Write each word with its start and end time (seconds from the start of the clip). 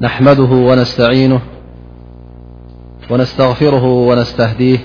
نحمده 0.00 0.42
ونستعينه 0.42 1.40
ونستغفره 3.10 3.84
ونستهديه 3.84 4.78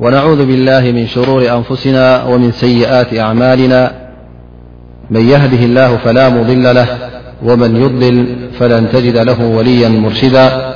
ونعوذ 0.00 0.46
بالله 0.46 0.80
من 0.80 1.06
شرور 1.06 1.56
أنفسنا 1.56 2.24
ومن 2.24 2.52
سيئات 2.52 3.18
أعمالنا 3.18 3.92
من 5.10 5.28
يهده 5.28 5.62
الله 5.64 5.96
فلا 5.96 6.28
مضل 6.28 6.74
له 6.74 6.86
ومن 7.42 7.76
يضلل 7.76 8.48
فلن 8.58 8.86
تجد 8.92 9.16
له 9.18 9.40
وليا 9.46 9.88
مرشدا 9.88 10.74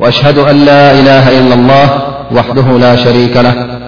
وأشهد 0.00 0.38
أن 0.38 0.64
لا 0.64 1.00
إله 1.00 1.24
إلا 1.40 1.54
الله 1.54 1.88
وحده 2.34 2.78
لا 2.78 2.96
شريك 2.96 3.36
له 3.36 3.78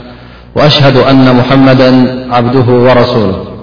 وأشهد 0.56 0.96
أن 0.96 1.34
محمدا 1.36 1.90
عبده 2.34 2.68
ورسوله 2.86 3.53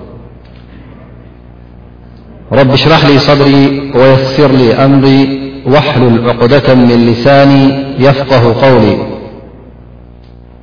رباشرح 2.51 3.05
لي 3.05 3.17
صدري 3.17 3.91
ويسر 3.95 4.51
لي 4.51 4.73
أمري 4.73 5.41
واحلل 5.65 6.29
عقدة 6.29 6.75
من 6.75 6.87
لساني 7.11 7.67
يفقه 7.99 8.43
قولي 8.61 8.97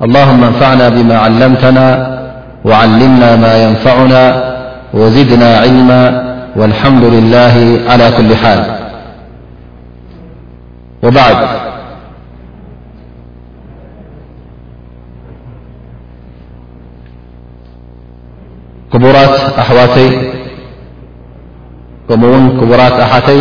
اللهم 0.02 0.44
انفعنا 0.44 0.88
بما 0.88 1.16
علمتنا 1.18 1.88
وعلمنا 2.64 3.36
ما 3.36 3.64
ينفعنا 3.68 4.22
وزدنا 4.94 5.58
علما 5.58 6.02
والحمد 6.56 7.04
لله 7.04 7.80
على 7.88 8.12
كل 8.16 8.36
حال 8.36 8.60
وبعد 11.02 11.36
كبرات 18.92 19.40
أحواتي 19.58 20.37
ከምኡ 22.08 22.24
እውን 22.28 22.44
ክቡራት 22.58 22.94
ኣሓተይ 23.04 23.40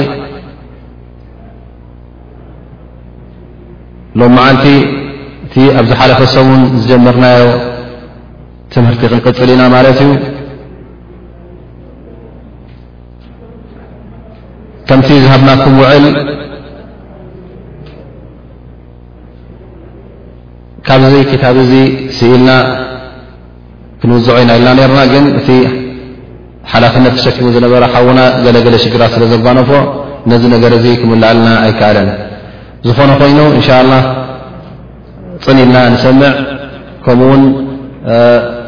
ሎም 4.19 4.31
መዓልቲ 4.37 4.65
እቲ 5.45 5.53
ኣብዚ 5.79 5.91
ሓለፈሰብን 5.99 6.61
ዝጀመርናዮ 6.79 7.45
ትምህርቲ 8.73 9.01
ክንቅፅል 9.11 9.49
ኢና 9.53 9.63
ማለት 9.75 9.99
እዩ 10.05 10.11
ከምቲ 14.89 15.09
ዝሃብናኩም 15.23 15.77
ውዕል 15.83 16.05
ካብዚ 20.89 21.15
ክታብ 21.31 21.57
ዚ 21.73 21.73
ስኢልና 22.19 22.49
ክንውዝዖ 24.01 24.37
ኢና 24.43 24.51
ኢልና 24.59 24.71
ነርና 24.81 24.99
ግን 25.13 25.25
እ 25.55 25.59
ሓላፍነት 26.71 27.13
ተሸኪሙ 27.17 27.47
ዝነበረ 27.55 27.83
ካውና 27.93 28.19
ገለገለ 28.45 28.75
ሽግራት 28.85 29.11
ስለ 29.17 29.23
ዘኖፎ 29.31 29.69
ነዚ 30.31 30.43
ነገር 30.55 30.71
እዚ 30.77 30.85
ክምላኣልና 31.01 31.47
ኣይከኣለን 31.65 32.09
ዝኾነ 32.87 33.11
ኮይኑ 33.21 33.39
እንሻ 33.57 33.69
ላ 33.89 33.93
ፅኒኢልና 35.45 35.77
ንሰምዕ 35.93 36.33
ከምኡውን 37.05 37.43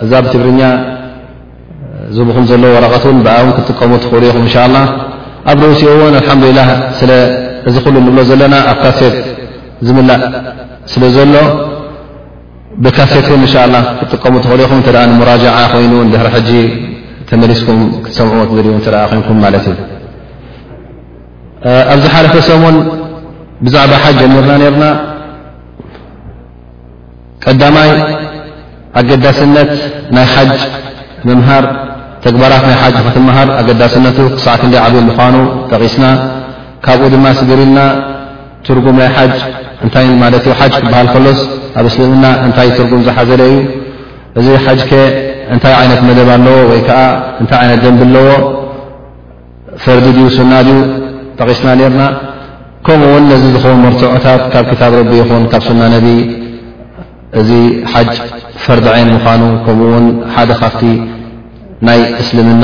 እዛ 0.03 0.11
ብትግርኛ 0.25 0.61
ዝቡኩም 2.15 2.45
ዘለ 2.51 2.63
ወረቐት 2.75 3.03
ውን 3.09 3.19
ብዓብ 3.25 3.47
ክጥቀሙ 3.57 3.91
ትኽእሉ 4.03 4.23
ኢኹም 4.29 4.43
እንሻ 4.47 4.55
ላ 4.75 4.79
ኣብ 5.51 5.59
ርእሲኡ 5.71 5.91
እን 6.09 6.15
ልሓምድላ 6.17 6.59
ዚ 7.75 7.77
ሉ 7.93 7.95
ንብሎ 8.05 8.19
ዘለና 8.29 8.55
ኣብ 8.71 8.77
ካሴት 8.83 9.15
ዝምላእ 9.87 10.21
ስለ 10.91 11.03
ዘሎ 11.17 11.35
ብካሴት 12.85 13.27
ን 13.41 13.47
ላ 13.73 13.77
ክጥቀሙ 13.99 14.33
ትኽእል 14.45 14.61
ኢኹም 14.67 14.79
እተ 14.83 14.95
ንምራጃዓ 15.11 15.57
ኮይኑ 15.73 15.93
ድሕር 16.13 16.29
ሕጂ 16.35 16.49
ተመሪስኩም 17.29 17.81
ክትሰምዑዎ 18.03 18.43
ትዘልዎ 18.51 18.71
እተኣኺምኩም 18.81 19.37
ማለት 19.45 19.65
እዩ 19.71 19.75
ኣብዚ 21.93 22.03
ሓለፈ 22.13 22.33
ሰሙን 22.49 22.75
ብዛዕባ 23.65 23.91
ሓጅ 24.03 24.15
ጀሚርና 24.21 24.51
ነርና 24.61 24.83
ቀዳማይ 27.43 27.89
ኣገዳስነት 28.99 29.71
ናይ 30.15 30.27
ሓጅ 30.33 30.51
ምምሃር 31.27 31.65
ተግባራት 32.25 32.63
ናይ 32.69 32.77
ሓጅ 32.83 32.95
ኽትምሃር 33.07 33.49
ኣገዳስነቱ 33.59 34.17
ክሳዕት 34.35 34.61
ንደ 34.69 34.75
ዓብ 34.85 34.95
ምኳኑ 35.09 35.35
ጠቒስና 35.71 36.05
ካብኡ 36.85 37.05
ድማ 37.15 37.25
ስድሪልና 37.39 37.79
ትርጉም 38.67 38.97
ናይ 39.01 39.09
ሓጅ 39.17 39.33
እንታይ 39.85 40.07
ማለት 40.23 40.43
እዩ 40.47 40.53
ሓጅ 40.61 40.73
ክበሃል 40.83 41.07
ከሎስ 41.15 41.39
ኣብ 41.79 41.85
እስልምና 41.91 42.25
እንታይ 42.47 42.69
ትርጉም 42.79 43.03
ዝሓዘለ 43.09 43.43
እዩ 43.49 43.59
እዚ 44.39 44.47
ሓጅ 44.65 44.81
ከ 44.91 44.95
እታይ 45.55 45.75
ይነት 45.85 46.01
መደብ 46.07 46.29
ኣለዎ 46.35 46.57
ወይ 46.71 46.79
ከዓ 46.87 46.99
እታይ 47.43 47.61
ይነት 47.65 47.79
ደንብኣለዎ 47.85 48.27
ፈርዲ 49.83 50.05
ድኡ 50.15 50.27
ስና 50.37 50.53
ድዩ 50.67 50.75
ጠቂስና 51.39 51.67
ነርና 51.79 52.01
ከምኡ 52.85 53.07
ውን 53.13 53.23
ነዚ 53.31 53.43
ዝኸውን 53.53 53.79
መርትዖታት 53.85 54.41
ካብ 54.51 54.65
ክታብ 54.71 54.93
ረቢ 54.99 55.11
ይኹን 55.21 55.43
ካብ 55.51 55.61
ስና 55.69 55.81
ነቢ 55.95 56.07
እዚ 57.39 57.49
ሓጅ 57.93 58.13
ፈርዲ 58.65 58.85
ዓይን 58.95 59.09
ምዃኑ 59.15 59.41
ከምኡ 59.65 59.89
ውን 59.93 60.07
ሓደ 60.35 60.49
ካፍቲ 60.61 60.81
ናይ 61.87 61.99
እስልምና 62.21 62.63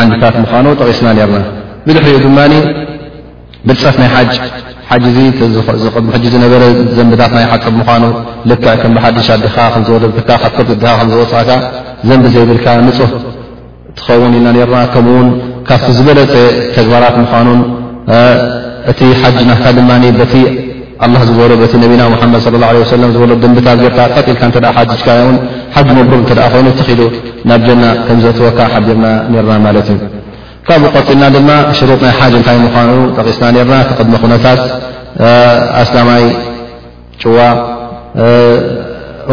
ዓንዲታት 0.00 0.34
ምዃኑ 0.44 0.66
ጠቂስና 0.80 1.06
ነርና 1.20 1.38
ብድሕሪኡ 1.86 2.18
ድማ 2.26 2.38
ብፀፍ 3.68 3.94
ናይ 4.00 4.08
ሓጅ 4.16 4.32
ሓጅ 4.90 5.04
ዝነበረ 6.34 6.62
ዘንብታት 6.98 7.32
ናይ 7.36 7.44
ሓቅ 7.52 7.64
ምኳኑ 7.78 8.04
ልክዕ 8.50 8.68
ከም 8.82 8.94
ሓድሽ 9.04 9.28
ኣድኻ 9.36 9.56
ዝወ 9.88 9.96
ካከድ 10.28 10.70
ዝወፅካ 11.10 11.48
ዘንቢ 12.08 12.24
ዘይብልካ 12.34 12.66
ንፁህ 12.86 13.10
ትኸውን 13.98 14.32
ኢልና 14.38 14.48
ርና 14.68 14.84
ከምኡውን 14.94 15.28
ካብቲ 15.68 15.88
ዝበለፀ 15.98 16.32
ተግባራት 16.76 17.14
ምዃኑ 17.22 17.48
እቲ 18.90 19.00
ሓጅ 19.20 19.36
ና 19.50 19.52
ድማ 19.78 19.90
ቲ 20.32 20.34
ዝበሎ 21.28 21.50
ነቢና 21.84 22.02
ሓመድ 22.20 22.46
ዝሎ 23.16 23.30
ድንብታት 23.42 23.80
ርካ 23.86 23.98
ቀጢልካ 24.14 24.66
ሓጅ 24.78 24.92
ሓጅ 25.74 25.88
መጉሩር 25.98 26.22
እተ 26.32 26.38
ኮይኑ 26.52 26.68
ትኺሉ 26.78 27.00
ናብ 27.50 27.60
ጀና 27.68 27.84
ከም 28.06 28.18
ዘእትወካ 28.24 28.58
ሓቢርና 28.72 29.06
ርና 29.44 29.54
ማለት 29.66 29.88
እዩ 29.94 29.98
ካብኡ 30.68 30.88
ቆፂልና 30.96 31.24
ድማ 31.34 31.50
ሽሩጥ 31.76 32.00
ናይ 32.04 32.12
ሓጅ 32.20 32.32
እንታይ 32.38 32.56
ምዃኑ 32.64 32.90
ጠቂስና 33.18 33.44
ርና 33.58 33.74
ተቐድሚ 33.90 34.14
ኩነታት 34.24 34.60
ኣስናማይ 35.82 36.24
ጭዋ 37.22 37.38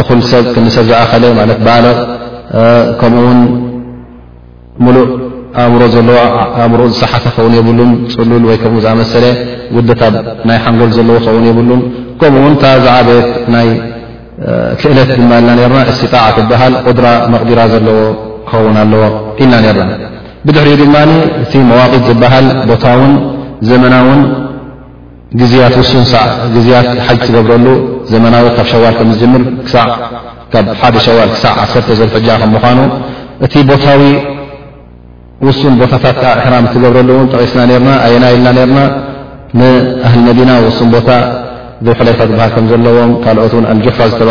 እኹል 0.01 0.22
ሰብ 0.29 0.46
ክሰብ 0.56 0.85
ዝኣኸለ 0.90 1.25
ለት 1.50 1.59
ባሎ 1.66 1.85
ከምኡ 3.01 3.25
ውን 3.28 3.41
ሙሉእ 4.85 5.09
ኣእምሮ 5.63 5.81
ዘለዎ 5.96 6.18
ኣእምሮኡ 6.62 6.88
ዝሰሓፈ 6.94 7.23
ክኸውን 7.35 7.53
የብሉን 7.59 7.91
ፅሉል 8.13 8.44
ወይ 8.52 8.57
ከምኡ 8.63 8.79
ዝኣመሰለ 8.88 9.25
ውደታብ 9.75 10.13
ናይ 10.47 10.57
ሓንጎል 10.63 10.91
ዘለዎ 10.97 11.16
ክኸውን 11.28 11.46
የብሉን 11.52 11.81
ከምኡውን 12.23 12.56
ታ 12.63 12.73
ዝዓበየት 12.85 13.29
ናይ 13.56 13.69
ክእለት 14.81 15.12
ድማ 15.19 15.31
ልና 15.46 15.59
ርና 15.73 15.79
እስትጣዕ 15.94 16.25
ትበሃል 16.40 16.73
ቁድራ 16.88 17.07
መቕዲራ 17.35 17.59
ዘለዎ 17.75 18.00
ክኸውን 18.50 18.78
ኣለዎ 18.85 19.03
ኢና 19.44 19.53
ነርና 19.67 19.91
ብድሕሪ 20.47 20.69
ድማ 20.81 20.95
እቲ 21.44 21.51
መዋቂት 21.69 22.01
ዝበሃል 22.09 22.47
ቦታ 22.72 22.85
ዘመናን 23.69 24.19
ግያት 26.56 26.88
ሓጅ 27.07 27.19
ትገብረሉ 27.28 27.66
ዘመናዊ 28.11 28.45
ካብ 28.72 28.73
ሸዋል 28.73 29.09
ዝር 29.22 29.31
1ደ 30.88 30.97
ሸዋል 31.07 31.29
ክሳዕ 31.35 31.84
ዓ 31.94 31.95
ዘ 32.00 32.01
ከ 32.13 32.44
ምኑ 32.53 32.79
እቲ 33.45 33.53
ቦታዊ 33.72 34.01
ውሱን 35.47 35.73
ቦታታት 35.81 36.17
ሕ 36.45 36.50
ትገብረሉ 36.73 37.09
ቂስና 37.34 37.61
ና 37.88 37.89
ኣየና 38.05 38.25
ኢልና 38.35 38.57
ና 38.75 38.79
ንኣህል 39.59 40.22
መዲና 40.29 40.51
ሱን 40.79 40.89
ቦታ 40.95 41.09
ዝላይታ 41.85 42.22
ዝሃል 42.31 42.51
ከ 42.55 42.67
ዘለዎ 42.72 42.97
ካኦት 43.23 43.53
ሑፋ 43.88 44.00
ዝተባ 44.11 44.29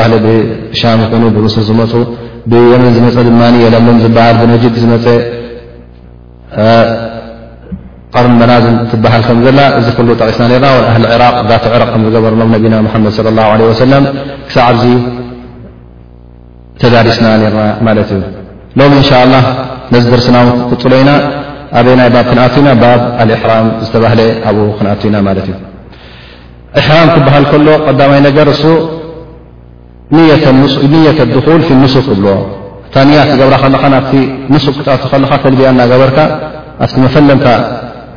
ብሻ 0.72 0.82
ኑ 1.20 1.22
ብስ 1.36 1.56
ዝመፁ 1.68 1.92
ብየመን 2.50 2.92
ዝመፀ 2.98 3.16
ድ 3.26 3.30
የምም 3.64 3.98
ዝሃ 4.04 4.16
ብነጅድ 4.40 4.74
ዝፀ 4.84 5.06
ቀርኒ 8.14 8.32
መናዝን 8.40 8.74
ትበሃል 8.90 9.22
ከም 9.28 9.38
ዘላ 9.46 9.60
እዚ 9.78 9.86
ክ 9.96 10.02
ጠቂስና 10.20 10.44
ርና 10.56 10.66
ህሊ 10.94 11.04
ራቅ 11.22 11.34
ተ 11.64 11.72
ዕረቅ 11.76 11.88
ከዝገበርኖም 11.94 12.52
ነና 12.74 12.82
ሓመድ 12.94 13.14
ሰለ 13.18 13.38
ክሳብ 14.48 14.66
ኣዚ 14.72 14.82
ተዛሪስና 16.82 17.26
ርና 17.54 17.60
ማለት 17.88 18.10
እዩ 18.16 18.20
ሎ 18.78 18.86
እን 18.98 19.02
ሻ 19.10 19.22
ላ 19.32 19.36
ነዚ 19.94 20.04
ደርስና 20.14 20.36
ቅፅሎ 20.70 20.92
ኢና 21.02 21.10
ኣበይናይ 21.78 22.08
ክንኣትኢና 22.30 22.68
ሕራም 23.42 23.66
ዝተባህለ 23.86 24.20
ኣብኡ 24.48 24.66
ክንኣትኢና 24.78 25.16
ማት 25.28 25.38
እዩ 25.44 25.50
ሕራም 26.86 27.08
ክበሃል 27.14 27.44
ከሎ 27.52 27.66
ቀዳማይ 27.86 28.20
ነገር 28.28 28.46
እሱ 28.56 28.64
ንየት 30.92 31.20
ድል 31.46 31.62
ፊ 31.66 31.70
ንስክ 31.82 32.04
ክብልዎ 32.08 32.36
ኒያት 33.08 33.28
ዝገብራ 33.32 33.54
ከለኻ 33.62 33.84
ናብቲ 33.94 34.12
ንስ 34.52 34.64
ክ 34.78 34.80
ተልኣ 35.12 35.58
እናገበርካ 35.72 36.18
ኣብቲ 36.84 36.94
መፈለምካ 37.06 37.46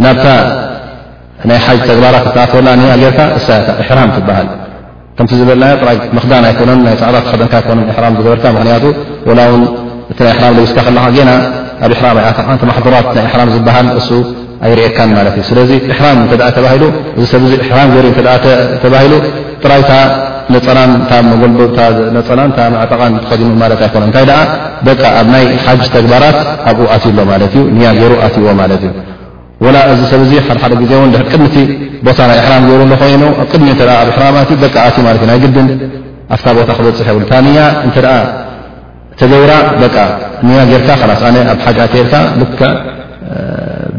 ናብ 0.06 0.20
ናይ 1.50 1.60
ሓ 1.66 1.68
ተግባራት 1.90 2.24
ዝተኣትወና 2.28 2.70
ርካ 3.04 3.20
እሳ 3.40 3.48
ሕራ 3.88 4.00
ትሃል 4.28 4.48
ከምቲ 5.18 5.32
ዝበለና 5.40 5.66
ጥይ 5.82 5.98
ምክዳን 6.18 6.44
ኣይ 6.50 6.54
ና 6.86 6.90
ፃዕባት 7.02 7.28
ደካ 7.44 7.54
ዝገበርካ 8.20 8.46
ው 8.56 9.34
እ 10.12 10.16
ራ 10.26 10.40
ልብስካ 10.58 10.78
ና 10.98 11.00
ኣብ 11.86 11.94
ማራት 12.18 12.38
ናይ 13.18 13.28
ራ 13.40 13.44
ዝሃል 13.56 13.88
እ 14.00 14.22
ኣይርእካን 14.68 15.10
ማት 15.16 15.28
እ 15.42 15.44
ስ 17.32 17.32
ሰ 17.32 17.94
ኢ 19.80 19.86
ነፀናን 20.56 20.92
ልፀናን 22.18 22.52
ዕጠቓን 22.84 23.14
ተኸዲሙ 23.24 23.50
ማት 23.62 23.72
ኣእንታይ 23.88 24.26
ኣብ 25.20 25.28
ናይ 25.34 25.46
ሓጅ 25.66 25.82
ተግባራት 25.96 26.38
ኣብኡ 26.72 26.86
ኣትዩሎ 26.96 27.20
ኒያገሩ 27.78 28.12
ኣትዎ 28.26 28.46
ማት 28.62 28.72
እዩ 28.78 29.68
ላ 29.76 29.78
እዚ 29.92 30.02
ሰብ 30.14 30.22
ዙ 30.30 30.32
ሓደሓደ 30.48 30.74
ግዜ 30.82 30.92
ቅድሚቲ 31.32 31.56
ቦታ 32.08 32.20
ናይ 32.30 32.40
ሕራም 32.46 32.64
ገይሩሎ 32.70 32.92
ኮይኑ 33.04 33.24
ቅድሚ 33.52 33.68
ኣብ 34.02 34.10
ሕራም 34.16 34.36
ዩ 34.40 34.46
ዩ 34.50 35.22
እናይ 35.28 35.38
ግድን 35.44 35.68
ኣፍታ 36.36 36.48
ቦታ 36.58 36.70
ክበፅሐ 36.78 37.10
ታ 37.32 37.34
ንያ 37.46 37.60
እተ 37.88 37.98
ተገይራ 39.20 39.52
ኒያጌርካ 40.48 40.90
ስ 41.22 41.24
ኣብ 41.30 41.62
ሓጅ 41.68 41.80
ትልካ 41.94 42.62
ል 42.74 42.76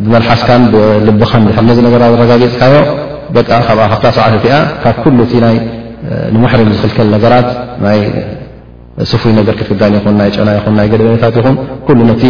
ብመልሓስካን 0.05 0.62
ብልብኻን 0.73 1.43
ድነዚ 1.59 1.79
ነገራ 1.87 2.03
ዝረጋጊፅካዮ 2.12 2.75
ካብ 3.69 4.05
ሰዓፊካብ 4.19 5.06
እ 5.25 5.43
ይ 5.56 5.59
ንሕሪም 6.35 6.69
ዝኽልከል 6.79 7.09
ነገራት 7.17 7.49
ናይ 7.85 7.99
ስፉይ 9.11 9.33
ነገር 9.41 9.55
ክፍዳን 9.61 9.93
ይኹን 9.97 10.15
ናይ 10.21 10.31
ጨና 10.37 10.50
ናይ 10.79 10.87
ገደታት 10.93 11.37
ኹን 11.87 11.99
ነቲ 12.11 12.23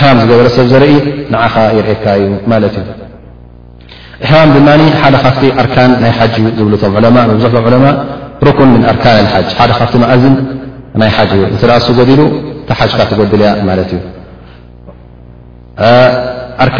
ሕራም 0.00 0.16
ዝገበረሰብ 0.22 0.66
ዘርኢ 0.72 0.94
ንዓኻ 1.32 1.54
ይርእካ 1.78 2.04
እዩ 2.20 2.30
ማት 2.52 2.64
እዩ 2.80 2.86
ሕራ 4.28 4.36
ድማ 4.54 4.68
ሓደ 5.02 5.16
ካፍ 5.24 5.38
ኣርካን 5.62 5.90
ናይ 6.02 6.12
ሓጅ 6.18 6.34
ዝብ 6.82 6.94
ማ 7.16 7.20
ዙ 7.42 7.46
ማ 7.84 7.88
ሩኩን 8.46 8.68
ም 8.74 8.82
ኣርካን 8.92 9.26
ሓጅ 9.32 9.48
ሓደ 9.58 9.70
ካፍቲ 9.80 9.94
ማእዝን 10.04 10.34
ናይ 11.00 11.10
ሓጅ 11.16 11.30
እዩ 11.36 11.44
ኣሱ 11.78 11.86
ገዲሉ 11.98 12.20
ቲሓጅካ 12.68 13.00
ትጎድል 13.10 13.42
ያ 13.46 13.50
ማት 13.68 13.80
እዩ 13.98 14.00
ኣርካ 16.64 16.78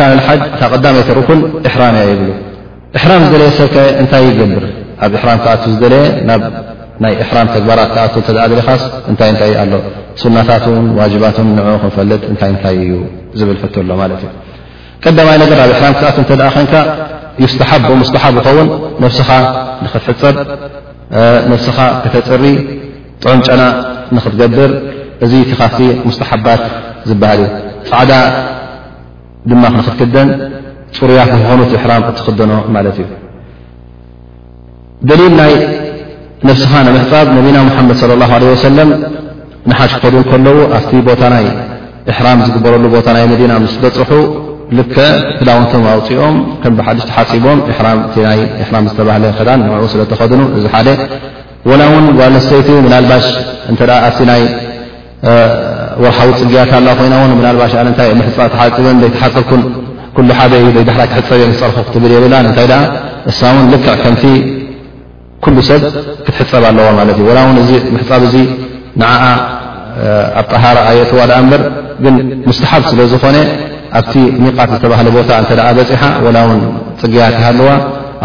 ሓ 0.61 0.83
ዳይ 0.85 0.94
ኩን 1.29 1.41
ሕራ 1.75 1.83
እያ 1.99 2.11
ብ 2.21 2.25
ራ 3.11 3.15
ዝለየ 3.31 3.50
ሰብ 3.61 3.73
እንታይ 4.03 4.23
ይገብር 4.31 4.65
ኣብ 5.04 5.12
እሕራም 5.19 5.38
ክኣት 5.43 5.62
ዝደለየ 5.72 6.04
ናብ 6.28 6.43
ናይ 7.04 7.12
እሕራም 7.22 7.46
ተግባራት 7.54 7.90
ክኣቱ 7.94 8.14
እተ 8.22 8.28
ድለኻስ 8.52 8.82
እንታይ 9.10 9.28
እንታይይዩ 9.32 9.56
ኣሎ 9.62 9.72
ሱናታትን 10.20 10.78
ዋጅባትን 11.00 11.48
ንዑ 11.56 11.66
ክንፈልጥ 11.82 12.22
እንታይ 12.32 12.48
እንታይ 12.54 12.76
እዩ 12.84 12.93
ዝብል 13.38 13.58
ፍትሎ 13.62 13.88
ማለት 14.02 14.20
እዩ 14.26 14.31
ቀዳማ 15.04 15.28
ነገር 15.43 15.58
ኣብ 15.64 15.70
ኢሕራም 15.76 15.94
ክኣቱ 16.00 16.16
ተደኣ 16.31 16.48
ኮንካ 16.56 16.75
ዩስተሓብ 17.44 17.82
ሙስተሓብ 18.02 18.34
ዝኸውን 18.46 18.69
ነብስኻ 19.02 19.28
ንኽትሕፀብ 19.84 20.37
ነፍስኻ 21.52 21.78
ተፈፅሪ 22.04 22.44
ጥዑምጨና 23.22 23.62
ንኽትገብር 24.16 24.70
እዚ 25.25 25.32
ቲ 25.49 25.52
ካፍቲ 25.60 25.81
ሙስተሓባት 26.08 26.62
ዝበሃል 27.10 27.40
እዩ 27.46 27.50
ፃዕዳ 27.90 28.12
ድማ 29.50 29.62
ንክትክደን 29.78 30.31
ፅሩያት 30.99 31.28
ንክኾኑት 31.37 31.70
እሕራም 31.78 32.02
እትክደኖ 32.10 32.52
ማለት 32.76 32.96
እዩ 33.04 33.08
ደሊል 35.08 35.32
ናይ 35.40 35.52
ንብስኻ 36.46 36.72
ንምሕፃብ 36.87 37.26
ነቢና 37.37 37.56
ሙሓመድ 37.69 37.96
صለ 38.02 38.10
ላ 38.22 38.26
ሰለም 38.69 38.88
ንሓሽ 39.70 39.93
ክኸዱን 40.00 40.25
ከለዉ 40.31 40.56
ኣብቲ 40.76 40.93
ቦታ 41.08 41.22
ናይ 41.32 41.44
ሕራም 42.16 42.38
ዝግበረሉ 42.46 42.84
ቦታ 42.96 43.06
ናይ 43.16 43.25
መዲና 43.32 43.52
ስ 43.75 43.76
በፅሑ 43.82 44.12
ልክዕ 44.78 44.96
ክዳውንቶም 45.38 45.82
ኣውፅኦም 45.93 46.37
ከም 46.62 46.72
ብሓድሽ 46.78 47.04
ተሓፂቦም 47.10 47.58
እ 47.69 47.72
ይ 48.38 48.40
ሕራ 48.69 48.76
ዝተባህለ 48.90 49.25
ክዳን 49.38 49.60
ንኡ 49.69 49.82
ስለተኸድኑ 49.94 50.40
እዚ 50.58 50.64
ሓደ 50.75 50.88
ና 51.81 51.82
ውን 51.92 52.04
ጓለስተይቲ 52.20 52.69
ብናልባሽ 52.87 53.26
እ 53.70 53.75
ኣብ 54.06 54.19
ናይ 54.31 54.42
ወርሓዊ 56.04 56.31
ፅግያካ 56.40 56.70
ኣ 56.81 56.94
ኮይናን 56.99 57.31
ናልባሽ 57.46 57.72
ታ 57.99 58.02
ምሕፃብ 58.20 58.49
ተሓፅበ 58.54 58.87
ይ 59.06 59.10
ተሓፅብኩን 59.16 60.28
ሓደ 60.40 60.52
እዩ 60.69 60.76
ዳ 60.88 60.92
ክሕፀብ 61.10 61.26
ፀርኹ 61.60 61.76
ክትብል 61.87 62.12
የብላ 62.16 62.34
ታይ 62.58 62.69
እሳ 63.31 63.40
ን 63.56 63.64
ልክዕ 63.72 63.94
ከምቲ 64.04 64.25
ኩሉ 65.44 65.56
ሰብ 65.69 65.83
ክትሕፀብ 66.27 66.65
ኣለዎ 66.71 66.87
ማለት 67.00 67.17
እዩ 67.23 67.29
ላ 67.37 67.41
ውን 67.47 67.59
እ 67.62 67.65
ምሕፃብ 67.94 68.21
እዚ 68.29 68.35
ንዓ 69.00 69.11
ኣብ 70.41 70.47
ጣሃር 70.53 70.77
የእትዋ 70.99 71.21
እበር 71.41 71.62
ግን 72.05 72.15
ሙስተሓብ 72.49 72.83
ስለ 72.91 73.00
ዝኾነ 73.12 73.37
ኣብቲ 73.99 74.15
ሚቓት 74.44 74.69
ዝተባሃለ 74.75 75.09
ቦታ 75.17 75.31
እተ 75.43 75.50
በፂሓ 75.79 76.03
ላ 76.37 76.38
ውን 76.49 76.61
ፅግያት 77.00 77.35
ሃለዋ 77.44 77.69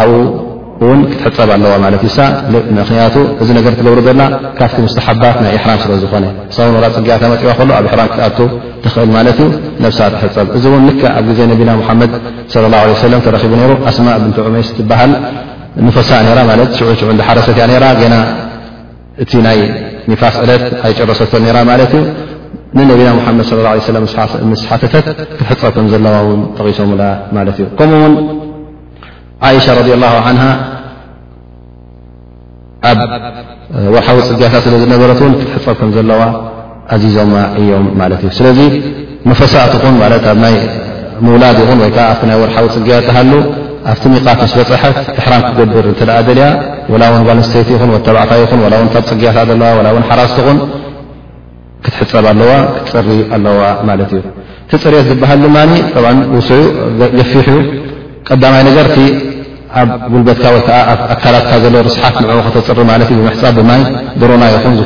ኣብኡውን 0.03 0.99
ክትሕፀብ 1.11 1.49
ኣለዋ 1.55 1.73
ማለት 1.85 2.01
እዩ 2.07 2.13
ምክንያቱ 2.79 3.15
እዚ 3.41 3.49
ነገር 3.59 3.71
ትገብሩ 3.79 3.99
ዘላ 4.07 4.21
ካብቲ 4.59 4.77
ሙስተሓባት 4.87 5.37
ናይ 5.43 5.51
እሕራም 5.59 5.79
ስለ 5.83 5.91
ዝኾነ 6.05 6.25
ሳን 6.57 6.81
ፅግያተመፅዋ 6.97 7.51
ከሎ 7.59 7.69
ኣብ 7.79 7.87
ሕራም 7.93 8.09
ክትኣ 8.15 8.27
ትኽእል 8.83 9.11
ማለት 9.17 9.37
እዩ 9.43 9.47
ነብሳ 9.85 9.99
ትሕፀብ 10.15 10.47
እዚ 10.57 10.63
እውን 10.71 10.83
ል 10.97 11.01
ኣብ 11.19 11.25
ግዜ 11.31 11.39
ነቢና 11.53 11.69
ሓመድ 11.89 12.11
ላه 12.73 12.83
ሰለም 13.05 13.19
ተረኪቡ 13.27 13.51
ይሩ 13.63 13.71
ኣስማ 13.89 14.07
ብንትዑመይስ 14.23 14.69
ትበሃል 14.77 15.11
ፈሳ 15.97 16.09
ለ 16.27 16.39
ዑ 16.49 16.89
ዑ 16.89 17.11
እ 17.13 17.25
ሓረሰት 17.27 17.57
ያ 17.61 17.65
ና 18.13 18.17
እቲ 19.23 19.31
ናይ 19.47 19.59
ኒፋስ 20.11 20.35
ዕለት 20.43 20.63
ኣይጨረሰቶ 20.87 21.33
ራ 21.55 21.57
ማለት 21.71 21.91
እዩ 21.97 22.03
ንነቢና 22.77 23.09
ሓመድ 23.25 23.45
صى 23.49 23.55
ه 24.31 24.43
ምስ 24.51 24.61
ሓፈተት 24.69 25.05
ክትሕፀብ 25.37 25.71
ከም 25.75 25.85
ዘለዋ 25.93 26.15
ጠቂሶምላ 26.57 27.01
ማለት 27.37 27.55
እዩ 27.59 27.65
ከምኡውን 27.79 28.13
ይሻ 29.57 29.65
ረ 29.77 29.79
ላه 30.03 30.15
ን 30.35 30.39
ኣብ 32.89 32.99
ወርሓዊ 33.95 34.17
ፅጊያታት 34.29 34.61
ስለ 34.67 34.75
ዝነበረት 34.83 35.19
ክትሕፀብ 35.39 35.75
ከም 35.81 35.89
ዘለዋ 35.97 36.21
ዚዞማ 37.03 37.33
እዮም 37.59 37.85
ማት 37.99 38.21
እ 38.29 38.33
ስለዚ 38.39 38.59
መፈሳእትኹን 39.29 39.95
ኣ 40.45 40.45
ይ 40.53 40.57
ምውላድ 41.25 41.57
ኹን 41.69 41.79
ወይዓ 41.83 41.97
ኣብቲ 42.11 42.21
ናይ 42.29 42.37
ወርሓዊ 42.43 42.65
ፅግያ 42.75 42.93
ተሃሉ 43.07 43.31
ኣብቲ 43.89 44.03
ሚቓት 44.13 44.39
ስ 44.51 44.55
በፅሐት 44.59 44.97
እሕራም 45.19 45.43
ክገብር 45.55 45.85
እተኣደልያ 45.91 46.47
ወላ 46.93 47.03
ውን 47.13 47.23
ባልስተይቲ 47.27 47.69
ይኹን 47.75 47.91
ወተባዕታ 47.95 48.31
ይኹን 48.43 48.59
ላው 48.73 48.81
ታብፀግያታ 48.95 49.45
ዘለዋ 49.49 49.69
ላ 49.87 49.91
ውን 49.95 50.03
ሓራስቲ 50.09 50.37
ኹን 50.45 50.57
ክትሕፀብ 51.85 52.25
ኣለዋ 52.31 52.51
ክትፅሪ 52.87 53.09
ኣለዋ 53.35 53.61
ማለት 53.89 54.11
እዩ 54.17 54.21
እቲ 54.65 54.79
ፅርት 54.83 55.05
ዝበሃል 55.09 55.39
ድማ 55.45 55.57
ስ 56.49 56.59
ገፊሕ 57.19 57.47
ቀዳማይ 58.27 58.63
ነገርቲ 58.69 58.97
ኣብ 59.79 59.89
ጉልበትካ 60.11 60.45
ወከዓ 60.55 60.77
ኣካላትካ 61.15 61.51
ዘለ 61.63 61.75
ርስሓት 61.87 62.15
ን 62.23 62.37
ክተፅሪ 62.47 62.79
ማለት 62.91 63.09
ብምሕፃብ 63.17 63.55
ብማይ 63.59 63.81
ድሮና 64.23 64.43
ኹን 64.61 64.77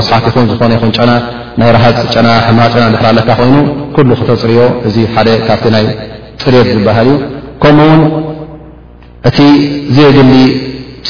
ርስሓት 0.00 0.24
ን 0.42 0.46
ዝኾነ 0.52 0.72
ጨና 0.98 1.12
ናይ 1.60 1.70
ራሃፅ 1.76 1.96
ጨና 2.14 2.28
ሕምራ 2.48 2.64
ጨና 2.74 2.84
ድሕራ 2.96 3.08
ለካ 3.18 3.30
ኮይኑ 3.40 3.56
ኩሉ 3.96 4.08
ክተፅርዮ 4.20 4.58
እዚ 4.88 4.96
ሓደ 5.14 5.28
ካብቲ 5.48 5.66
ናይ 5.76 5.84
ፅርት 6.42 6.66
ዝበሃል 6.72 7.08
እዩ 7.12 7.14
ከምኡውን 7.62 8.02
እቲ 9.28 9.38
ዘየግሊ 9.96 10.32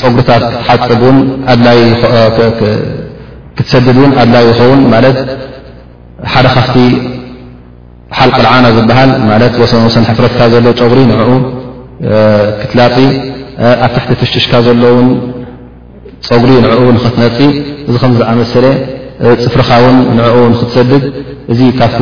ፀጉሪታት 0.00 0.42
ክትሓፅብ 0.54 1.00
ውን 1.06 1.18
ክትሰድድ 3.58 3.88
እውን 4.00 4.10
ኣድላይ 4.22 4.44
ይኸውን 4.48 4.80
ማለት 4.94 5.18
ሓደ 6.32 6.46
ካፍቲ 6.56 6.76
ሓልቕልዓና 8.18 8.64
ዝብሃል 8.78 9.10
ማለት 9.30 9.54
ወሰን 9.62 9.82
ወሰን 9.86 10.04
ሕፍረትካ 10.10 10.40
ዘሎ 10.54 10.66
ፀጉሪ 10.80 11.00
ንዕኡ 11.12 11.30
ክትላጢ 12.60 12.96
ኣብ 13.86 13.90
ትሕቲ 13.96 14.10
ትሽትሽካ 14.20 14.52
ዘሎ 14.66 14.82
ውን 14.96 15.08
ፀጉሪ 16.28 16.50
ንዕኡ 16.66 16.78
ኽትነፅ 17.06 17.38
እዚ 17.88 17.96
ከምዝኣመሰለ 18.04 18.66
ፅፍርኻ 19.44 19.70
ውን 19.86 19.96
ንዕኡ 20.20 20.36
ንክትሰድድ 20.54 21.04
እዚ 21.52 21.60
ካፍቲ 21.82 22.00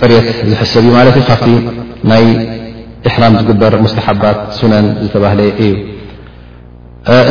ፅሬት 0.00 0.28
ዝሕሰብ 0.50 0.82
እዩ 0.86 0.90
ማለት 0.98 1.14
እዩ 1.20 1.24
ካፍ 1.30 1.42
ናይ 2.10 2.24
እሕራም 3.08 3.34
ዝግበር 3.38 3.72
ሙስተሓባት 3.84 4.38
ሱነን 4.58 4.86
ዝተባህለ 5.04 5.40
እዩ 5.58 5.70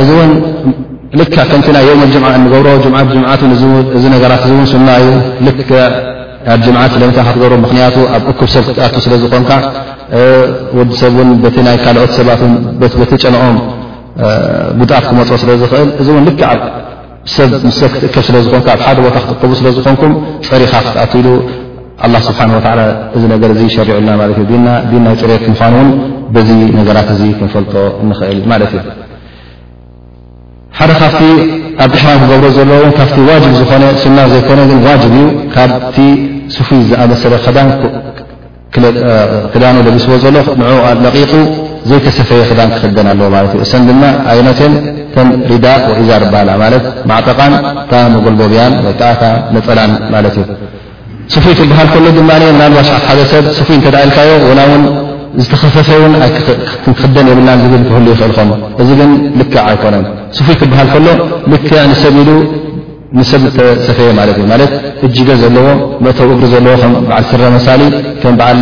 እዚ 0.02 0.10
ን 0.30 0.32
ልካ 1.20 1.36
ከንቲ 1.52 1.68
ናይ 1.76 1.84
ዮም 1.90 2.00
ም 2.24 2.26
እንገብሮ 2.38 2.68
ት 3.40 3.42
እዚ 3.98 4.04
ነገራት 4.16 4.44
እውን 4.54 4.68
ስናዩ 4.74 5.06
ኣ 6.54 6.56
ጅምዓት 6.64 6.94
ለም 7.02 7.12
ትገብሮ 7.18 7.52
ምክንያቱ 7.66 7.96
ኣብ 8.16 8.24
እኩብ 8.32 8.50
ሰብ 8.56 8.66
ክኣት 8.78 8.96
ስለ 9.06 9.14
ዝኮንካ 9.24 9.52
ወዲሰብን 10.78 11.30
ናይ 11.68 11.78
ካልኦት 11.84 12.12
ሰባት 12.18 12.42
ቲ 13.12 13.16
ጨነኦም 13.24 13.58
ጉድኣት 14.80 15.06
ክመፅኦ 15.10 15.38
ስለ 15.44 15.50
ዝኽእል 15.62 15.90
እዚ 16.02 16.08
እ 16.20 16.20
ልሰብክትእከብ 17.66 18.24
ስለዝኾንካ 18.28 18.68
ኣብ 18.76 18.80
ሓደ 18.86 18.98
ቦታ 19.06 19.16
ክትከቡ 19.24 19.52
ስለዝኾንኩም 19.60 20.14
ፀሪኻ 20.48 20.72
ክትኣትሉ 20.86 21.26
ኣላ 22.06 22.16
ስብሓን 22.28 22.52
ወ 22.58 22.62
እዚ 23.18 23.24
ነገር 23.34 23.50
ሸርዑልና 23.76 24.12
ማለት 24.22 24.38
እዩ 24.42 24.46
ዲንናይ 24.92 25.16
ፅሬት 25.22 25.44
ምኳኑ 25.52 25.74
እውን 25.84 25.90
በዚ 26.36 26.50
ነገራት 26.80 27.10
እዚ 27.16 27.22
ክንፈልጦ 27.40 27.74
እንኽእል 28.04 28.40
ማለት 28.52 28.72
እዩ 28.78 28.82
ሓደ 30.80 30.92
ካፍቲ 31.02 31.22
ኣብ 31.84 31.90
ድሕራን 31.94 32.18
ክገብሮ 32.22 32.48
ዘሎ 32.58 32.70
እው 32.88 32.92
ካብቲ 33.00 33.18
ዋጅብ 33.30 33.54
ዝኾነ 33.60 33.84
ስና 34.04 34.18
ዘይኮነ 34.32 34.60
ግን 34.72 34.80
ዋጅ 34.88 35.04
እዩ 35.10 35.18
ካብቲ 35.56 35.96
ስፊይ 36.56 36.82
ዝኣመሰለ 36.90 37.34
ክዳን 37.46 37.70
ክዳኑ 39.54 39.76
ለቢስቦ 39.88 40.12
ዘሎ 40.26 40.36
ን 40.62 40.66
ለቂቁ 41.06 41.34
ዘይተሰፈየ 41.90 42.42
ክዳን 42.50 42.70
ክክደና 42.76 43.08
ኣለዎ 43.16 43.28
ማለት 43.38 43.52
እዩ 43.56 43.62
እሰንድና 43.68 44.04
ዓይነትን 44.34 44.74
ተን 45.16 45.28
ሪዳ 45.54 45.66
ውዒዛር 45.90 46.24
በሃላ 46.34 46.52
ማለት 46.66 46.86
ማዕጠቓን 47.12 47.56
እታ 47.84 47.94
መጎልጎብያን 48.16 48.76
ወከኣታ 48.88 49.24
ነፀናን 49.56 49.92
ማለት 50.16 50.36
እዩ 50.44 50.48
ስፉይ 51.34 51.54
ትበሃል 51.60 51.88
ከሎ 51.94 52.06
ድማ 52.18 52.30
ና 52.60 52.62
ዋሽዓት 52.78 53.04
ሓደ 53.10 53.20
ሰብ 53.32 53.46
ስፉይ 53.60 53.76
እንተዳ 53.80 53.96
ኢልካዮ 54.06 54.32
ና 54.60 54.62
ውን 54.72 54.84
ዝተኸፈፈ 55.44 55.88
ውን 56.02 56.14
ክደን 57.02 57.28
የብልናን 57.32 57.60
ዝብል 57.64 57.84
ክህሉ 57.90 58.06
ይኽእልከም 58.16 58.50
እዚ 58.82 58.90
ግን 59.00 59.12
ልክዕ 59.40 59.56
ኣይኮነን 59.70 60.06
ስፉይ 60.38 60.56
ትበሃል 60.62 60.90
ከሎ 60.96 61.08
ልክዕ 61.54 61.74
ንሰብ 61.92 62.16
ኢሉ 62.24 62.30
ንሰብ 63.20 63.42
ዝተሰፈየ 63.48 64.10
ማለት 64.20 64.38
እዩ 64.40 64.46
ማለት 64.54 64.72
እጅገ 65.06 65.30
ዘለዎ 65.42 65.68
መእተው 66.06 66.30
እግሪ 66.36 66.46
ዘለዎ 66.54 66.74
ከም 66.84 66.94
በዓል 67.10 67.26
ስረ 67.32 67.42
መሳሊ 67.58 67.82
ከም 68.22 68.34
በዓል 68.40 68.58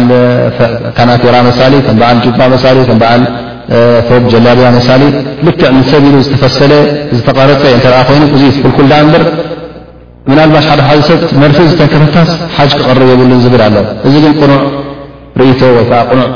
ካናቴራ 0.97 1.35
መሳሊ 1.49 1.73
ከ 1.87 1.95
በዓል 2.01 2.17
ጅባ 2.25 2.39
መሳሊ 2.55 2.77
በዓል 3.03 3.23
ቶብ 4.07 4.23
ጀላብያ 4.33 4.69
መሳሊ 4.77 5.01
ልክዕ 5.47 5.67
ንሰብ 5.79 6.03
ኢሉ 6.09 6.15
ዝተፈሰለ 6.27 6.73
ዝተቐረፀ 7.17 7.63
እተርኣ 7.77 7.99
ኮይኑ 8.09 8.23
እዙ 8.37 8.41
ትኩልኩልዳ 8.57 8.93
እንበር 9.03 9.23
ምናልባሽ 10.29 10.65
ሓደ 10.71 10.81
ሓ 10.87 10.91
ሰብ 11.07 11.21
መርፊእ 11.41 11.67
ዝተንከፈታስ 11.71 12.29
ሓጅ 12.57 12.71
ክቐርብ 12.79 13.07
የብሉን 13.11 13.39
ዝብል 13.45 13.61
ኣለ 13.67 13.75
እዚ 14.07 14.13
ግን 14.23 14.33
ቁኑዕ 14.41 14.59
ርእቶ 15.41 15.61
ወይከዓ 15.77 16.01
ቕኑዕ 16.09 16.27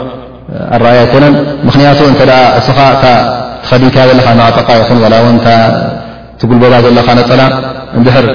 ኣረኣያ 0.76 1.02
ኣይኮነን 1.04 1.34
ምክንያቱ 1.68 2.00
እንተ 2.12 2.22
ደ 2.30 2.34
እስኻእ 2.60 2.94
ትኸዲካ 3.68 3.98
ዘለካ 4.10 4.28
ናዕጠቃ 4.40 4.68
ይኹን 4.82 4.98
ላ 5.14 5.22
ውን 5.26 5.38
ትጉልበባ 6.40 6.74
ዘለካ 6.86 7.08
ነፀላ 7.20 7.42
እንድሕር 7.98 8.26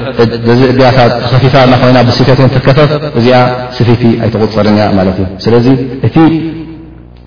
ዚ 0.59 0.61
ዕድያታት 0.71 1.13
ኸፊፋ 1.31 1.53
ና 1.71 1.75
ኮይና 1.81 1.97
ብሲፈትን 2.07 2.49
ትከፈፍ 2.55 2.91
እዚኣ 3.19 3.39
ስፊይቲ 3.77 4.03
ኣይተቑፅርኛ 4.23 4.79
ማለት 4.99 5.17
እዩ 5.23 5.27
ስለዚ 5.45 5.67
እቲ 6.07 6.15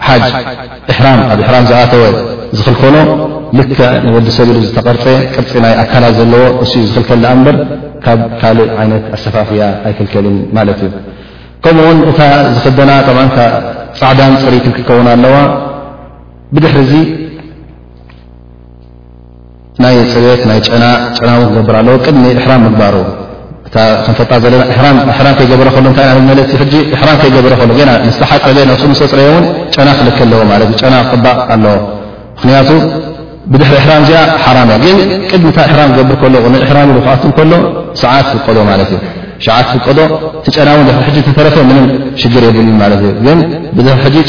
ሓጅ 0.07 0.27
ሕራም 0.99 1.21
ኣብ 1.35 1.41
እሕራም 1.45 1.65
ዝኣተወ 1.71 2.03
ዝኽልኮኖ 2.57 2.97
ልከ 3.59 3.81
ንወዲሰብ 4.07 4.49
ኢሉ 4.53 4.59
ዝተቐርፀ 4.69 5.05
ቅርፂ 5.35 5.53
ናይ 5.65 5.75
ኣካላት 5.85 6.15
ዘለዎ 6.21 6.45
እ 6.65 6.69
ዝኽልከል 6.95 7.25
እበር 7.35 7.57
ካብ 8.07 8.21
ካልእ 8.41 8.71
ዓይነት 8.81 9.05
ኣሰፋፍያ 9.17 9.63
ኣይክልከልን 9.89 10.37
ማለት 10.57 10.79
እዩ 10.85 10.89
ከምኡ 11.65 11.85
ውን 11.89 11.99
እታ 12.11 12.21
ዝክደና 12.65 12.91
ፃዕዳን 13.99 14.33
ፅሪ 14.43 14.55
ክክልከውን 14.65 15.09
ኣለዋ 15.15 15.37
ብድሕሪ 16.55 16.81
ዙ 16.91 16.95
ናይ 19.83 19.97
ፅቤት 20.15 20.43
ናይ 20.51 20.59
ጨናጨና 20.69 21.29
ው 21.41 21.45
ክገብር 21.51 21.77
ኣለዎ 21.81 21.95
ቅድሚ 22.07 22.25
ሕራም 22.45 22.63
ምግባሩ 22.67 22.97
እ 23.69 23.71
ክንፈጣ 24.07 24.31
ዘለና 24.45 24.63
ሕራ 25.19 25.27
ከይገበረ 25.39 25.69
ከሉ 25.77 25.87
ታለት 25.97 26.51
ሕራም 27.01 27.17
ከይገበረ 27.23 27.55
ከሉ 27.61 27.71
ና 27.89 27.93
ስሓ 28.19 28.31
ፀበ 28.45 28.57
ነ 28.69 28.73
ምስ 28.93 29.01
ፅየ 29.15 29.29
ን 29.43 29.47
ጨና 29.77 29.89
ክልክ 30.01 30.19
ኣለዎ 30.27 30.43
ማለት 30.53 30.71
ጨና 30.83 30.95
ክቅባእ 31.09 31.39
ኣለዎ 31.55 31.75
ምክንያቱ 32.37 32.71
ብድሕሪ 33.53 33.73
ሕራ 33.87 33.93
እዚኣ 34.03 34.21
ሓራ 34.45 34.59
ግን 34.85 34.99
ቅድምታ 35.31 35.59
ሕራ 35.71 35.81
ዝገብር 35.91 36.17
ከሎ 36.23 36.35
ራ 37.09 37.13
ክኣት 37.23 37.25
ከሎ 37.39 37.53
ሰዓት 38.03 38.27
ፍቀዶ 38.37 38.59
ሸት 39.45 39.67
ፍቀዶ 39.75 39.99
ጨና 40.55 40.69
እው 40.77 40.83
ድ 41.17 41.27
ተረፈ 41.39 41.57
ም 41.69 41.71
ሽግር 42.21 42.43
የብሉ 42.49 42.69
እግ 43.11 43.19
ብ 43.77 43.81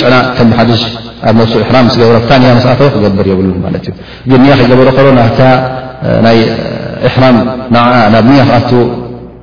ጨና 0.02 0.16
ከምሓሽ 0.38 0.82
ኣብ 1.30 1.38
ሱ 1.52 1.54
ራ 1.76 1.82
ገበረ 1.98 2.20
ታያ 2.30 2.52
መተ 2.58 2.68
ክገብር 2.96 3.26
የብሉ 3.32 3.48
ክገበሮ 4.98 5.48
ይ 6.38 6.42
ሕራ 7.16 7.26
ናብ 8.16 8.26
ንያ 8.32 8.42
ክኣቱ 8.50 8.72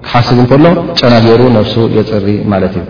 ክሓስዝ 0.06 0.38
እከሎ 0.44 0.64
ጨና 0.98 1.12
ገይሩ 1.26 1.40
ነፍሱ 1.58 1.74
የፅሪ 1.96 2.28
ማት 2.52 2.74
እዩ 2.78 2.86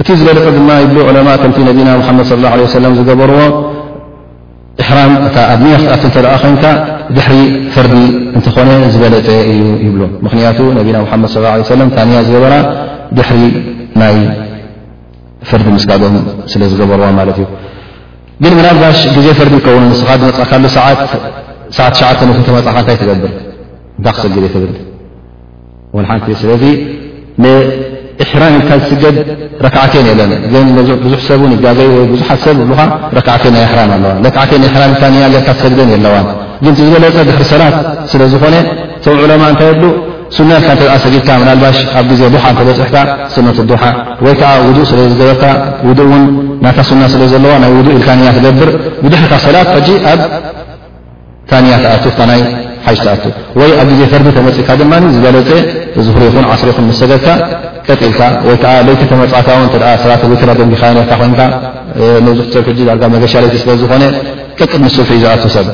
እቲ 0.00 0.08
ዝገለጠ 0.20 0.46
ድማ 0.56 0.70
ብ 0.92 0.96
ዑለማ 1.08 1.28
ከምቲ 1.42 1.58
ነቢና 1.70 1.88
ሓመድ 2.06 2.26
ص 2.30 2.68
ሰለ 2.74 2.84
ዝገበርዎ 2.98 3.40
እሕራም 4.80 5.12
እታ 5.26 5.36
ኣድንያ 5.52 5.74
ክት 5.90 6.02
እተደቃ 6.08 6.32
ኮንካ 6.42 6.64
ድሕሪ 7.16 7.36
ፈርዲ 7.74 7.94
እንትኾነ 8.36 8.68
ዝበለጠ 8.94 9.28
እዩ 9.52 9.62
ይብሎ 9.86 10.02
ምክንያቱ 10.26 10.58
ነቢና 10.78 10.96
ሙሓመድ 11.04 11.30
ስ 11.70 11.78
ለም 11.80 11.88
ታንያ 11.96 12.18
ዝገበራ 12.28 12.54
ድሕሪ 13.18 13.40
ናይ 14.02 14.16
ፈርዲ 15.50 15.66
ምስጋድኦም 15.76 16.16
ስለ 16.52 16.62
ዝገበርዎ 16.72 17.04
ማለት 17.20 17.38
እዩ 17.42 17.46
ግን 18.44 18.52
ምናጋሽ 18.58 18.98
ግዜ 19.16 19.26
ፈርዲ 19.40 19.54
ይከውን 19.60 19.86
ንስኻ 19.92 20.10
ዝመፃእካሎ 20.20 20.64
ሳዓ 20.76 20.88
ዓተ 22.10 22.20
ንክተመፃእካ 22.30 22.76
እንታይ 22.82 22.96
ትገብር 23.02 23.32
ዳክስ 24.06 24.22
ግዜ 24.36 24.46
ትብል 24.54 24.72
ን 26.02 26.04
ሓንቲ 26.10 26.26
ስለ 26.42 26.50
ራ 28.40 28.44
ል 28.54 28.82
ዝገድ 28.90 29.16
ክዓ 29.72 31.06
ዙሰ 32.12 32.12
ዙሰ 32.12 32.32
ኣ 35.50 35.56
ሰግደን 35.62 36.04
ዋ 36.64 36.72
ዝበለፀ 36.78 37.18
ሰ 40.36 41.08
ዝኾ 41.14 41.36
ባ 41.62 41.70
ኣብ 42.00 42.08
ዜ 42.18 42.22
በፅሕ 42.34 42.54
በ 44.24 44.28
ገብር 48.60 48.70
ሰ 49.44 49.88
ኣ 51.52 51.80
ታ 52.18 52.69
ሓኣ 52.86 53.70
ኣብ 53.80 53.88
ግዜ 53.92 54.02
ፈርዲ 54.12 54.28
ተመፅካ 54.36 54.68
ድማ 54.80 54.92
ዝበለፀ 55.14 55.48
ዙሪኹን 56.06 56.44
ዓስሪይኹን 56.54 56.84
ሰገድካ 57.00 57.26
ቀጢልካ 57.86 58.20
ይዓ 58.48 58.62
ይቲ 58.90 59.02
ተመፃእካ 59.10 59.48
ስ 60.02 60.04
ውትራ 60.32 60.50
ደጊካ 60.60 60.82
መብሕ 62.26 62.64
ብ 62.66 62.76
ዳጋ 62.88 63.02
መገሻ 63.14 63.32
ሰ 63.64 63.68
ዝኾነ 63.82 64.04
ጠቅ 64.58 64.72
ምርፊ 64.84 64.96
እዩ 65.16 65.20
ዝኣቱ 65.22 65.42
ሰብ 65.56 65.66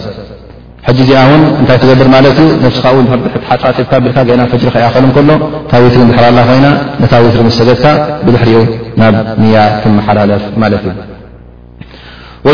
ሕ 0.87 0.91
እዚኣውን 0.93 1.43
እንታይ 1.61 1.79
ትገብር 1.83 2.09
ማት 2.15 2.27
ዩ 2.41 2.43
ስጫፂካ 2.75 3.95
ልካ 4.07 4.17
ና 4.41 4.43
ፈጅሪ 4.53 4.75
ኣኸልሎ 4.89 5.31
ታዊትሪ 5.73 6.01
ሕራላ 6.19 6.39
ኮይና 6.51 6.67
ታዊትሪ 7.13 7.47
ሰገድካ 7.61 7.87
ብድሕሪኡ 8.27 8.61
ናብ 9.03 9.15
ያ 9.55 9.65
ክመሓላለፍ 9.83 10.45
ማት 10.65 10.75
እዩ 10.81 10.95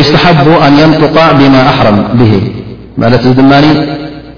ይስተሓቡ 0.03 0.49
ኣን 0.67 0.75
ምጥቃ 0.93 1.17
ብማ 1.41 1.55
ኣሕረም 1.73 1.99
ብ 2.19 2.21
ት 3.21 3.25
እዚ 3.31 3.37
ድ 3.41 3.43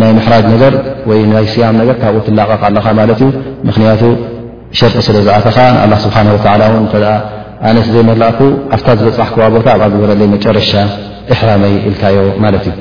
ናይ 0.01 0.11
ምሕራጅ 0.19 0.45
ነገር 0.55 0.73
ወይ 1.09 1.21
ናይ 1.33 1.45
ስያም 1.55 1.75
ነገር 1.81 1.95
ካብኡ 2.03 2.21
ትላቐቕ 2.27 2.63
ኣለካ 2.69 2.87
ማለት 3.01 3.19
እዩ 3.25 3.29
ምክንያቱ 3.69 4.03
ሸርጢ 4.79 4.97
ስለ 5.09 5.17
ዝዓፈኻ 5.27 5.57
ንኣላ 5.77 5.93
ስብሓን 6.05 6.29
ወላን 6.37 6.87
ተ 6.95 6.97
ኣነ 7.69 7.77
ዘይመላእቱ 7.95 8.41
ኣብታ 8.77 8.87
ዝበፃሕ 9.01 9.29
ከዋ 9.35 9.45
ቦታ 9.55 9.67
ኣብኣ 9.75 9.87
ገበረለይ 9.93 10.29
መጨረሻ 10.35 10.71
እሕራመይ 11.35 11.75
ኢልካዮ 11.91 12.17
ማለት 12.45 12.65
እዩ 12.71 12.77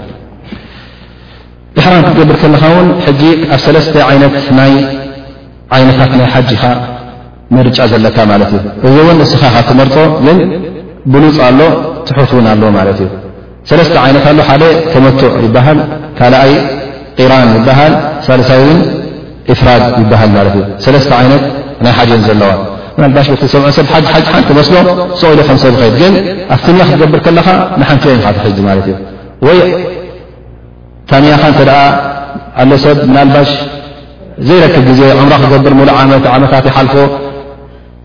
እሕራም 1.80 2.02
ክትገብር 2.08 2.38
ከለካ 2.44 2.64
ውን 2.78 2.90
ሕጂ 3.06 3.22
ኣብ 3.54 3.60
ሰለስተ 3.66 3.96
ይነት 4.16 4.38
ናይ 4.60 4.74
ዓይነታት 5.78 6.12
ናይ 6.20 6.28
ሓጂካ 6.36 6.64
ንርጫ 7.56 7.78
ዘለካ 7.94 8.18
ማለት 8.34 8.52
እዩ 8.58 8.64
እዚ 8.84 8.96
እውን 9.04 9.20
እስኻ 9.28 9.42
ካ 9.56 9.66
ትመርፆ 9.70 9.96
ግን 10.26 10.40
ብሉፅ 11.14 11.38
ኣሎ 11.48 11.60
ትሑት 12.08 12.32
እውን 12.36 12.46
ኣለዎ 12.52 12.70
ማለት 12.80 13.00
እዩ 13.06 13.10
ሰለስተ 13.70 13.96
ይነት 14.10 14.26
ሓደ 14.48 14.64
ተመቱዕ 14.94 15.30
ይበሃል 15.46 15.80
ካኣይ 16.20 16.52
ቂራን 17.18 17.50
ይበሃል 17.58 17.94
ሳሳይ 18.28 18.64
ን 18.70 18.80
ፍራድ 19.60 19.84
ይበሃል 20.02 20.30
ት 20.36 20.56
እ 20.56 20.60
ሰለስተ 20.86 21.12
ይነት 21.26 21.44
ናይ 21.86 21.94
ሓ 21.98 22.00
ዘለዋ 22.28 22.50
ባ 23.16 23.20
ሰ 23.28 23.30
ሰብ 23.42 23.54
ቲ 24.48 24.52
መስሎ 24.60 24.76
ሰቕሉ 25.22 25.54
ሰብ 25.80 25.86
ድ 25.98 26.02
ን 26.12 26.14
ኣብትያ 26.54 26.82
ክትገብር 26.90 27.20
ከለካ 27.26 27.48
ንሓንቲ 27.82 28.04
ሕዚ 28.46 28.60
እዩ 28.70 29.60
ታሚያኻ 31.12 31.44
እተ 31.54 31.60
ኣ 32.62 32.64
ሰብ 32.86 33.00
ባሽ 33.34 33.52
ዘይረክብ 34.48 34.84
ግዜ 34.90 35.02
ምራ 35.26 35.34
ክገብር 35.44 35.74
መታት 36.44 36.66
ይሓልፎ 36.70 36.96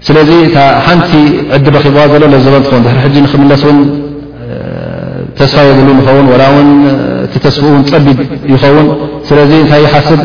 ስለዚ 0.07 0.31
ሓንቲ 0.87 1.11
ዕዲ 1.57 1.67
ረዋ 1.77 2.03
ዘሎ 2.13 2.25
ዘንኸ 2.47 2.71
ድ 3.13 3.17
ክምለስ 3.33 3.63
ተስፋ 5.41 5.57
የብሉ 5.69 5.89
ይኸውን 5.99 6.69
እ 6.91 6.93
ተስفን 7.45 7.75
ፀቢድ 7.91 8.19
ይኸውን 8.53 8.87
ስለዚ 9.29 9.51
እንታይ 9.65 9.85
ሓስብ 9.93 10.21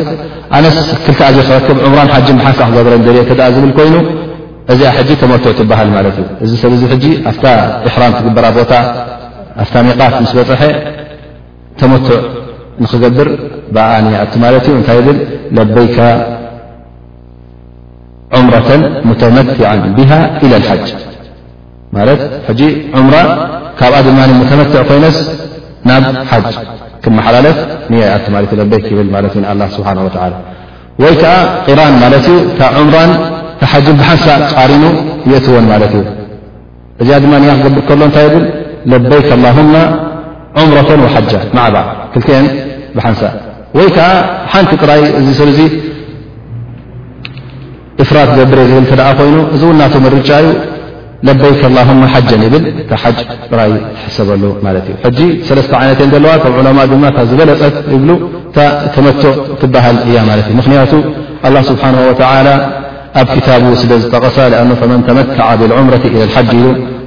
ኣነስ 0.56 0.76
ክል 1.04 1.16
ዘክረክብ 1.36 1.78
ምራ 1.92 2.00
ሓጅ 2.14 2.28
ሓሳ 2.46 2.60
ክገብረ 2.70 2.94
ክ 3.28 3.30
ዝብል 3.56 3.70
ኮይኑ 3.78 3.94
እዚኣ 4.72 4.90
ሕጂ 4.96 5.10
ተመቱዕ 5.22 5.52
ትበሃል 5.58 5.88
ማት 5.94 6.18
እዚ 6.44 6.52
ሰ 6.62 7.44
ሕራም 7.94 8.12
ትግበራ 8.18 8.46
ቦታ 8.58 8.72
ሚቓት 9.88 10.14
ስ 10.30 10.32
በፅሐ 10.38 10.62
ተመትዕ 11.80 12.20
ንክገብር 12.82 13.28
ብኣ 13.74 13.88
እ 14.24 14.28
ት 14.32 14.66
እታይ 14.80 15.00
ብ 15.06 15.08
ለበይከ 15.56 15.98
ዑምረة 18.36 18.68
ሙተመع 19.08 19.44
ብሃ 19.96 20.10
ኢ 20.44 20.46
ሓጅ 22.46 22.60
ካብ 23.80 23.94
ድማኒ 24.06 24.30
ተመትዕ 24.50 24.82
ኮይነስ 24.88 25.16
ናብ 25.88 26.04
ሓጅ 26.30 26.56
ክመሓላለፍ 27.04 27.56
ንያኣ 27.92 28.42
ለበይክ 28.60 28.86
ብል 28.98 29.08
ማት 29.14 29.24
እ 29.38 29.68
ስብሓ 29.76 29.88
ወይ 31.02 31.14
ከዓ 31.20 31.34
ቅራን 31.66 31.94
ማለት 32.02 32.24
እዩ 32.32 32.38
ካብ 32.58 32.74
ዑምራ 32.80 32.98
ሓጅን 33.72 33.96
ብሓንሳ 34.00 34.26
ፃሪኑ 34.56 34.84
የእትዎን 35.30 35.66
ማለት 35.72 35.94
እዩ 36.00 36.04
እዚ 37.02 37.08
ድማ 37.24 37.32
እ 37.44 37.46
ክገብእ 37.62 37.84
ከሎ 37.88 38.00
እንታይ 38.08 38.28
ግ 38.34 38.36
ለበይክ 38.92 39.28
አላهማ 39.36 39.74
ዑምረةን 40.60 41.00
ወሓጃ 41.06 41.32
ማዕባዕ 41.56 41.86
ክልትአን 42.12 42.46
ብሓንሳ 42.96 43.22
ወይ 43.78 43.88
ከዓ 43.96 44.08
ሓንቲ 44.52 44.70
ጥራይ 44.82 45.02
እዚ 45.18 45.28
ሰብዚ 45.40 45.60
እፍራት 48.02 48.30
ዘብረ 48.38 48.58
ዝብል 48.70 48.86
ከደ 48.90 49.02
ኮይኑ 49.18 49.36
እዚ 49.54 49.62
እውና 49.68 49.82
መርጫእዩ 50.04 50.46
ለበይክ 51.26 51.60
اله 51.68 51.86
ሓ 52.12 52.14
ብል 52.52 52.62
ሓ 53.02 53.04
ይ 53.70 53.74
ትሰበሉ 54.04 54.42
ስተ 55.48 55.72
ነ 55.84 55.86
እ 56.06 56.08
ለዋ 56.24 56.32
ء 56.44 56.46
ድ 56.90 56.92
ዝበለፀት 57.30 57.74
ተመ 58.94 59.06
ትሃ 59.74 59.84
እ 59.92 59.94
ክቱ 60.50 60.94
لله 61.44 61.60
ስሓه 61.70 61.94
و 62.08 62.10
ኣብ 63.20 63.28
ታ 63.46 63.48
ስለ 63.82 63.92
ዝጠቐሳ 64.02 64.36
መ 64.70 64.72
ተመع 64.80 64.98
ብعም 65.70 65.88
إ 65.94 65.96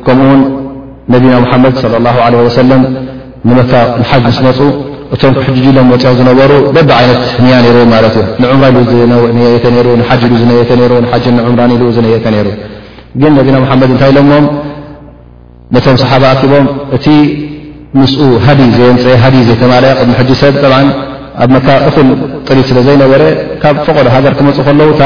ከኡ 0.06 0.20
ነና 1.12 1.28
ድ 1.64 1.66
صى 1.82 1.98
ه 2.14 2.18
ع 4.16 4.16
ስፁ 4.40 4.62
እቶም 5.16 5.34
ክሕሎም 5.36 5.88
ፅኦ 6.04 6.12
ዝነበሩ 6.20 6.52
ብ 6.78 6.80
ይነት 7.44 7.66
ያ 12.10 12.12
ዝተ 12.16 12.77
ግን 13.22 13.32
ነቢና 13.40 13.58
መሓመድ 13.66 13.90
እንታይ 13.94 14.10
ኢሎሞም 14.14 14.46
ነቶም 15.76 15.96
ሰሓብ 16.04 16.24
ኣኪቦም 16.32 16.66
እቲ 16.96 17.06
ምስኡ 18.00 18.20
ሃዲ 18.46 18.62
ዘወንፀ 18.78 19.06
ሃዲ 19.24 19.36
ዘይተማላያ 19.48 19.92
ቅድሚ 20.00 20.14
ሕድ 20.20 20.30
ሰብ 20.42 20.56
ኣብእኹል 21.44 21.84
ጥሪት 22.48 22.66
ስለ 22.72 22.80
ዘይነበረ 22.88 23.24
ካብ 23.64 23.76
ፈቐዶ 23.88 24.08
ሃገር 24.16 24.34
ክመፁእ 24.38 24.64
ከለዉ 24.68 24.90
እታ 24.94 25.04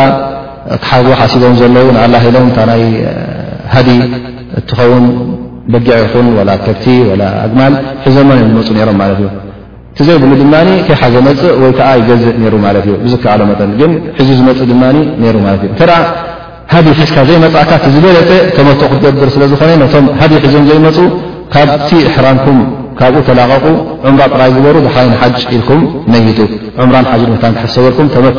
ሓ 0.90 1.00
ሓሲቦም 1.20 1.54
ዘለዉ 1.62 1.88
ንኣላ 1.96 2.16
ኢሎም 2.28 2.46
እታ 2.52 2.60
ናይ 2.70 2.84
ሃዲ 3.74 3.90
እትኸውን 4.60 5.06
በጊዕ 5.74 5.98
ይኹን 6.04 6.28
ወላ 6.38 6.50
ከብቲ 6.66 6.86
ላ 7.22 7.26
ኣግማል 7.46 7.74
ሒዞመን 8.06 8.40
ዝመፁ 8.50 8.68
ነይሮም 8.78 8.98
ማለት 9.02 9.20
እዩ 9.22 9.30
እቲ 9.94 10.00
ዘይብሉ 10.08 10.32
ድማ 10.42 10.54
ከይ 10.88 10.96
ሓዘ 11.02 11.16
መፅእ 11.28 11.56
ወይ 11.64 11.72
ከዓ 11.78 11.90
ይገዝእ 12.02 12.34
ነይሩ 12.44 12.56
ማለት 12.66 12.84
እዩ 12.88 12.94
ብዝከኣሎ 13.06 13.42
መጠን 13.52 13.72
ግን 13.80 13.92
ሕዚ 14.20 14.30
ዝመፅእ 14.40 14.68
ድማ 14.72 14.84
ይሩ 15.30 15.36
ማለት 15.46 15.62
እዩተ 15.68 15.82
ሃዲ 16.74 16.88
ሒዝካ 17.00 17.18
ዘይመፃእካ 17.30 17.72
ዝበለጠ 17.94 18.30
ተመት 18.58 18.82
ክገብር 18.92 19.30
ስለዝኾነ 19.36 19.72
ሃድ 20.20 20.34
ሒዞም 20.44 20.64
ዘይመፁ 20.70 20.98
ካብቲ 21.54 21.90
ሕራንኩም 22.16 22.60
ካብኡ 23.00 23.18
ተላቐቑ 23.28 23.66
ዑምራ 24.08 24.42
ይ 24.50 24.52
ዝግበሩ 24.56 24.76
ዝይ 24.86 24.94
ሓጅ 25.22 25.36
ኢልኩም 25.56 25.82
ነይ 26.14 26.22
ዑምራ 26.82 26.98
ሓ 27.12 27.16
መ 27.32 27.34
ክሕሰበልኩም 27.58 28.08
ተመዕ 28.14 28.34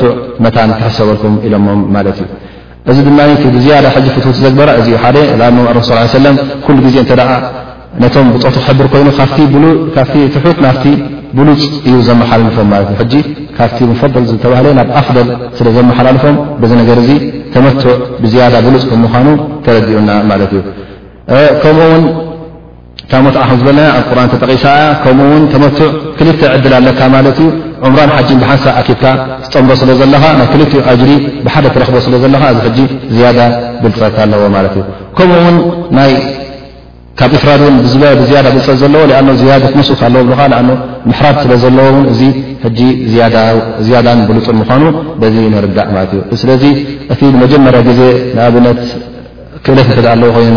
መን 0.44 0.72
ክሕሰበልኩም 0.78 1.34
ኢሎሞ 1.48 1.66
ማት 1.96 2.20
እዚ 2.90 2.98
ድማ 3.08 3.18
ብዝያ 3.56 3.74
ፍትት 4.14 4.36
ዘግበራ 4.44 4.70
እ 4.80 4.82
ኣ 5.04 6.04
ስ 6.14 6.20
ሉ 6.24 6.76
ግዜ 6.86 6.96
እተደ 7.06 7.20
ቶም 8.14 8.26
ብፅቲ 8.36 8.54
ክሕብር 8.66 8.86
ይኑ 9.52 9.64
ካ 9.96 10.00
ትት 10.10 10.58
ፅ 11.36 11.38
እዩ 11.88 11.94
ዘሓላልፎም 12.08 12.68
ካብቲ 13.58 13.78
ምፈደል 13.90 14.24
ዝተባህለ 14.30 14.66
ናብ 14.78 14.88
ኣፍደል 15.00 15.28
ስለ 15.58 15.66
ዘመሓላልፎም 15.76 16.36
ብዚ 16.62 16.72
ነገር 16.80 16.98
ተመትዕ 17.54 17.94
ብዝያዳ 18.22 18.54
ብሉፅ 18.66 18.82
ከም 18.90 19.00
ምኳኑ 19.04 19.26
ተረዲኡና 19.64 20.10
ማት 20.30 20.52
እከምኡው 21.54 22.02
ካብ 23.10 23.22
መት 23.26 23.36
ዓኸ 23.42 23.50
ዝበለና 23.60 23.88
ኣብ 23.98 24.04
ቁርን 24.10 24.30
ተጠቂሳ 24.34 24.64
ያ 24.82 24.84
ከ 25.04 25.08
ተመትዕ 25.52 25.88
ክልተ 26.18 26.42
ዕድል 26.56 26.74
ኣለካ 26.78 27.00
ማት 27.14 27.26
እዩ 27.32 27.40
ዑምራን 27.86 28.10
ሓጂን 28.16 28.38
ብሓንሳብ 28.42 28.74
ኣኪብካ 28.82 29.04
ዝጠምሮ 29.44 29.72
ስለ 29.82 29.90
ዘለካ 30.02 30.24
ናይ 30.40 30.48
ክልኡ 30.52 30.68
ጅሪ 31.00 31.10
ብሓደ 31.46 31.64
ትረኽቦ 31.74 31.96
ስለዘለካ 32.06 32.44
እዚ 32.68 32.78
ዝያዳ 33.16 33.40
ግልፅት 33.82 34.16
ኣለዎ 34.24 34.42
ት 34.74 34.76
እ 36.06 36.08
ካብ 37.18 37.32
እፍራድ 37.36 37.62
እ 37.64 37.70
ብዝበለ 37.84 38.10
ብዝያዳ 38.20 38.46
ብፀ 38.56 38.66
ዘለዎ 38.82 39.02
ኣ 39.16 39.20
ዝያደ 39.40 39.62
ትነስካ 39.72 40.02
ለዎ 40.14 40.22
ብካ 40.30 40.40
ምሕራድ 41.08 41.36
ስለ 41.44 41.52
ዘለዎ 41.62 41.86
ውንእዚ 41.96 42.20
ሕጂ 42.64 42.80
ዝያዳን 43.86 44.20
ብልጡን 44.28 44.56
ምኳኑ 44.60 44.82
በዚ 45.20 45.34
ንርዳእ 45.54 45.88
ማለት 45.96 46.12
እዩ 46.16 46.20
ስለዚ 46.42 46.62
እቲ 47.12 47.20
ብመጀመርያ 47.34 47.80
ግዜ 47.88 48.00
ንኣብነት 48.36 48.80
ክእለት 49.64 49.88
እተ 49.98 50.06
ኣለ 50.14 50.22
ይኑ 50.46 50.56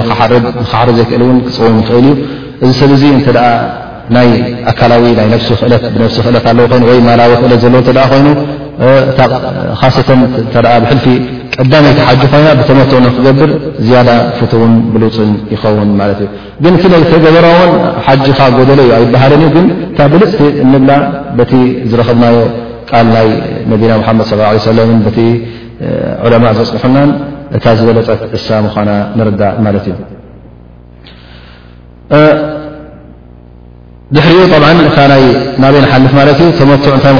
ሓር 0.72 0.88
ዘይክእልን 0.98 1.38
ክፅውም 1.48 1.80
ክእል 1.90 2.08
ዩ 2.10 2.12
እዚ 2.64 2.72
ሰብ 2.82 2.92
ዚ 3.02 3.04
እተ 3.20 3.28
ናይ 4.16 4.28
ኣካላዊ 4.72 5.04
ናይ 5.20 5.28
ፍሲ 5.42 5.52
ክእለት 5.62 5.84
ብሲ 6.02 6.18
ክለት 6.28 6.46
ኣለ 6.52 6.60
ይ 6.80 6.84
ወይ 6.92 7.00
ማላዊ 7.08 7.32
ክእለት 7.42 7.60
ዘለ 7.66 7.76
ይኑካሰተ 8.26 10.10
ተ 10.54 10.56
ብሕልፊ 10.86 11.06
ዕዳሜይቲ 11.64 12.00
ሓጂ 12.08 12.22
ኮይና 12.32 12.48
ብተመትዑንክገብር 12.60 13.52
ዝያዳ 13.88 14.10
ፍትውን 14.38 14.72
ብልፅን 14.94 15.30
ይኸውን 15.54 15.90
ማት 16.00 16.10
እዩ 16.24 16.28
ግን 16.64 16.74
እቲ 16.78 16.84
ተገበሮዎን 17.12 17.72
ሓጂካ 18.06 18.40
ጎደለ 18.58 18.80
እዩ 18.86 18.92
ኣይበሃለን 18.98 19.42
ዩ 19.46 19.50
ግን 19.56 19.68
እታ 19.94 20.00
ብልፅቲ 20.14 20.42
እንብላ 20.66 20.92
በቲ 21.38 21.54
ዝረክብናዮ 21.92 22.36
ቃል 22.90 23.08
ናይ 23.16 23.30
ነቢና 23.74 23.92
ሓመድ 24.08 24.28
ሰለም 24.68 24.92
ቲ 25.18 25.22
ዕለማ 26.26 26.46
ዘፅንሑናን 26.60 27.10
እታ 27.58 27.66
ዝበለፀት 27.80 28.22
እሳ 28.40 28.48
ምኳና 28.68 28.90
ንርዳእ 29.18 29.56
ማለት 29.68 29.88
እዩ 29.94 29.98
ድሕሪኡ 34.16 34.42
ይ 34.46 34.74
ናበይ 35.62 35.82
ንሓልፍ 35.86 36.12
ማትእ 36.32 36.50
ተመትዑ 36.60 36.92
ታይ 37.04 37.14
ም 37.16 37.20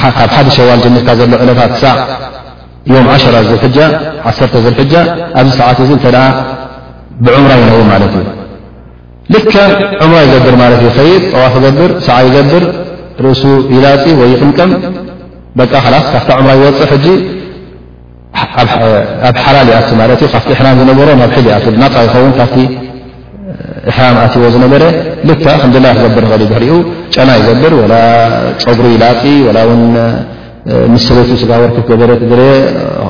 ካብ 0.00 0.14
ሓደ 0.36 0.46
ሸዋል 0.56 0.78
ጀኒርካ 0.84 1.10
ዘሎ 1.20 1.32
ዕለታ 1.42 1.60
ዕ 2.90 2.98
ኣብዚ 4.26 5.56
ሰዓት 5.58 5.78
እ 5.88 6.22
ብዑምራ 7.26 7.52
ይነዉ 7.62 7.80
ማት 7.90 8.02
እዩ 8.08 8.16
ል 9.40 9.84
ዑምራ 10.04 10.18
ይገብር 10.26 10.54
ድ 10.82 10.84
ጠዋፍ 11.34 11.54
ገብር 11.64 11.90
ሰ 12.06 12.16
ይገብር 12.26 12.64
ርእሱ 13.26 13.42
ይላፂ 13.74 14.02
ቕምቀም 14.40 14.70
በቃ 15.60 15.72
ላ 15.94 15.98
ካብ 16.28 16.38
ምራ 16.44 16.52
ይወፅሕ 16.60 16.90
እ 17.12 17.16
ኣብ 19.30 19.36
ሓላል 19.44 19.70
ኣ 19.80 19.82
ካቲ 20.34 20.48
ሕራ 20.60 20.66
ዝነሮ 20.78 21.02
ብ 21.20 21.22
ፃ 22.52 22.54
ን 22.62 22.70
ራ 23.96 24.04
ኣትዎ 24.24 24.42
ዝነበረ 24.54 24.82
ል 25.28 25.34
ከላይ 25.40 25.94
ክገብር 26.00 26.24
እ 26.44 26.48
ሪኡ 26.62 26.74
ጨና 27.14 27.28
ይገብር 27.40 27.72
ፀጉሪ 28.64 28.88
ላፂ 29.56 29.68
ምሰል 30.92 31.16
ስጋ 31.42 31.50
ወርክፍ 31.62 31.84
ገበረ 31.90 32.10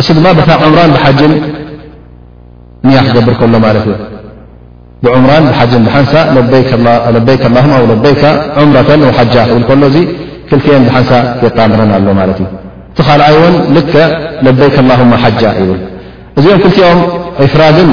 እሱ 0.00 0.06
ድማ 0.18 0.26
ታ 0.48 0.58
ዑምራን 0.64 0.90
ብሓጅን 0.96 1.32
ንያ 2.88 2.98
ክገብር 3.06 3.34
ከሎ 3.40 3.54
ማለት 3.66 3.86
እዩ 3.90 3.96
ብዑምራን 5.04 5.44
ብሓጅን 5.50 5.82
ብሓንሳ 5.88 6.14
ለበይክ 6.36 6.70
ላ 6.86 7.76
ለበይካ 7.92 8.22
ዑምረተን 8.62 9.02
ሓጃ 9.20 9.34
ክብል 9.50 9.64
ከሎእዚ 9.70 9.96
ክልክአን 10.50 10.84
ብሓንሳ 10.88 11.10
የጣምረን 11.46 11.90
ኣሎ 11.96 12.06
ማለት 12.20 12.38
እዩ 12.44 12.48
እቲ 12.94 13.00
ካልዓይ 13.06 13.36
ውን 13.42 13.54
ልከ 13.76 13.92
ለበይክ 14.46 14.74
ላሁማ 14.88 15.12
ሓጃ 15.22 15.42
ይብል 15.60 15.78
እዚኦም 16.38 16.58
ክልቲኦም 16.64 17.00
ኤፍራድን 17.44 17.90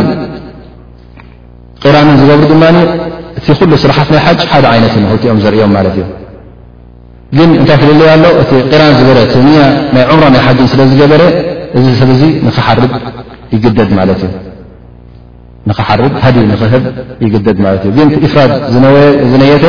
ቂራንን 1.84 2.16
ዝገብሩ 2.22 2.44
ድማ 2.52 2.64
እቲ 3.40 3.46
ኩሉ 3.60 3.72
ስራሓት 3.84 4.08
ናይ 4.14 4.20
ሓጅ 4.26 4.40
ሓደ 4.52 4.66
ዓይነት 4.74 4.94
ክልቲኦም 5.10 5.40
ዘርእዮም 5.46 5.72
ማለት 5.78 5.96
እዩ 6.00 6.06
ግን 7.38 7.50
እንታይ 7.62 7.78
ክልልያ 7.82 8.10
ኣሎ 8.16 8.24
እቲ 8.42 8.50
ራን 8.82 8.94
ዝበለ 9.00 9.18
ናይ 9.96 10.06
ዕምሮ 10.14 10.24
ናይ 10.36 10.42
ሓድን 10.48 10.68
ስለ 10.74 10.82
ዝገበረ 10.94 11.24
እዚ 11.80 11.86
ሰብ 12.02 12.10
ሓር 12.70 12.80
ይ 15.70 15.72
ሓር 15.88 16.00
ሃዲ 16.24 16.38
ንኽህብ 16.52 16.84
ይግደድ 17.26 17.58
እ 17.90 17.92
ግን 17.98 18.08
ፍራድ 18.34 18.52
ዝነዝነየተ 18.74 19.66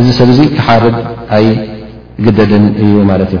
እዚ 0.00 0.06
ሰብ 0.20 0.30
ክሓርድ 0.56 0.94
ኣይ 1.36 1.46
ግደድን 2.26 2.64
እዩ 2.84 2.92
ማለት 3.10 3.30
እዩ 3.36 3.40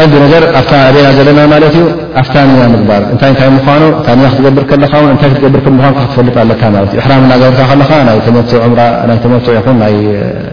ዕዲ 0.00 0.12
ነገር 0.24 0.42
ኣብታ 0.58 0.72
ኣብና 0.90 1.06
ዘለና 1.16 1.40
ማለት 1.52 1.74
እዩ 1.78 1.86
ኣብታ 2.20 2.34
ንያ 2.50 2.64
ምግባር 2.74 3.02
እንታይ 3.12 3.30
እንታይ 3.32 3.48
ምኳኑ 3.56 3.82
ታ 4.04 4.08
ክትገብር 4.22 4.64
ከለካ 4.70 4.94
እታይ 5.14 5.30
ክትገብርምኑ 5.34 5.82
ክትፈልጥ 5.98 6.34
ኣለካ 6.42 6.62
ማለት 6.76 6.90
እዩ 6.94 6.98
ሕራም 7.06 7.22
ናገብርካ 7.32 7.60
ከለካ 7.70 7.90
ና 8.06 8.10
ተመ 8.26 8.36
ምና 8.72 9.10
ተመትዕ 9.24 9.54
ይኹን 9.58 9.76
ናይ 9.82 9.94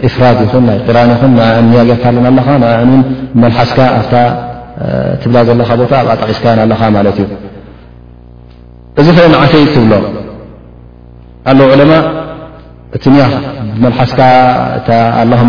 እፍራድ 0.08 0.40
ይኹን 0.46 0.64
ናይ 0.70 0.78
ቅራን 0.88 1.12
ይኹን 1.16 1.32
ንኣእን 1.38 1.68
ያገርካ 1.80 2.04
ኣለና 2.12 2.40
ካ 2.48 2.50
ንኣእን 2.64 2.92
እ 2.98 3.00
መልሓስካ 3.44 3.80
ኣብታ 4.00 4.16
ትብላ 5.22 5.38
ዘለካ 5.50 5.70
ቦታ 5.82 5.94
ኣብኣ 6.02 6.12
ጠቂስካ 6.24 6.46
ኣለካ 6.66 6.82
ማለት 6.98 7.16
እዩ 7.26 7.30
እዚ 9.02 9.08
ከይ 9.20 9.28
ንዓከይ 9.34 9.64
ትብሎ 9.76 9.94
ኣለዉ 11.52 11.70
ዕለማ 11.76 11.94
እት 12.98 13.04
መሓስካ 13.84 14.20
በይ 14.86 15.28
ሓ 15.32 15.42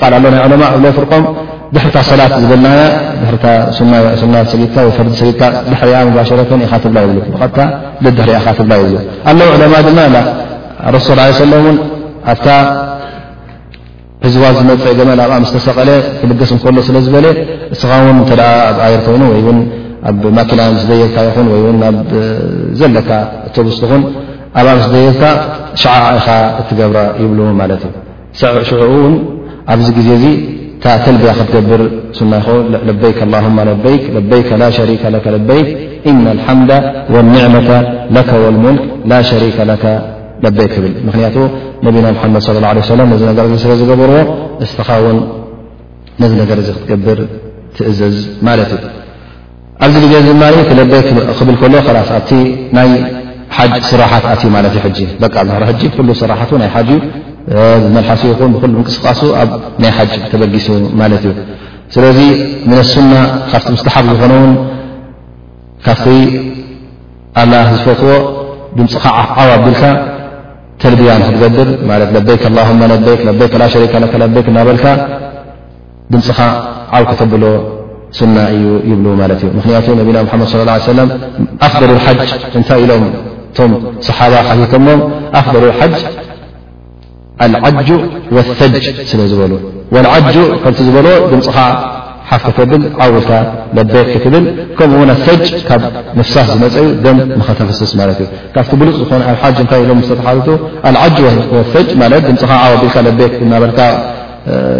ፍራ 0.00 0.12
ይ 0.24 0.28
ኣ 0.40 0.42
ኣ 0.72 0.74
ፍርቆም 0.98 1.22
ድሕ 1.74 1.84
ሰላት 2.10 2.32
ዝብልናፈሪ 2.42 4.62
ብድሪብ 8.04 8.30
ኣ 9.30 9.32
ዑማ 9.52 9.74
ድማ 9.88 10.16
ሱ 11.06 11.08
ኣብ 12.30 12.44
እዝባ 14.28 14.44
ዝመፅ 14.56 14.82
መ 15.06 15.08
ኣብ 15.36 15.44
ስተሰቐለ 15.50 15.90
ትልገስሎ 16.18 16.76
ስለዝበለ 16.88 17.26
ስኻ 17.80 17.90
ኣየር 18.88 19.02
ይኑ 19.38 19.48
ኣብ 20.10 20.22
ማኪና 20.36 20.60
ምስ 20.74 20.84
ደየብካ 20.90 21.16
ይኹን 21.28 21.46
ወይ 21.52 21.62
ናብ 21.82 22.08
ዘለካ 22.78 23.10
ተብስትኹን 23.54 24.02
ኣብ 24.60 24.66
ምስ 24.78 24.86
ደየብካ 24.94 25.22
ሸዓኢኻ 25.82 26.26
እትገብራ 26.60 26.98
ይብልዎ 27.22 27.46
ማለት 27.60 27.82
እዩ 28.42 28.56
ሽዑኡውን 28.70 29.14
ኣብዚ 29.72 29.88
ግዜ 29.98 30.08
እዚ 30.18 30.26
ታ 30.82 30.94
ተልብያ 31.04 31.32
ክትገብር 31.38 31.82
ስና 32.18 32.32
በይክ 33.02 33.18
በይ 33.84 34.24
በይ 34.30 34.42
ሸሪከ 34.78 35.04
በይክ 35.50 35.68
ኢና 36.12 36.24
ልሓምደ 36.38 36.70
ወኒዕመة 37.14 37.68
ለ 38.14 38.24
ወልሙልክ 38.44 38.82
ላ 39.10 39.18
ሸከ 39.28 39.84
በይክ 40.58 40.74
ብል 40.84 40.94
ምኽንያቱኡ 41.08 41.44
ነቢና 41.86 42.06
ሓመድ 42.22 42.42
ص 42.48 42.48
ه 42.56 42.88
ሰለ 42.90 43.00
ነ 43.10 43.22
ገር 43.38 43.44
ስለዝገበርዎ 43.64 44.16
ዝተኻውን 44.70 45.18
ነዚ 46.22 46.32
ነገር 46.42 46.56
እ 46.62 46.66
ክትገብር 46.78 47.20
ትእዘዝ 47.76 48.16
ማለት 48.48 48.70
እዩ 48.76 48.80
ኣብዚ 49.84 49.98
ግዜ 50.10 50.14
ድማ 50.28 50.42
ለበይክ 50.78 51.06
ክብል 51.38 51.54
ከሎ 51.60 51.74
ስ 51.86 51.90
ኣብቲ 52.16 52.30
ናይ 52.76 52.90
ሓጅ 53.56 53.82
ስራሓት 53.92 54.24
ኣትዩ 54.32 54.48
ማለት 54.56 54.72
እዩ 54.76 54.80
ሕጂ 54.84 54.98
በቂ 55.22 55.34
ዝሕሪ 55.48 55.62
ሕጂ 55.70 55.82
ኩሉ 55.96 56.08
ስራሕት 56.22 56.50
ናይ 56.62 56.68
ሓ 56.74 56.78
ዝመልሓሱ 57.84 58.22
ይኹን 58.30 58.50
ብሉ 58.56 58.70
ምንቅስቃሱ 58.78 59.20
ኣብ 59.40 59.50
ናይ 59.82 59.92
ሓጅ 59.96 60.12
ተበጊሱ 60.32 60.68
ማለት 61.00 61.24
እዩ 61.30 61.32
ስለዚ 61.94 62.18
ምን 62.70 62.76
ኣሱና 62.84 63.12
ካብቲ 63.50 63.66
ምስተሓር 63.76 64.04
ዝኾነውን 64.10 64.52
ካብቲ 65.86 66.06
ኣላ 67.42 67.52
ዝፈትዎ 67.74 68.12
ድምፅኻ 68.78 69.04
ዓው 69.40 69.48
ኣቢልካ 69.56 69.84
ተልብያ 70.82 71.12
ንክገድር 71.22 71.68
ማት 71.88 72.10
ለበይክ 72.16 72.42
ኣማ 72.50 72.82
ለበይክ 72.92 73.20
ለበይክ 73.28 73.52
ላሸሪከ 73.62 73.94
ለበይክ 74.24 74.46
እናበልካ 74.52 74.86
ድምፅኻ 76.12 76.38
ዓብ 76.96 77.04
ክተብሎ 77.10 77.44
صى 78.18 78.24
ه 78.24 78.26
ض 78.28 78.34
ዝ 79.40 79.42
ምፅ 79.56 79.66
ፍ 79.66 80.04
ተ 104.70 104.72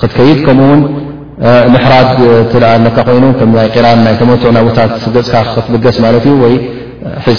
ካቲ 0.00 0.18
ፅ 0.38 0.40
ምሕራድ 1.74 2.08
ት 2.52 2.92
ካ 2.96 3.04
ኮይኑ 3.08 3.24
ከናይ 3.38 3.68
ቅራን 3.74 3.98
ናይ 4.04 4.14
ተመትዕ 4.20 4.50
ናብታት 4.56 4.94
ገፅካ 5.14 5.34
ክትብገስ 5.54 5.96
ማት 6.04 6.14
እዩ 6.20 6.42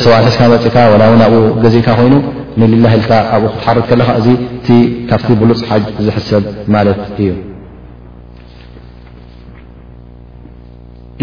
ሰ 0.04 0.06
ካ 0.40 0.44
መፅእካ 0.54 0.76
ናብኡ 1.22 1.40
ገዚእካ 1.64 1.90
ኮይኑ 2.00 2.14
ንልላልካ 2.60 3.12
ኣብኡ 3.36 3.48
ክትሓርድ 3.54 3.84
ከለካ 3.90 4.10
እ 4.20 4.76
ካብቲ 5.10 5.30
ብሉፅ 5.42 5.60
ሓጅ 5.70 5.84
ዝሕሰብ 6.06 6.44
ማለት 6.76 7.00
እዩ 7.22 7.30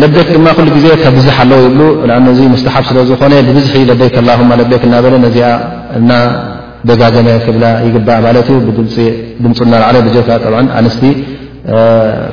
ለበት 0.00 0.28
ድማ 0.36 0.46
ሉ 0.64 0.68
ግዜ 0.76 0.86
ካብ 1.02 1.14
ብዝሓ 1.18 1.36
ኣለዎ 1.44 1.58
ይብሉ 1.66 1.80
ኣ 2.16 2.18
እዚ 2.32 2.40
ስተሓብ 2.62 2.84
ስለዝኾነ 2.90 3.32
ብብዝሒ 3.48 3.76
ለበክ 3.90 4.14
ኣላ 4.22 4.30
በክ 4.72 4.82
እናበለ 4.88 5.14
ነዚኣ 5.26 5.48
እ 5.98 6.00
ደጋገመ 6.88 7.28
ክብላ 7.44 7.64
ይግባእ 7.86 8.18
ማት 8.26 8.48
እ 8.54 8.56
ድምፁ 9.44 9.58
እናዕለ 9.66 9.96
ካ 10.26 10.30
ኣስ 10.88 10.96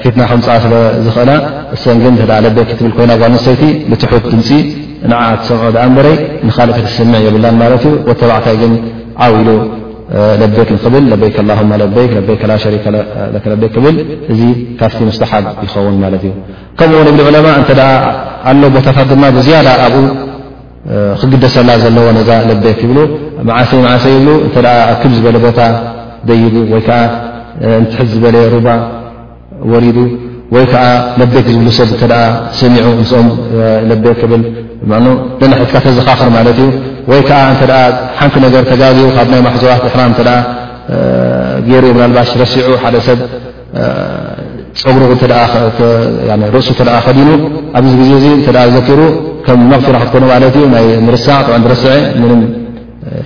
ፊትና 0.03 0.23
ከምፃ 0.29 0.47
ስለዝኽእላ 0.63 1.29
እሰ 1.75 1.83
ግ 2.01 2.07
ለበክ 2.45 2.69
ትብል 2.79 2.91
ኮይና 2.97 3.11
ጓሰብቲ 3.21 3.61
ብትሑት 3.91 4.25
ድምፂ 4.33 4.49
ንዓ 5.11 5.21
ሰምዖ 5.47 5.75
ኣ 5.85 5.85
ንበረይ 5.91 6.15
ንካልኦስምዕ 6.47 7.19
የብላን 7.27 7.55
ማት 7.61 7.83
ዩ 7.89 7.93
ወተባዕታይ 8.09 8.55
ግን 8.61 8.73
ዓብሉ 9.25 9.47
ለበክ 10.41 10.69
ንኽብል 10.75 11.05
በክ 11.21 11.37
ለበይክ 11.83 12.11
ክ 12.41 12.43
ሸበ 12.65 13.63
ክብል 13.75 13.95
እዚ 14.33 14.41
ካፍቲ 14.81 14.99
ምስተሓብ 15.09 15.45
ይኸውን 15.65 15.95
ማለት 16.03 16.23
እዩ 16.29 16.33
ከምኡው 16.81 17.11
ብ 17.17 17.19
ዑለማ 17.29 17.47
እተ 17.61 17.69
ኣሎ 18.51 18.61
ቦታታት 18.77 19.07
ድማ 19.13 19.23
ብዝያዳ 19.37 19.67
ኣብኡ 19.85 20.05
ክግደሰላ 21.21 21.69
ዘለዎ 21.83 22.07
ነዛ 22.19 22.29
ለበክ 22.49 22.79
ይብ 22.87 22.97
ዓሰይ 23.61 23.81
ዓሰይ 23.95 24.15
ብ 24.25 24.29
እ 24.47 24.49
ክብ 25.03 25.11
ዝበለ 25.17 25.37
ቦታ 25.47 25.59
ደይቡ 26.29 26.55
ወይከዓ 26.75 26.99
እንትሕዝ 27.79 28.11
ዝበለየ 28.15 28.45
ሩባ 28.55 28.67
ወይ 30.55 30.65
ከዓ 30.71 30.83
ለበክ 31.19 31.45
ዝብሉ 31.53 31.67
ሰብ 31.79 31.89
እተ 31.95 32.03
ሰሚዑ 32.61 32.85
ንስኦም 32.99 33.27
ለበክ 33.89 34.17
ክብል 34.21 34.41
ደና 35.39 35.53
ሒትካ 35.61 35.75
ተዘኻኽር 35.85 36.29
ማለት 36.37 36.57
እዩ 36.63 36.67
ወይ 37.11 37.21
ከዓ 37.29 37.39
እተ 37.53 37.61
ሓንቲ 38.17 38.35
ነገር 38.45 38.63
ተጋዝኡ 38.71 39.07
ካብ 39.17 39.27
ናይ 39.33 39.41
ማሕዘባት 39.47 39.83
እሕራም 39.89 40.11
ተ 40.17 40.21
ገይሩኡ 41.67 41.91
ምናልባሽ 41.97 42.29
ረሲዑ 42.43 42.69
ሓደ 42.83 42.95
ሰብ 43.07 43.19
ፀጉሩ 44.83 45.01
ርእሱ 46.55 46.69
ተ 46.79 46.83
ከዲኑ 47.07 47.29
ኣብዚ 47.79 47.91
ግዜ 48.11 48.25
እ 48.35 48.35
እተ 48.41 48.47
ዘኪሩ 48.75 48.99
ከም 49.45 49.59
መغፍራ 49.71 49.95
ክትኮኑ 50.05 50.23
ማለት 50.33 50.53
እዩ 50.59 50.65
ናይ 50.75 50.85
ምርሳዕ 51.07 51.39
ዝረስዐ 51.65 51.87
ምን 52.21 52.39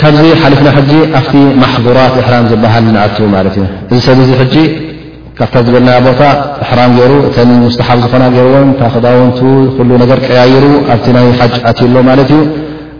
ካብዚ 0.01 0.25
ሓሊፍና 0.43 0.69
ሕጂ 0.77 0.91
ኣብቲ 1.19 1.33
ማሕዙራት 1.63 2.15
እሕራም 2.21 2.45
ዝበሃል 2.53 2.85
ንኣትዉ 2.95 3.27
ማለት 3.35 3.55
እዩ 3.61 3.65
እዚ 3.95 3.99
ሰድ 4.07 4.19
እዚ 4.25 4.31
ሕጂ 4.41 4.55
ካብታ 5.39 5.55
ዝበልና 5.67 5.91
ቦታ 6.07 6.23
እሕራም 6.65 6.91
ገይሩ 6.99 7.13
እተን 7.29 7.51
ሙስተሓብ 7.65 7.99
ዝኾና 8.05 8.25
ገይርዎን 8.35 8.69
ታክዳውንቱ 8.81 9.39
ኩሉ 9.77 9.91
ነገር 10.03 10.19
ቀያይሩ 10.27 10.65
ኣብቲ 10.93 11.07
ናይ 11.17 11.27
ሓጅ 11.41 11.55
ኣትዩ 11.71 11.87
ኣሎ 11.91 11.97
ማለት 12.11 12.31
እዩ 12.39 12.43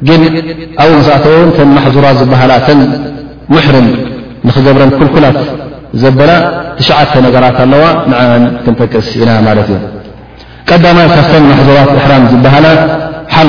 ግን 0.09 0.23
ኣብብ 0.83 0.93
መስኣተን 0.99 1.49
ተን 1.57 1.69
ማሕዙራት 1.79 2.17
ዝበሃል 2.23 2.53
እተን 2.59 2.81
ሙሕርም 3.55 3.89
ንክገብረን 4.49 4.93
ኩልኩላት 4.99 5.39
ዘበላ 6.03 6.31
ትሽዓተ 6.79 7.13
ነገራት 7.27 7.59
ኣለዋ 7.67 7.85
ንዓን 8.13 8.45
ክንጠቅስ 8.67 9.09
ኢና 9.23 9.31
ማለት 9.49 9.69
እዩ 9.77 9.81
ቀዳማይ 10.71 11.09
ካብተን 11.17 11.45
ማሕዙራት 11.53 11.91
እሕራም 11.99 12.25
ዝበሃላ 12.35 12.67
ሓል 13.35 13.49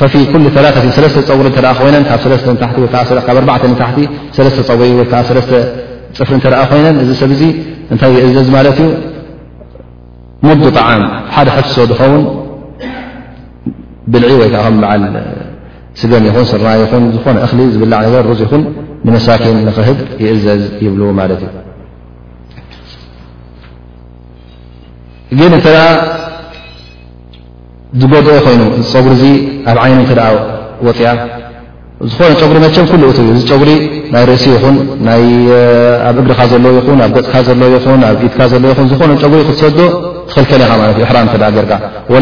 ፊ 0.00 0.12
ኩ 0.32 0.60
ላት 0.64 0.76
ሰለስተ 0.96 1.18
ፀጉሪ 1.28 1.46
እተ 1.50 1.58
ኮይን 1.78 1.96
ብ 2.06 2.08
4ታቲ 2.14 2.86
ፀጉሪ 3.28 4.96
ወዓ 5.00 5.20
ፅፍሪ 6.18 6.36
ተ 6.44 6.48
ኮይነን 6.70 6.96
እዚ 7.02 7.10
ሰብዙ 7.22 7.42
እንታይ 7.92 8.12
ይእዘዝ 8.22 8.48
ማለት 8.56 8.78
እዩ 8.84 8.88
ሙድ 10.46 10.62
طዓም 10.76 11.02
ሓደ 11.34 11.48
ሕሶ 11.56 11.74
ዝኸውን 11.90 12.22
ብልዒ 14.12 14.30
ወይከዓ 14.40 14.60
ከ 14.66 14.70
በዓል 14.82 15.02
ስገን 16.00 16.24
ይኹን 16.28 16.46
ስርና 16.50 16.68
ይኹን 16.82 17.02
ዝኾነ 17.14 17.36
እኽሊ 17.46 17.58
ዝብላዕ 17.74 18.02
ነር 18.14 18.24
ርፅኹን 18.32 18.62
ንመሳኪን 19.06 19.56
ንኽህብ 19.68 19.98
ይእዘዝ 20.24 20.62
ይብል 20.84 21.02
ማት 21.18 21.30
እዩ 21.36 21.44
ግን 25.38 25.52
እ 25.58 25.62
ዝጎድኦ 28.02 28.36
ኮይኑ 28.46 28.60
እዚ 28.80 28.86
ፀጉሪ 28.96 29.22
እዙ 29.54 29.66
ኣብ 29.72 29.78
ዓይኑ 29.84 29.98
ተደ 30.10 30.20
ወፅያ 30.86 31.08
ዝኾነ 32.12 32.30
ፀጉሪ 32.40 32.58
መቸም 32.64 32.84
ኩሉ 32.90 33.02
እ 33.10 33.20
እዚ 33.34 33.42
ፀጉሪ 33.52 33.70
ናይ 34.14 34.22
ርእሲ 34.30 34.44
ይኹን 34.54 34.76
ኣብ 36.08 36.16
እግርኻ 36.22 36.40
ዘለዉ 36.52 36.74
ይኹን 36.80 36.98
ኣብ 37.06 37.12
ገፅካ 37.16 37.34
ዘለ 37.48 37.62
ይኹን 37.76 38.00
ኣብ 38.08 38.18
ኢትካ 38.26 38.40
ዘ 38.50 38.54
ን 38.62 38.66
ዝኾነ 38.90 39.10
ፀጉሪ 39.22 39.40
ክትሰዶ 39.48 39.78
ትኽልከል 40.28 40.62
ኻ 40.70 40.72
ማለት 40.82 40.96
እዩ 40.98 41.04
ሕራም 41.10 41.26
ገርካ 41.58 41.72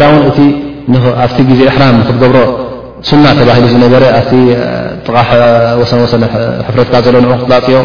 ላ 0.02 0.04
እውን 0.10 0.22
እኣብቲ 0.94 1.38
ግዜ 1.50 1.60
እሕራም 1.70 1.94
ንክትገብሮ 2.00 2.38
ሱና 3.08 3.24
ተባሂሉ 3.40 3.64
ዝነበረ 3.74 4.02
ኣብቲ 4.20 4.32
ጥቓሕ 5.06 5.28
ወሰን 5.80 6.00
ወሰኒ 6.04 6.24
ሕፍረትካ 6.66 6.94
ዘሎ 7.06 7.16
ክትላፅዮ 7.40 7.76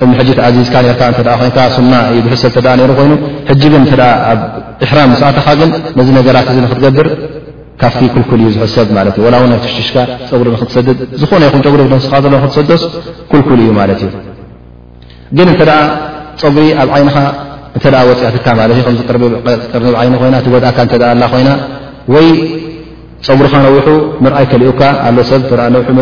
ቅድሚ 0.00 0.12
ሕጂ 0.20 0.28
ቲ 0.38 0.40
ዚዝካ 0.56 0.74
ካ 1.00 1.02
ይ 1.10 1.70
ሱና 1.76 1.92
እዩ 2.10 2.20
ዝሕሰብ 2.26 2.52
ሩ 2.88 2.92
ኮይኑ 2.98 3.12
ሕጂ 3.50 3.62
ግን 3.72 3.82
ኣብ 4.30 4.40
ሕራም 4.90 5.10
ስዕትኻ 5.20 5.46
ግን 5.60 5.70
ነዚ 5.98 6.08
ነገራት 6.18 6.48
እ 6.52 6.54
ንክትገብር 6.64 7.06
ካብቲ 7.80 8.04
ክልኩል 8.14 8.40
እዩ 8.42 8.48
ዝሕሰብ 8.56 8.86
ማ 8.96 9.00
እ 9.20 9.30
ላው 9.34 9.42
ናይ 9.52 9.58
ትሽሽካ 9.64 9.96
ፀጉሪ 10.30 10.46
ንክትሰድድ 10.54 10.98
ዝኾነ 11.22 11.42
ይኹ 11.48 11.52
ፀጉሪ 11.66 11.80
ነስካ 11.94 12.12
ዘሎ 12.24 12.34
ክትሰደስ 12.44 12.82
ክልኩል 13.30 13.58
እዩ 13.64 13.70
ማለት 13.80 14.00
እዩ 14.06 14.10
ግን 15.36 15.46
እንተ 15.52 15.62
ፀጉሪ 16.42 16.64
ኣብ 16.82 16.88
ዓይንኻ 16.96 17.16
እ 17.76 17.88
ወፅአትካ 18.10 18.46
እቅርኒብ 19.02 19.32
ይ 20.04 20.06
ይ 20.06 20.30
እቲጎድእካ 20.40 20.78
ኣላ 21.14 21.22
ኮይና 21.34 21.50
ወይ 22.14 22.26
ፀጉሪካ 23.26 23.54
ነዊሑ 23.66 23.86
ንርኣይ 24.24 24.46
ከሊኡካ 24.52 24.82
ኣ 25.04 25.10
ሰብነፅኡ 25.30 25.80
ቅድሚ 25.86 26.00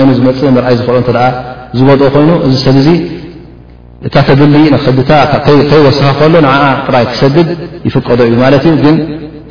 ይኑ 0.00 0.08
ዝመፅእ 0.20 0.52
ርኣይ 0.64 0.76
ዝክኦ 0.82 0.98
ዝገኦ 1.78 2.08
ኮይኑ 2.14 2.30
እዚ 2.46 2.54
ሰብ 2.66 2.76
ዙ 2.86 2.90
እታ 4.08 4.16
ተድሊ 4.26 4.54
ክድታ 4.84 5.10
ከይወሰኪ 5.46 6.08
ከሎ 6.18 6.34
ን 6.44 6.46
ጥራይ 6.86 7.04
ክሰድድ 7.12 7.48
ይፍቀዶ 7.86 8.20
እዩ 8.28 8.34
ማለት 8.44 8.62
እዩ 8.70 8.74
ግን 8.84 8.96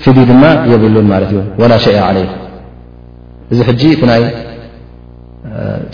ፍድ 0.04 0.18
ድማ 0.30 0.44
የብሉን 0.72 1.08
ማለት 1.14 1.30
እዩ 1.34 1.40
ወላ 1.62 1.74
ሸይ 1.86 1.98
ዓለይ 2.08 2.26
እዚ 3.52 3.60
ሕጂ 3.70 3.82
ቲ 4.00 4.02
ናይ 4.12 4.24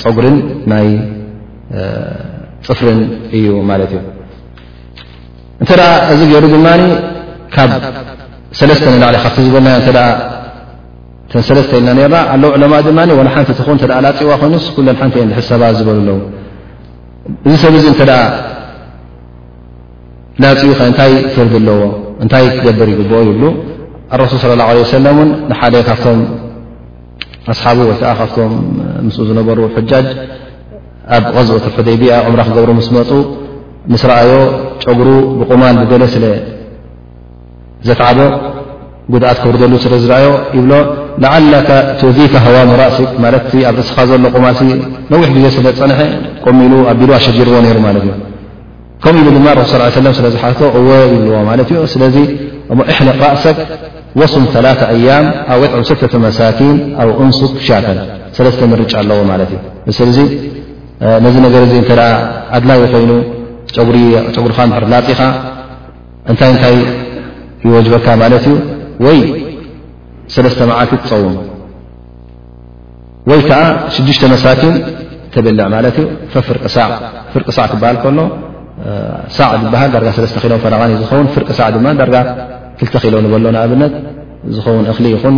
ፀጉሪን 0.03 0.37
ናይ 0.71 0.87
ፅፍርን 2.67 3.01
እዩ 3.37 3.45
ማለት 3.71 3.89
እዩ 3.95 4.01
እንተደ 5.61 5.81
እዚ 6.13 6.21
ገይሩ 6.31 6.45
ድማ 6.55 6.67
ካብ 7.55 7.69
ሰለስተ 8.59 8.85
ንላዕሊ 8.95 9.15
ካብቲ 9.25 9.37
ዝበልና 9.47 9.67
ሰለስተ 11.49 11.71
ኢልና 11.79 11.89
ርና 12.03 12.15
ኣለው 12.33 12.49
ዕለማء 12.55 12.79
ድማ 12.87 12.99
ዋና 13.19 13.27
ሓንቲ 13.35 13.49
እትኾ 13.53 13.67
ተ 13.81 13.83
ላፅዋ 14.05 14.31
ኮይኑስ 14.41 14.65
ኩለን 14.75 14.95
ሓንቲ 15.01 15.13
እየ 15.19 15.25
ድሕ 15.31 15.39
ሰባ 15.49 15.61
ዝበሉ 15.77 15.97
ኣለዉ 16.15 16.19
እዚ 17.47 17.53
ሰብ 17.63 17.73
እዚ 17.79 17.85
እንተደኣ 17.91 18.21
ናፅኡ 20.43 20.69
ከ 20.79 20.81
እንታይ 20.89 21.11
ክርዲ 21.35 21.53
ኣለዎ 21.59 21.81
እንታይ 22.23 22.45
ትገብር 22.55 22.87
ይግብኦ 22.93 23.19
ይብሉ 23.29 23.43
ኣረሱል 24.13 24.51
ለ 24.51 24.55
ላ 24.61 24.63
ሰለም 24.97 25.17
እውን 25.19 25.29
ንሓደ 25.51 25.75
ካብቶም 25.87 26.19
ኣስሓቡ 27.51 27.77
ወከዓ 27.89 28.11
ካብቶም 28.19 28.51
ምስኡ 29.07 29.21
ዝነበሩ 29.29 29.59
ሕጃጅ 29.75 30.07
ኣብ 31.15 31.23
غዝኡትብ 31.37 31.73
ሕደይቢያ 31.79 32.11
ዑምራ 32.27 32.41
ክገብሩ 32.47 32.69
ምስ 32.79 32.89
መፁ 32.95 33.09
ንስ 33.93 34.03
ረኣዮ 34.09 34.31
ጨጉሩ 34.83 35.09
ብቑማል 35.39 35.75
ብገሎ 35.81 36.03
ስለ 36.15 36.25
ዘትዓቦ 37.87 38.19
ጉድኣት 39.13 39.37
ክውርደሉ 39.43 39.73
ስለ 39.85 39.93
ዝረኣዮ 40.03 40.27
ይብሎ 40.57 40.71
ዓ 41.23 41.27
ትእዚከ 41.99 42.33
ሃዋ 42.45 42.55
ሙራእሲ 42.71 42.97
ማ 43.23 43.25
ኣብ 43.69 43.75
እስኻ 43.83 43.97
ዘሎ 44.09 44.23
ቁማ 44.35 44.45
ነዊሕ 45.11 45.29
ጊዜ 45.35 45.45
ስለ 45.57 45.65
ፀንሐ 45.79 45.99
ቆሚሉ 46.45 46.73
ኣቢሉ 46.91 47.09
ኣሸጂዎ 47.17 47.47
ይሩ 47.69 47.77
ማት 47.85 47.95
እዩ 48.01 48.09
ከምኡ 49.03 49.27
ድማ 49.35 49.47
ሱ 49.69 49.73
ስለ 50.13 50.25
ዝሓቶ 50.33 50.59
ይብልዎ 50.75 51.39
ማት 51.49 51.59
እ 51.85 51.87
ስለ 51.93 52.03
እሕሊቕ 52.91 53.17
ራእሰ 53.25 53.45
ወሱም 54.19 54.43
3ላ 54.55 54.67
አያም 54.95 55.25
ኣብ 55.53 55.61
ጥዕም 55.71 55.83
ስተ 55.89 56.13
መሳኪን 56.25 56.75
ኣብ 57.01 57.09
እንሱክ 57.25 57.53
ሻከል 57.67 57.97
ሰለስተ 58.37 58.61
ንርጫ 58.71 58.93
ኣለዎ 59.03 59.19
ማት 59.31 59.41
እ 59.89 59.95
ስ 59.97 59.99
ነዚ 61.25 61.35
ነገር 61.47 61.61
እተ 61.81 61.89
ኣድላዊ 62.57 62.81
ኮይኑ 62.93 63.11
ፀጉሪኻ 64.27 64.59
ር 64.83 64.85
ላፂኻ 64.93 65.21
እንታይ 66.31 66.49
እንታይ 66.55 66.77
ይወጅበካ 67.67 68.07
ማለት 68.23 68.45
እዩ 68.49 69.11
ሰለስተ 70.35 70.61
መዓት 70.69 70.91
ፀውም 71.09 71.35
ወይ 73.29 73.39
ከዓ 73.49 73.61
6ሽ 73.95 74.19
መሳኪን 74.33 74.75
ተብልዕ 75.33 75.65
ማት 75.73 75.85
እዩ 76.01 76.05
ፍፍ 77.33 77.47
ሳዕ 77.57 77.65
ክበሃል 77.71 77.97
ከሎ 78.03 78.19
ሳዕ 79.37 79.49
ዝበሃል 79.61 79.89
ዳር 79.93 80.03
ሰለስተ 80.17 80.45
ሎ 80.51 80.55
ፈረን 80.63 80.91
ዩ 80.93 80.97
ዝውን 81.09 81.27
ፍርቅ 81.35 81.49
ሳዕ 81.59 81.67
ዳርጋ 82.01 82.17
ክልተ 82.79 82.95
ኺሎ 83.03 83.13
በሎ 83.33 83.45
ኣብነት 83.63 83.93
ዝውን 84.55 84.85
እኽሊ 84.93 85.05
ይኹን 85.15 85.35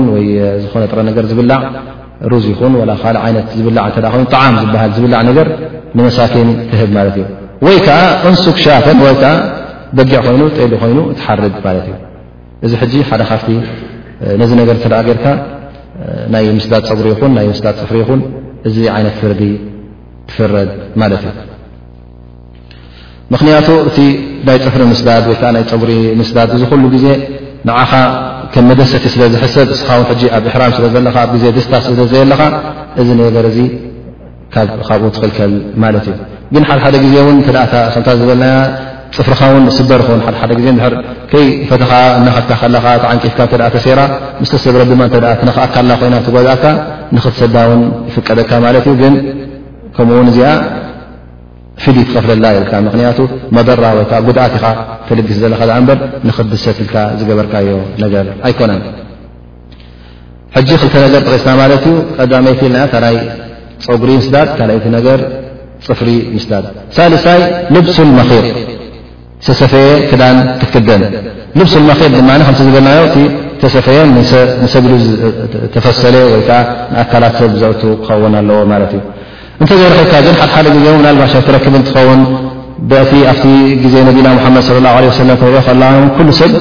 ዝኾነ 0.64 0.84
ጥረ 0.92 1.00
ነገር 1.10 1.24
ዝብላዕ 1.32 1.60
ሩዝ 2.32 2.46
ይኹን 2.54 2.74
ካእ 3.04 3.16
ይት 3.38 3.50
ዝብላ 3.58 3.80
ኑ 4.18 4.22
ጣ 4.34 4.38
ዝሃ 4.72 4.82
ዝብላዕ 4.98 5.20
ር 5.48 5.50
ንመሳኪን 5.98 6.48
ትህብ 6.72 6.90
ማት 6.96 7.08
እ 7.22 7.26
ወይ 7.66 7.78
ከዓ 7.86 8.00
እንስክ 8.30 8.58
ሻተን 8.64 8.98
ወዓ 9.06 9.24
በጊዕ 9.98 10.20
ኮይኑ 10.28 10.42
ሊ 10.72 10.74
ኮይኑ 10.84 11.00
ትሓርግ 11.20 11.54
ት 11.66 11.66
እ 11.92 11.96
እዚ 12.66 12.74
ደ 13.22 13.28
ፍ 13.44 13.44
ነዚ 14.42 14.52
ነገር 14.62 14.76
ትረኣ 14.84 15.00
ጌርካ 15.08 15.26
ናይ 16.34 16.46
ምስዳድ 16.58 16.84
ፀጉሪ 16.90 17.08
ይኹን 17.14 17.32
ናይ 17.38 17.46
ምስዳድ 17.54 17.76
ፅፍሪ 17.82 17.98
ይኹን 18.04 18.20
እዚ 18.68 18.78
ዓይነት 18.96 19.16
ፍርዲ 19.22 19.42
ትፍረድ 20.30 20.70
ማለት 21.02 21.22
እዩ 21.34 21.38
ምክንያቱ 23.34 23.68
እቲ 23.90 23.98
ናይ 24.48 24.58
ፅፍሪ 24.66 24.82
ምስዳድ 24.94 25.24
ወይከዓ 25.32 25.50
ናይ 25.58 25.64
ፀጉሪ 25.74 25.92
ምስዳድ 26.22 26.50
እዚ 26.58 26.62
ኩሉ 26.72 26.84
ግዜ 26.96 27.06
ንዓኻ 27.68 27.92
ከም 28.54 28.64
መደሰቲ 28.70 29.06
ስለ 29.14 29.22
ዝሕሰብ 29.34 29.68
እስኻ 29.76 29.88
ውን 30.00 30.06
ሕጂ 30.12 30.22
ኣብ 30.36 30.44
እሕራም 30.50 30.72
ስለ 30.78 30.86
ዘለካ 30.96 31.16
ኣብ 31.26 31.32
ዜ 31.44 31.46
ድስታስዘየ 31.58 32.22
ኣለካ 32.26 32.42
እዚ 33.02 33.08
ነገር 33.22 33.46
እዚ 33.52 33.60
ካብኡ 34.88 35.08
ትኽልከል 35.16 35.54
ማለት 35.84 36.06
እዩ 36.12 36.18
ግን 36.54 36.64
ሓደ 36.70 36.80
ሓደ 36.86 36.96
ግዜእን 37.06 37.40
ተእታ 37.48 37.74
ዝበለና 38.20 38.46
ፅፍርካ 39.18 39.42
ውን 39.54 39.66
ስበር 39.80 40.02
ኸውን 40.08 40.22
ሓ 40.26 40.30
ሓደ 40.42 40.52
ግዜ 40.60 40.68
ድር 40.80 40.94
ከይ 41.32 41.46
ፈትኻ 41.70 41.92
እናኸትካ 42.20 42.54
ከለኻ 42.62 42.86
ቲዓንቂፍካ 43.04 43.40
እተ 43.48 43.54
ተሴራ 43.76 44.00
ምስተስብረት 44.42 44.88
ድማ 44.92 45.02
እተ 45.10 45.16
ነኽኣካላ 45.50 45.92
ኮይና 46.02 46.16
ትጓድእካ 46.28 46.64
ንኽትሰዳ 47.16 47.56
ውን 47.70 47.82
ይፍቀደካ 48.10 48.52
ማለት 48.66 48.86
እዩ 48.90 48.94
ግን 49.02 49.14
ከምኡውን 49.96 50.28
እዚኣ 50.32 50.50
ፊድ 51.84 51.98
ትኸፍለላ 52.12 52.46
ኢልካ 52.60 52.74
ምክንያቱ 52.88 53.20
መደራ 53.56 53.84
ወይከዓ 53.98 54.20
ጉድኣት 54.28 54.54
ኢኻ 54.60 54.66
ተልግስ 55.08 55.38
ዘለካ 55.44 55.62
እበር 55.82 55.98
ንኽድሰት 56.28 56.78
ልካ 56.86 56.96
ዝገበርካዮ 57.20 57.68
ነገር 58.04 58.26
ኣይኮነን 58.50 58.82
ሕጂ 60.56 60.70
ክልቲ 60.82 60.96
ነገር 61.08 61.22
ተቂስና 61.28 61.52
ማለት 61.64 61.84
እዩ 61.90 61.98
ቀዳመይኢልና 62.20 62.78
ታናይ 62.94 63.18
ፀጉሪ 63.88 64.10
ምስዳድ 64.22 64.48
ካእቲ 64.60 64.86
ነገር 64.98 65.20
ፅፍሪ 65.88 66.10
ምስዳድ 66.36 66.66
ሳልሳይ 66.98 67.42
ልብሱመኺር 67.76 68.46
ተሰፈየ 69.46 69.88
ክዳን 70.10 70.38
ክትክደን 70.60 71.02
ልብሱ 71.60 71.74
መከድ 71.90 72.12
ድማ 72.20 72.30
ዝበለናዮ 72.60 73.02
ተሰፈየ 73.62 74.00
ሰ 74.32 74.34
ተፈሰለ 75.74 76.16
ወይከ 76.34 76.50
ንኣካላት 76.94 77.34
ሰብ 77.42 77.52
ዘእ 77.62 77.74
ክኸውን 78.06 78.34
ኣለዎ 78.40 78.58
ማት 78.72 78.92
ዩ 78.98 79.02
እተ 79.64 79.70
ዘረክካ 79.82 80.14
ን 80.34 80.36
ሓደሓደ 80.42 80.68
ዜ 80.84 80.88
ባሻ 81.22 81.34
ክክብ 81.46 81.76
እንትኸውን 81.80 82.22
ቲ 83.10 83.14
ኣብ 83.32 83.44
ዜ 83.94 83.96
ነና 84.08 84.28
መድ 84.56 84.66
ص 84.70 84.72
ሪኦ 84.86 85.12
ሰብ 86.40 86.52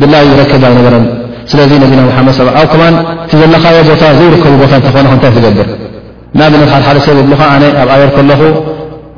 ድላይ 0.00 0.26
ረክብ 0.40 0.62
ኣይነበረ 0.70 0.94
ስለዚ 1.50 1.70
ና 1.82 1.86
ድኣብ 2.08 2.28
ዘለካዮ 3.42 3.76
ቦታ 3.90 4.02
ዘይከቡ 4.18 4.52
ቦታ 4.62 4.72
እትኾኑ 4.80 5.06
ታይ 5.22 5.30
ትገብር 5.36 5.66
ብነት 6.38 6.70
ሓድ 6.74 6.82
ሓደ 6.88 6.98
ሰብ 7.08 7.16
ካ 7.40 7.42
ኣብ 7.82 7.88
ኣየር 7.96 8.10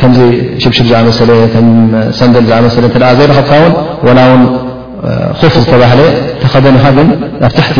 ከምዚ 0.00 0.18
ሽሽብ 0.62 0.86
ዝኣመሰለ 0.90 1.30
ሰንደል 2.18 2.44
ዝኣሰለ 2.50 2.84
እ 2.88 3.14
ዘይረከብካ 3.18 3.52
ውን 4.06 4.14
ላ 4.18 4.22
እውን 4.30 4.42
ኹፍ 5.40 5.54
ዝተባህለ 5.64 6.00
ተኸደኒኻ 6.42 6.84
ግን 6.96 7.08
ኣብ 7.46 7.52
ትሕቲ 7.58 7.76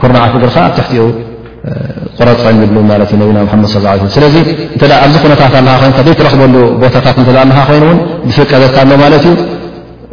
ኩርናዓት 0.00 0.32
እግርካ 0.38 0.56
ኣብትሕቲኡ 0.68 1.06
ቁረፅን 2.18 2.56
ይብሉ 2.64 2.76
ማት 2.90 3.02
እዩነብና 3.14 3.38
መድ 3.62 3.66
ስለዚ 4.16 4.36
እ 4.76 4.90
ኣብዚ 5.04 5.14
ኩነታት 5.24 5.54
ኣ 5.60 5.62
ይኑዘይ 5.70 6.14
ትረክበሉ 6.20 6.54
ቦታታት 6.82 7.16
እ 7.22 7.24
ኣ 7.60 7.64
ኮይኑውን 7.70 7.98
ብፍቀለት 8.28 8.76
ኣሎ 8.82 8.90
ማለት 9.04 9.24
እዩ 9.30 9.34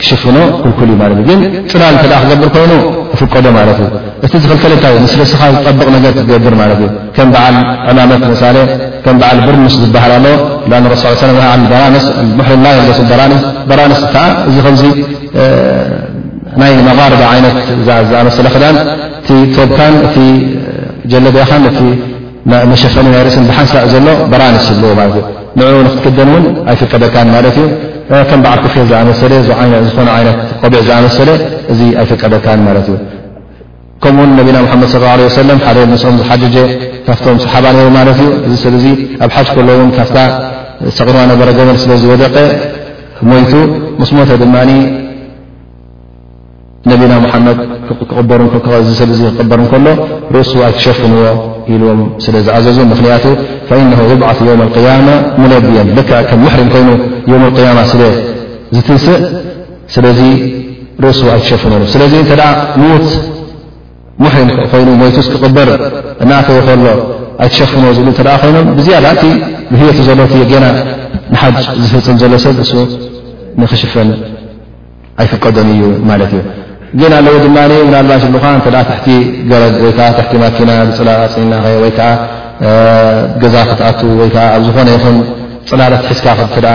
ክሽፍኖ 0.00 0.36
ኩልኩልእ 0.62 0.96
ማ 1.00 1.04
እ 1.12 1.22
ግን 1.28 1.38
ፅላል 1.70 1.94
ተ 2.00 2.04
ክገብር 2.20 2.48
ኮይኑ 2.56 2.72
ፍቀዶ 3.20 3.46
ማለት 3.56 3.78
እዩ 3.84 3.88
እቲ 4.26 4.32
ኽልከለታዩ 4.50 4.92
ምስ 5.04 5.12
ርእስኻ 5.20 5.40
ዝጠብቕ 5.54 5.86
ነገር 5.96 6.12
ትገብር 6.18 6.54
ማለ 6.60 6.72
እ 6.86 6.88
ከም 7.16 7.28
በዓል 7.34 7.56
ዕማመት 7.92 8.22
መሳሌ 8.32 8.56
ከም 9.04 9.16
በዓል 9.22 9.38
ቡርምስ 9.46 9.74
ዝበሃል 9.82 10.12
ኣሎ 10.18 10.26
ሱ 11.02 11.04
ሪ 11.14 11.96
ስ 13.00 14.14
ዓ 14.24 14.26
እዚ 14.50 14.56
ከዚ 14.66 14.82
ናይ 16.60 16.72
መغርባ 16.90 17.22
ይነት 17.38 17.56
ዛኣመሰለ 17.86 18.46
ክዳን 18.54 18.76
እቲ 19.18 19.28
ቶብካን 19.56 19.94
እ 20.22 20.24
ጀለድኻን 21.10 21.62
እ 21.70 21.86
መሸፈኒ 22.70 23.06
ናይ 23.14 23.22
ርእስን 23.26 23.44
ብሓንሳእ 23.50 23.86
ዘሎ 23.94 24.06
በራንስ 24.32 24.66
ይልዎ 24.74 24.92
እ 25.08 25.10
ን 25.58 25.74
ንክትክደን 25.86 26.28
ውን 26.34 26.44
ኣይፍቀደካን 26.72 27.28
ማት 27.34 27.46
እዩ 27.50 27.58
ከም 28.28 28.40
በዓር 28.44 28.58
ክፍ 28.64 28.74
ዝኣሰለ 28.90 29.32
ዝኾነ 29.48 30.08
ይነት 30.20 30.36
ቆቢዕ 30.60 30.80
ዝኣመሰለ 30.88 31.30
እዚ 31.72 31.80
ኣይፍቀደካን 32.02 32.60
ማለት 32.68 32.86
እዩ 32.92 32.96
ከምኡውን 34.02 34.30
ነቢና 34.38 34.56
ሓመድ 34.72 34.88
ص 34.94 35.04
ለ 35.20 35.22
ሰለም 35.42 35.58
ሓደ 35.66 35.78
ምስኦም 35.92 36.16
ዝሓጀጀ 36.20 36.56
ካብቶም 37.06 37.36
ሰሓባ 37.44 37.64
ነይሩ 37.76 37.88
ማለት 37.98 38.18
እዩ 38.24 38.28
እዚ 38.48 38.54
ስብ 38.64 38.74
ዙ 38.84 38.86
ኣብ 39.24 39.30
ሓጅ 39.36 39.48
ከሎ 39.56 39.68
ውን 39.80 39.90
ካብ 39.98 40.10
ሰቂርዋ 40.98 41.22
ነበረ 41.32 41.48
ገበር 41.58 41.76
ስለዝወደቀ 41.84 42.36
ሞይቱ 43.30 43.52
ምስ 44.00 44.10
ሞተ 44.16 44.30
ድማ 44.42 44.56
ነቢና 46.90 47.12
ሓመድ 47.34 47.58
ስብ 47.88 47.94
ክቕበሩ 48.08 48.40
ከሎ 49.72 49.86
ርእሱ 50.36 50.52
ኣይትሸፍንዎ 50.66 51.24
ዎም 51.86 52.00
ስለ 52.24 52.34
ዝኣዘዙ 52.46 52.78
ምክንያቱ 52.92 53.24
ኢነ 53.78 53.92
ይባዓث 54.10 54.38
ዮውም 54.48 54.60
ልقያማ 54.66 55.08
ሙለብዮን 55.42 55.88
ል 55.96 56.00
ከም 56.28 56.38
ሙሕሪም 56.44 56.68
ኮይኑ 56.74 56.88
ዮም 57.30 57.42
ያማ 57.66 57.78
ስለ 57.92 58.02
ዝትልስእ 58.76 59.18
ስለዚ 59.94 60.20
ርእሱ 61.04 61.20
ኣይትሸፍኖ 61.34 61.72
ስለዚ 61.94 62.12
እተ 62.24 62.32
ደ 62.40 62.44
ምኡት 62.82 63.06
ሙሕሪም 64.24 64.48
ኮይኑ 64.72 64.88
ሞትስ 65.00 65.26
ክቕበር 65.34 65.68
እናእተዊ 66.24 66.58
ከሎ 66.68 66.84
ኣይትሸፍኖ 67.44 67.84
ዝብሉ 67.98 68.10
ተ 68.18 68.22
ኮይኖም 68.42 68.66
ብዝያዳእቲ 68.78 69.24
ብህወቱ 69.72 69.98
ዘሎ 70.08 70.20
እገና 70.44 70.66
ንሓጅ 71.32 71.58
ዝፍፅም 71.82 72.16
ዘሎ 72.22 72.32
ሰብ 72.46 72.56
እሱ 72.64 72.72
ንክሽፈን 73.60 74.08
ኣይፍቀዶም 75.22 75.68
እዩ 75.74 75.82
ማለት 76.10 76.32
እዩ 76.36 76.40
ግን 77.00 77.10
ኣለዉ 77.18 77.36
ድማ 77.46 77.56
ብናልባሽ 77.88 78.22
ብልካ 78.34 78.44
እተ 78.58 78.66
ትሕቲ 78.86 79.06
ገረድ 79.50 79.74
ወዓ 79.84 79.98
ሕቲ 80.18 80.32
ማኪና 80.42 80.70
ብፅላ 80.88 81.08
ፅናኸ 81.34 81.64
ወይከዓ 81.82 82.08
ገዛ 83.42 83.54
ክትኣት 83.70 83.98
ወይዓ 84.20 84.36
ኣብ 84.56 84.62
ዝኾነ 84.68 84.88
ይኹን 84.96 85.16
ፅላላትሒዝካ 85.70 86.26
ርእስኻ 86.38 86.54
ፅል 86.54 86.66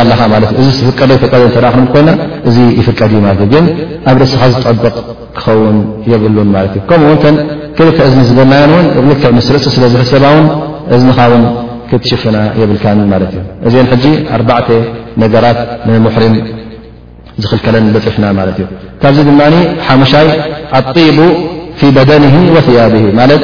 ኣለኻ 0.00 0.20
ት 0.50 0.52
እ 0.60 0.62
እዚ 0.62 0.78
ፍቀ 0.88 1.00
ፍቀ 1.22 1.34
ክኮይና 1.76 2.10
እዚ 2.48 2.56
ይፍቀድ 2.80 3.12
እዩ 3.18 3.24
እግን 3.46 3.64
ኣብ 4.10 4.16
ርእስኻ 4.22 4.42
ዝጠበቕ 4.54 4.96
ክኸውን 5.36 5.78
የብሉን 6.12 6.50
ማለት 6.56 6.72
እዩ 6.76 6.82
ከምኡውንተ 6.90 7.26
ክብርክ 7.78 7.98
እዝኒ 8.08 8.20
ዝገናየን 8.30 8.70
እውን 8.76 8.86
ብልክዕ 9.06 9.30
ምስ 9.38 9.48
ርእሲ 9.54 9.66
ስለዝሕሰባ 9.76 10.24
ውን 10.36 10.46
እዝኻ 10.96 11.18
ውን 11.32 11.42
ክትሽፍና 11.90 12.36
የብልካን 12.60 13.00
ማት 13.12 13.32
እዩ 13.32 13.36
እዚ 13.96 14.06
ኣርባዕተ 14.36 14.68
ነገራት 15.22 15.58
ንምርም 15.88 16.34
ዝኽልከለን 17.42 17.86
በፅሕና 17.94 18.26
ማት 18.38 18.48
እዩ 18.60 18.66
ካብዚ 19.00 19.18
ድማ 19.28 19.40
ሓሙሻይ 19.86 20.28
ኣጢቡ 20.78 21.18
ፊ 21.78 21.90
በደን 21.96 22.24
ወያብ 22.54 22.94
ማለት 23.18 23.42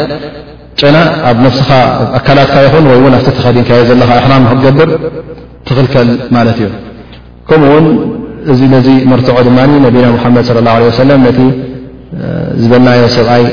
ጨና 0.80 0.96
ኣብ 1.30 1.36
ነፍስኻ 1.46 1.70
ኣካላትካ 2.18 2.54
ይኹን 2.66 2.84
ወይውን 2.90 3.14
ኣብቲ 3.18 3.28
ተኸዲንካየ 3.38 3.82
ዘለካ 3.90 4.10
ኣሕራም 4.20 4.44
ክትገብር 4.50 4.90
ትኽልከል 5.68 6.08
ማለት 6.36 6.56
እዩ 6.62 6.68
ከምኡ 7.50 7.70
ውን 7.74 7.86
እዚ 8.52 8.60
ነዚ 8.74 8.88
መርትዖ 9.10 9.36
ድማ 9.48 9.58
ነቢና 9.86 10.06
ሙሓመድ 10.16 10.44
ص 10.48 10.50
ه 10.86 11.00
ሰለም 11.00 11.20
ነቲ 11.28 11.40
ዝበልናዮ 12.62 13.02
ሰብኣይ 13.18 13.44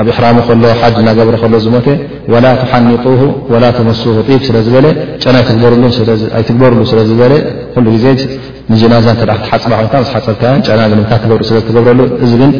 ኣብ 0.00 0.06
እሕራሙ 0.12 0.36
ከሎ 0.48 0.64
ሓ 0.80 0.90
እናገብረ 1.00 1.34
ከሎ 1.42 1.54
ዝሞተ 1.66 1.86
ወላ 2.32 2.46
ተሓኒጡ 2.62 3.04
ወላ 3.52 3.64
ተመስሁ 3.78 4.06
ብ 4.28 4.38
ስለ 4.48 4.56
ዝበለ 4.66 4.86
ጨናኣይትግበርሉ 5.22 6.78
ስለዝበለ 6.90 7.32
ሉ 7.84 7.96
ዜ 8.04 8.06
ንጂናዛ 8.72 9.06
እተትሓፀባ 9.16 9.72
ኮ 9.92 9.94
ስሓፀብካዮ 10.08 10.54
ጨና 10.66 10.80
ግ 10.90 11.00
ትገብሩ 11.12 11.40
ስለዝገብረሉ 11.50 12.00
እዚ 12.24 12.32
ግን 12.42 12.50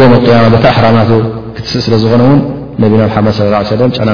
ዮም 0.00 0.12
ቅያማ 0.26 0.54
ታ 0.64 0.66
ኣሕራምት 0.74 1.10
ክትስእ 1.56 1.82
ስለዝኾነውን 1.86 2.38
ነቢና 2.82 3.02
ሓመድ 3.16 3.34
ስ 3.38 3.74
ለ 3.80 3.90
ና 4.06 4.10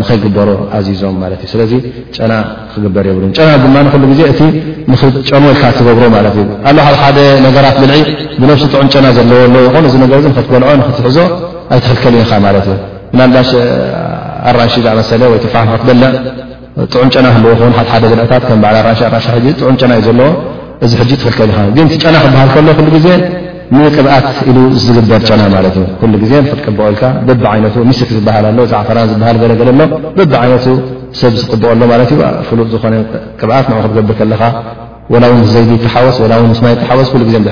ንከይግበሮ 0.00 0.50
ኣዚዞም 0.76 1.16
ማለት 1.22 1.40
እዩ 1.44 1.48
ስለዚ 1.54 1.72
ጨና 2.16 2.32
ክግበር 2.72 3.04
የብሉ 3.10 3.24
ጨና 3.38 3.48
ድማ 3.64 3.76
ሉ 4.02 4.04
ግዜ 4.12 4.20
እቲ 4.32 4.40
ንኽጨንልካ 4.92 5.62
ትገብሮ 5.78 6.04
ማለት 6.16 6.36
እዩ 6.42 6.46
ኣ 6.70 6.94
ሓደ 7.00 7.18
ነገራት 7.46 7.76
ብልዒ 7.82 7.98
ብነሲ 8.40 8.62
ጥዑም 8.72 8.88
ጨና 8.94 9.06
ዘለዎኣ 9.16 9.66
ኹ 9.74 9.84
እዚ 9.88 9.94
ትገልዖ 10.02 10.26
ትሕዞ 10.98 11.16
ኣይተክልከል 11.74 12.14
ኢ 12.20 13.28
ባሽ 13.34 13.50
ኣራ 14.48 14.58
ዝኣ 14.74 15.22
ክትበዕ 15.80 16.12
ጥዑም 16.92 17.08
ጨና 17.14 17.26
ደ 17.44 17.46
ገእ 21.10 21.16
እዩ 21.20 21.26
ዘ 21.28 21.30
ከል 21.38 21.52
ጨና 22.02 22.16
ክሃል 22.24 22.48
ከሎ 22.54 22.98
ዜ 23.06 23.08
ንቅብኣት 23.74 24.26
ኢ 24.50 24.52
ዝግበር 24.84 25.22
ጨና 25.28 25.42
ቀኢልቢ 26.00 26.24
ክ 26.64 26.66
ሎበቢ 29.66 30.60
ሰብ 31.20 31.32
ዝቅብቀሎ 31.40 31.82
ዝቅት 31.90 32.72
ክትገብር 33.40 33.76
ዘይ 35.52 35.64
ወስ 36.06 36.18
ወስ 37.16 37.28
ዜድ 37.34 37.46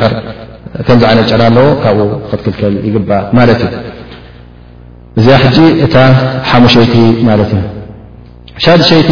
ከምዚ 0.87 1.03
ዓይነት 1.09 1.27
ጨና 1.33 1.43
ኣለዎ 1.51 1.67
ካብኡ 1.83 2.07
ክትክልከል 2.29 2.73
ይግባእ 2.87 3.23
ማለት 3.39 3.59
እዩ 3.65 3.71
እዚኣ 5.19 5.35
ሕጂ 5.45 5.59
እታ 5.85 5.97
ሓሙ 6.51 6.65
ሸይቲ 6.75 6.95
ማለት 7.29 7.51
እዩ 7.57 7.63
ሻድ 8.65 8.81
ሸይቲ 8.91 9.11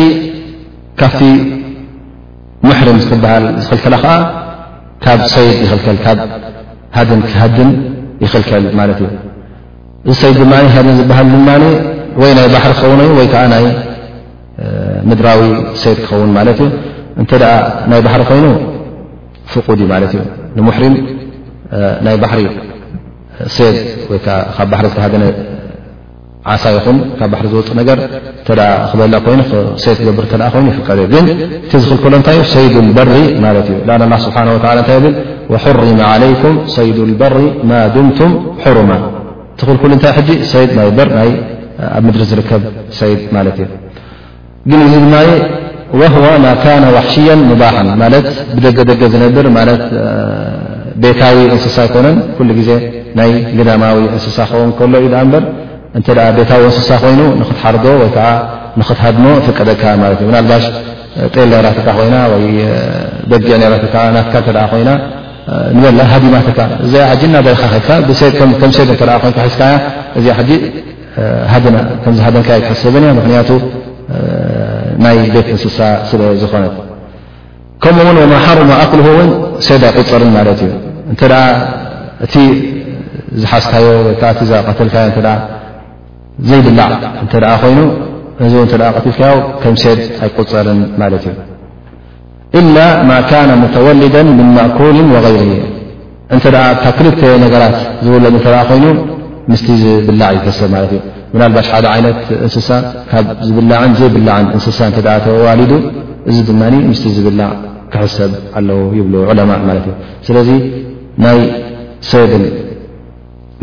ካብቲ 1.00 1.20
ሙሕሪም 2.68 2.98
ዝትበሃል 3.02 3.44
ዝኽልከላ 3.64 3.94
ከዓ 4.04 4.16
ካብ 5.04 5.20
ሰይድ 5.34 5.56
ይኽልከል 5.64 5.96
ካብ 6.04 6.18
ሃን 6.96 7.20
ሃድን 7.42 7.70
ይኽልከል 8.24 8.64
ማለት 8.80 8.98
እዩ 9.04 9.08
እዚ 10.10 10.16
ሰይድ 10.22 10.36
ድማኒ 10.44 10.66
ሃድን 10.74 10.94
ዝበሃል 11.00 11.26
ድማ 11.36 11.48
ወይ 12.22 12.30
ናይ 12.38 12.46
ባሕሪ 12.54 12.72
ክኸውን 12.78 13.00
ወይ 13.18 13.26
ከዓ 13.34 13.42
ናይ 13.54 13.66
ምድራዊ 15.10 15.40
ሰይድ 15.82 15.98
ክኸውን 16.04 16.30
ማለት 16.38 16.58
እዩ 16.66 16.70
እንተደኣ 17.22 17.52
ናይ 17.92 18.00
ባሕሪ 18.08 18.22
ኮይኑ 18.30 18.46
ፍቁድ 19.52 19.80
ማለት 19.94 20.12
እዩ 20.16 20.20
ንሙሪም 20.58 20.94
ናይ 22.06 22.16
ባሪ 22.24 22.40
ሪ 22.50 22.54
ዝተሃ 24.10 24.86
ዓሳ 26.52 26.64
ኹ 26.84 26.90
ካ 27.18 27.26
ዝፅ 27.50 27.66
በ 27.78 27.82
ይ 27.88 29.16
ገብር 29.18 29.36
ይ 29.40 30.80
ቀ 30.86 30.96
ዩግ 31.90 32.04
ሎ 32.14 32.20
ታይ 32.28 32.38
ሰድ 32.54 32.74
በሪ 32.96 33.12
ه 35.52 35.58
حር 35.62 35.78
علك 36.10 36.42
ሰይድ 36.74 36.98
اበሪ 37.06 37.40
ማ 37.70 37.72
ድም 37.94 38.08
حرማ 38.62 38.90
ታ 39.58 39.62
በ 40.76 41.00
ኣ 41.94 42.08
ድሪ 42.14 42.22
ዝከብ 42.30 42.62
ሰድ 43.00 43.20
እዚ 43.48 43.60
ድ 44.68 44.72
ه 46.16 46.70
ن 46.82 46.84
وحሽي 46.96 47.28
ባ 47.60 47.64
ብደገደገ 48.54 49.02
ዝብር 49.12 49.46
ቤታዊ 51.02 51.36
እንስሳ 51.52 51.76
ኣይኮነን 51.84 52.16
ኩሉ 52.36 52.48
ግዜ 52.58 52.70
ናይ 53.18 53.30
ልናማዊ 53.58 53.96
እንስሳ 54.16 54.36
ክውን 54.50 54.70
ከሎ 54.78 54.92
እዩ 55.02 55.06
በር 55.32 55.44
እተ 55.98 56.08
ቤታዊ 56.38 56.62
እንስሳ 56.70 56.90
ኮይኑ 57.04 57.20
ንኽትሓርዶ 57.40 57.84
ወይከዓ 58.02 58.26
ንኽትሃድኖ 58.80 59.26
ፍቀደካ 59.46 59.82
ማት 60.02 60.20
እ 60.24 60.26
ብናልባሽ 60.28 60.64
ጤል 61.34 61.48
ኔራትካ 61.54 61.86
ኮይና 61.98 62.16
ወይ 62.32 62.44
በጊዕ 63.30 63.52
ራ 63.72 64.04
ናካ 64.16 64.34
እተ 64.42 64.48
ኮይና 64.74 64.90
ንበላ 65.76 66.00
ሃዲማትካ 66.12 66.58
እዛይ 66.84 67.02
ጅ 67.20 67.22
ና 67.32 67.36
ደረካ 67.48 67.64
ካ 67.86 67.90
ከም 68.60 68.70
ሰድ 68.78 68.90
እተ 68.96 69.02
ይ 69.46 69.48
ዝካያ 69.54 69.74
እዚ 70.18 70.28
ና 71.74 71.78
ከሃደንካ 72.04 72.48
ክሕሰበንእ 72.66 73.10
ምክንያቱ 73.18 73.48
ናይ 75.04 75.18
ቤት 75.34 75.46
እንስሳ 75.54 75.78
ስበ 76.08 76.20
ዝኾነት 76.42 76.74
ከምኡውን 77.82 78.18
ማሓሮሞ 78.34 78.70
ኣክልሁውን 78.84 79.30
ሰድ 79.68 79.82
ኣይቁፅርን 79.88 80.30
ማለት 80.36 80.60
እዩ 80.64 80.70
እንተደ 81.12 81.34
እቲ 82.24 82.34
ዝሓስካዮ 83.40 83.86
ወይከዓ 84.06 84.28
እቲ 84.34 84.40
ቀተልካዮ 84.68 85.08
ዘይብላዕ 86.48 86.88
እተ 87.24 87.32
ኮይኑ 87.62 87.80
እዚ 88.44 88.54
ትልካዮ 88.72 89.34
ከም 89.62 89.74
ሰድ 89.82 89.98
ኣይቁፀርን 90.24 90.80
ማለት 91.00 91.24
እዩ 91.30 91.34
ኢላ 92.60 92.78
ማ 93.10 93.12
ካነ 93.30 93.50
ሙተወልዳ 93.62 94.14
ምን 94.38 94.48
ማእኩል 94.58 94.96
ወغይር 95.14 95.42
እንተ 96.34 96.44
ካብ 96.82 96.90
ክልተ 96.98 97.20
ነገራት 97.44 97.76
ዝውለድ 98.04 98.34
እተ 98.40 98.46
ኮይኑ 98.70 98.84
ምስቲ 99.50 99.68
ዝብላዕ 99.82 100.30
ዝሕሰብ 100.40 100.70
ማለት 100.76 100.92
እዩ 100.96 101.00
ምናባ 101.34 101.56
ሓደ 101.72 101.84
ይነት 101.98 102.20
እንስሳ 102.46 102.68
ካብ 103.12 103.26
ዝብላዕን 103.48 103.92
ዘይብላዕን 104.00 104.46
እንስሳ 104.56 104.78
እ 104.92 104.94
ተዋሊዱ 105.26 105.72
እዚ 106.30 106.36
ድማ 106.50 106.62
ምስ 106.92 107.02
ዝብላዕ 107.16 107.50
ክሕሰብ 107.92 108.32
ኣለው 108.58 108.80
ይብ 108.98 109.12
ዕለማ 109.32 109.50
ማለት 109.68 109.84
እዩ 109.90 109.94
ስለዚ 110.26 110.50
ናይ 111.24 111.38
ሰብል 112.10 112.44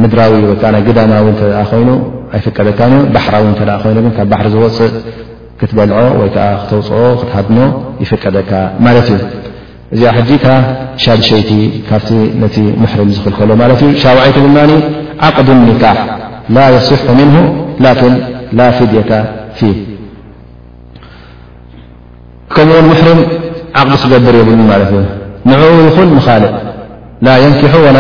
ምድራዊ 0.04 0.34
ወከዓ 0.50 0.70
ናይ 0.76 0.82
ግዳማዊ 0.88 1.26
እተ 1.34 1.42
ኮይኑ 1.72 1.90
ኣይፍቀደካ 2.36 2.80
ባሕራዊ 3.16 3.44
እተ 3.54 3.62
ኮይኑ 3.84 4.08
ካብ 4.18 4.28
ባሪ 4.32 4.46
ዝወፅእ 4.54 4.92
ክትበልዖ 5.60 6.00
ወይከዓ 6.22 6.46
ክተውፅኦ 6.62 7.02
ክትሃድኖ 7.22 7.58
ይፍቀደካ 8.04 8.52
ማለት 8.86 9.08
እዩ 9.14 9.18
እዚኣ 9.96 10.10
ሕጂካ 10.18 10.46
ሻብሸይቲ 11.04 11.52
ካብቲ 11.90 12.10
ነቲ 12.42 12.56
ሙሕርም 12.82 13.10
ዝኽእል 13.18 13.34
ከሎ 13.40 13.52
ማለት 13.62 13.82
እ 13.88 13.90
ሻውዐይቲ 14.04 14.38
ድማ 14.46 14.58
ዓቅድኒካሕ 15.28 16.00
ላ 16.56 16.66
የስሑ 16.76 17.08
ምን 17.20 17.32
ላን 17.86 18.14
ላ 18.58 18.62
ፊድየካ 18.78 19.12
ፊ 19.60 19.70
ከምኡውን 22.56 22.86
ሙሕርም 22.92 23.20
ዓቕዲ 23.80 23.96
ክገብር 24.04 24.36
የብሉ 24.40 24.60
ማለት 24.72 24.92
እዩ 24.96 25.02
ንኡ 25.50 25.62
ይኹን 25.88 26.10
ምኻልእ 26.18 26.54
ላ 27.28 27.32
ንኪሑ 27.52 27.74
وላ 27.88 28.00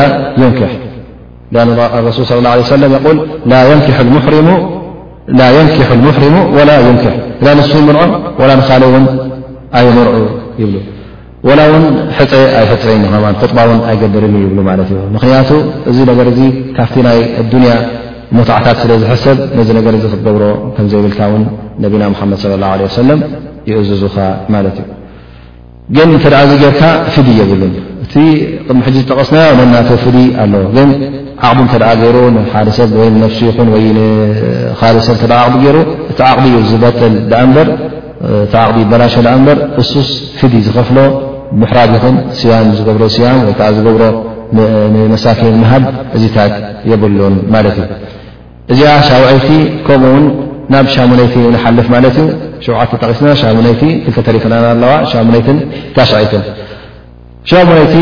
ን 1.67 1.71
ረሱል 2.07 2.23
ص 2.29 2.31
ه 2.33 2.37
ه 2.41 2.73
ለ 2.81 2.83
ል 3.15 3.17
ላ 5.39 5.43
የንኪሑ 5.57 5.89
ሙሕሪሙ 6.05 6.35
وላ 6.57 6.69
ዩንኪሑ 6.85 7.13
እና 7.39 7.47
ንሱ 7.57 7.71
ምንዖ 7.87 7.97
ላ 8.49 8.51
ንካሊ 8.59 8.83
ውን 8.93 9.03
ኣይመርዑ 9.79 10.15
ይብሉ 10.61 10.75
ላ 11.59 11.61
ውን 11.71 11.83
ሕፀ 12.17 12.31
ኣይሕፀኒ 12.59 13.03
خጥባ 13.41 13.57
ውን 13.69 13.79
ኣይገብርኒ 13.89 14.33
ይብሉ 14.45 14.59
ማለት 14.69 14.87
እዩ 14.93 15.01
ምክንያቱ 15.15 15.49
እዚ 15.89 15.97
ነገር 16.11 16.27
ካብቲ 16.77 16.95
ናይ 17.07 17.19
ኣዱንያ 17.41 17.71
ሞታዕታት 18.37 18.77
ስለ 18.83 18.91
ዝሕሰብ 19.03 19.37
ነዚ 19.57 19.69
ነገር 19.79 19.93
ክትገብሮ 20.13 20.43
ከዘይብልካ 20.77 21.19
ን 21.41 21.43
ነቢና 21.83 22.01
ሓመድ 22.21 22.39
ه 22.91 22.91
ሰለም 23.01 23.19
ይእዝዙኻ 23.69 24.17
ማለት 24.55 24.75
እዩ 24.81 24.87
ግን 25.95 26.07
እንተ 26.15 26.25
ደዚ 26.33 26.63
ርካ 26.73 26.81
ፍድ 27.13 27.27
የብሉ 27.39 27.61
እቲ 28.09 28.21
ሕ 28.85 29.01
ጠቐስና 29.09 29.37
ነና 29.57 29.75
ፍ 30.03 30.13
ኣለ 30.43 30.53
ግን 30.75 30.89
ዓቕ 31.49 31.57
ተ 31.73 31.89
ሩ 32.15 32.17
ሰብ 32.77 32.91
ሰብ 35.19 35.31
ዓቕ 35.41 35.53
ገ 35.65 35.75
እቲ 36.61 36.71
ዝበል 36.71 37.67
በሸ 38.91 39.15
ኣ 39.33 39.35
በር 39.47 39.57
እሱስ 39.81 40.09
ፍድ 40.39 40.53
ዝኸፍሎ 40.67 40.97
ምሕራድ 41.61 41.91
ይኹን 41.97 42.15
ስያም 42.39 42.67
ዝገብሮ 42.79 43.03
ስያ 43.15 43.27
ወዓ 43.51 43.69
ዝብሮ 43.77 44.01
መሳኪን 45.13 45.55
ሃብ 45.71 45.85
እዚታት 46.17 46.53
የበሉን 46.91 47.35
ማት 47.53 47.65
እዩ 47.71 47.81
እዚኣ 48.73 48.91
ሻውዐይቲ 49.09 49.49
ከምኡውን 49.87 50.25
ናብ 50.73 50.87
ሻሙነይቲ 50.95 51.35
ንሓልፍ 51.55 51.87
ማ 51.95 51.99
ሸዉ 52.65 52.75
ጠቂስና 53.03 53.27
ሻሙይቲ 53.43 53.83
ክተ 54.17 54.27
ሪክና 54.35 54.53
ኣለዋ 54.73 54.91
ሻሙይት 55.11 55.47
ታሸዐትን 55.95 56.43
ሸዋብ 57.47 57.69
ቲ 57.93 57.97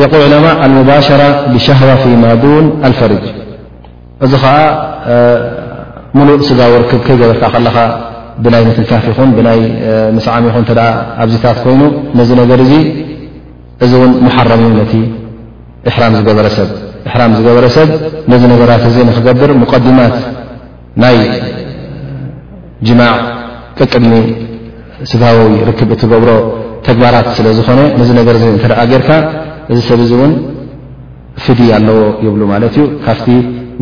የقል 0.00 0.20
ዕለማء 0.26 0.58
ሙባሸራ 0.78 1.22
ብሸهዋة 1.52 1.96
ፊማ 2.02 2.24
ዱን 2.42 2.64
ኣልፈርጅ 2.86 3.24
እዚ 4.24 4.32
ከዓ 4.42 4.52
ሙሉእ 6.16 6.40
ስጋዊ 6.48 6.72
ርክብ 6.82 7.00
ከይገበርካ 7.06 7.44
ከለኻ 7.54 7.76
ብናይ 8.42 8.62
ምትንካፍ 8.68 9.04
ይኹን 9.10 9.30
ብናይ 9.36 9.58
ምስዓሚ 10.16 10.44
ይኹን 10.50 10.64
ተ 10.68 10.72
ኣብዚታት 11.22 11.58
ኮይኑ 11.64 11.82
ነዚ 12.18 12.30
ነገር 12.42 12.58
እዚ 12.66 12.72
እዚ 13.84 13.92
ውን 14.02 14.12
መሓረም 14.26 14.62
ነቲ 14.80 14.92
ሕራ 15.94 16.02
ዝገበረሰብ 17.36 17.88
ነዚ 18.30 18.42
ነገራት 18.52 18.84
እዚ 18.90 18.96
ንክገብር 19.08 19.50
ሙቀዲማት 19.62 20.16
ናይ 21.02 21.16
ጅማዕ 22.86 23.14
ቅቅድሚ 23.78 24.12
ስጋዊ 25.10 25.38
ርክብ 25.68 25.88
እትገብሮ 25.96 26.30
ተግባራት 26.88 27.26
ስለ 27.36 27.46
ዝኾነ 27.58 27.78
ንዚ 28.00 28.10
ነገር 28.20 28.34
እ 28.40 28.42
እንተደኣ 28.54 28.80
ጌይርካ 28.90 29.10
እዚ 29.72 29.78
ሰብ 29.88 30.00
እዚ 30.04 30.12
እውን 30.18 30.32
ፍዲ 31.44 31.60
ኣለዎ 31.76 31.98
ይብሉ 32.26 32.42
ማለት 32.52 32.74
እዩ 32.78 32.84
ካፍቲ 33.06 33.28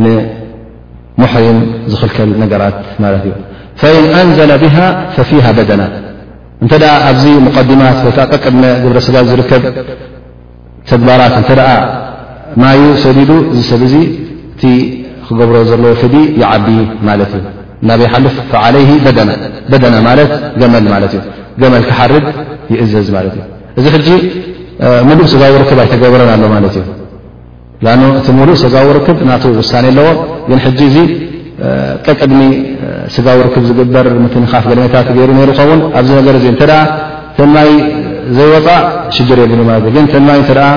ንሙሕሪም 0.05 1.59
ዝኽልከል 1.93 2.31
ነገራት 2.43 2.79
ማለት 3.05 3.23
እዩ 3.29 3.33
ፈኢን 3.81 4.07
አንዘለ 4.21 4.53
ብሃ 4.63 4.77
ፈፊሃ 5.17 5.47
በደና 5.59 5.83
እንተደኣ 6.65 6.93
ኣብዚ 7.09 7.25
ሙቀዲማት 7.47 7.99
ወይከዓ 8.07 8.27
ቀቅድመ 8.33 8.63
ግብረስጋል 8.85 9.27
ዝርከብ 9.33 9.65
ተግባራት 10.91 11.35
እንተ 11.41 11.51
ደኣ 11.61 11.71
ማዩ 12.63 12.83
ሰዲዱ 13.05 13.31
እዚ 13.53 13.61
ሰብ 13.73 13.83
እዙ 13.89 13.95
እቲ 14.55 14.63
ክገብሮ 15.27 15.57
ዘለዎ 15.73 15.93
ፍዲ 16.03 16.15
ይዓቢ 16.41 16.67
ማለት 17.09 17.31
እዩ 17.39 17.45
እናብ 17.83 18.01
ይ 18.05 18.09
ሓልፍ 18.13 18.35
ዓለይ 18.67 18.85
በደና 19.73 19.95
ማለት 20.09 20.31
ገመል 20.61 20.87
ማለት 20.95 21.13
እዩ 21.17 21.21
ገመል 21.63 21.83
ክሓርግ 21.89 22.25
ይእዘዝ 22.75 23.09
ማትእ 23.15 23.39
እዚ 23.79 23.87
ሕጂ 23.95 24.09
ሙሉእ 25.09 25.27
ስጋዊ 25.33 25.53
ርክብ 25.63 25.79
ኣይተገብረን 25.85 26.31
ኣሎ 26.35 26.43
ማለት 26.55 26.75
እዩ 26.81 26.85
ኣ 27.93 27.95
እቲ 28.21 28.29
ሙሉእ 28.41 28.57
ስጋዊ 28.65 28.87
ርክብ 28.99 29.19
ና 29.29 29.33
ውሳኔ 29.61 29.85
ኣለዎ 29.93 30.09
ዚ 30.95 30.97
ቀቅድኒ 32.07 32.41
ስጋዊ 33.15 33.39
ርክብ 33.47 33.65
ዝግበር 33.71 34.07
ምትንካፍ 34.25 34.65
ገለመታገይሩ 34.71 35.31
ሩ 35.49 35.51
ከውን 35.61 35.81
ኣብዚ 35.99 36.11
ገር 36.27 36.37
ተ 36.61 36.75
ተንማይ 37.39 37.71
ዘይወፃእ 38.37 38.83
ሽግር 39.15 39.39
የብሉ 39.45 39.61
እግ 39.89 39.97
ተንማይ 40.15 40.41
ፅን 40.51 40.77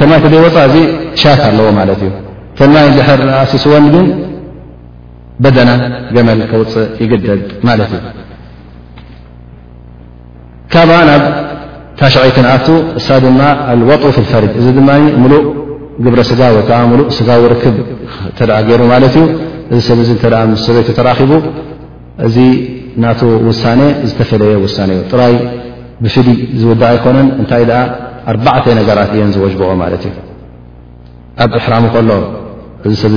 ተንማይ 0.00 0.20
ዘይወፃእ 0.32 0.74
ሻት 1.22 1.40
ኣለዎ 1.50 1.66
ማለት 1.80 2.00
እዩ 2.06 2.10
ተንማይ 2.58 2.86
ድር 2.96 3.20
ኣሲስዎን 3.42 3.84
ግ 3.94 3.98
በደና 5.42 5.70
ገመል 6.14 6.40
ከውፅእ 6.50 6.90
ይግደድ 7.02 7.42
ማለት 7.68 7.90
እዩ 7.96 8.00
ካብ 10.74 10.90
ናብ 11.08 11.22
ታሽዐይትንኣቱ 12.00 12.66
እሳ 12.98 13.08
ድማ 13.24 13.40
ኣልዋጡ 13.72 14.02
ፍ 14.16 14.18
ልፈሪድ 14.24 14.52
እዚ 14.60 14.66
ድማ 14.78 14.90
ሙሉእ 15.22 15.44
ግብረ 16.04 16.20
ስጋ 16.30 16.40
ወይከዓ 16.56 16.78
ሙሉእ 16.92 17.08
ስጋ 17.18 17.28
ርክብ 17.54 17.76
ተ 18.38 18.40
ገይሩ 18.68 18.82
ማለት 18.92 19.14
እዩ 19.20 19.26
እዚ 19.74 19.78
ሰብ 19.88 19.98
እተ 20.16 20.24
ምስ 20.52 20.60
ሰበይቱ 20.68 20.88
ተራኪቡ 20.98 21.32
እዚ 22.26 22.36
ናቱ 23.02 23.20
ውሳነ 23.48 23.80
ዝተፈለየ 24.08 24.54
ውሳነ 24.64 24.88
እዩ 24.96 25.00
ጥራይ 25.12 25.34
ብፍድይ 26.04 26.38
ዝውዳእ 26.60 26.90
ኣይኮነን 26.94 27.28
እንታይ 27.40 27.64
ደኣ 27.70 27.80
ኣርባዕተ 28.30 28.66
ነገራት 28.80 29.10
እየን 29.16 29.30
ዝወጅብኦ 29.36 29.70
ማለት 29.82 30.02
እዩ 30.10 30.14
ኣብ 31.44 31.52
እሕራሙ 31.60 31.84
ከሎ 31.94 32.10
እዚ 32.88 32.94
ሰብ 33.02 33.12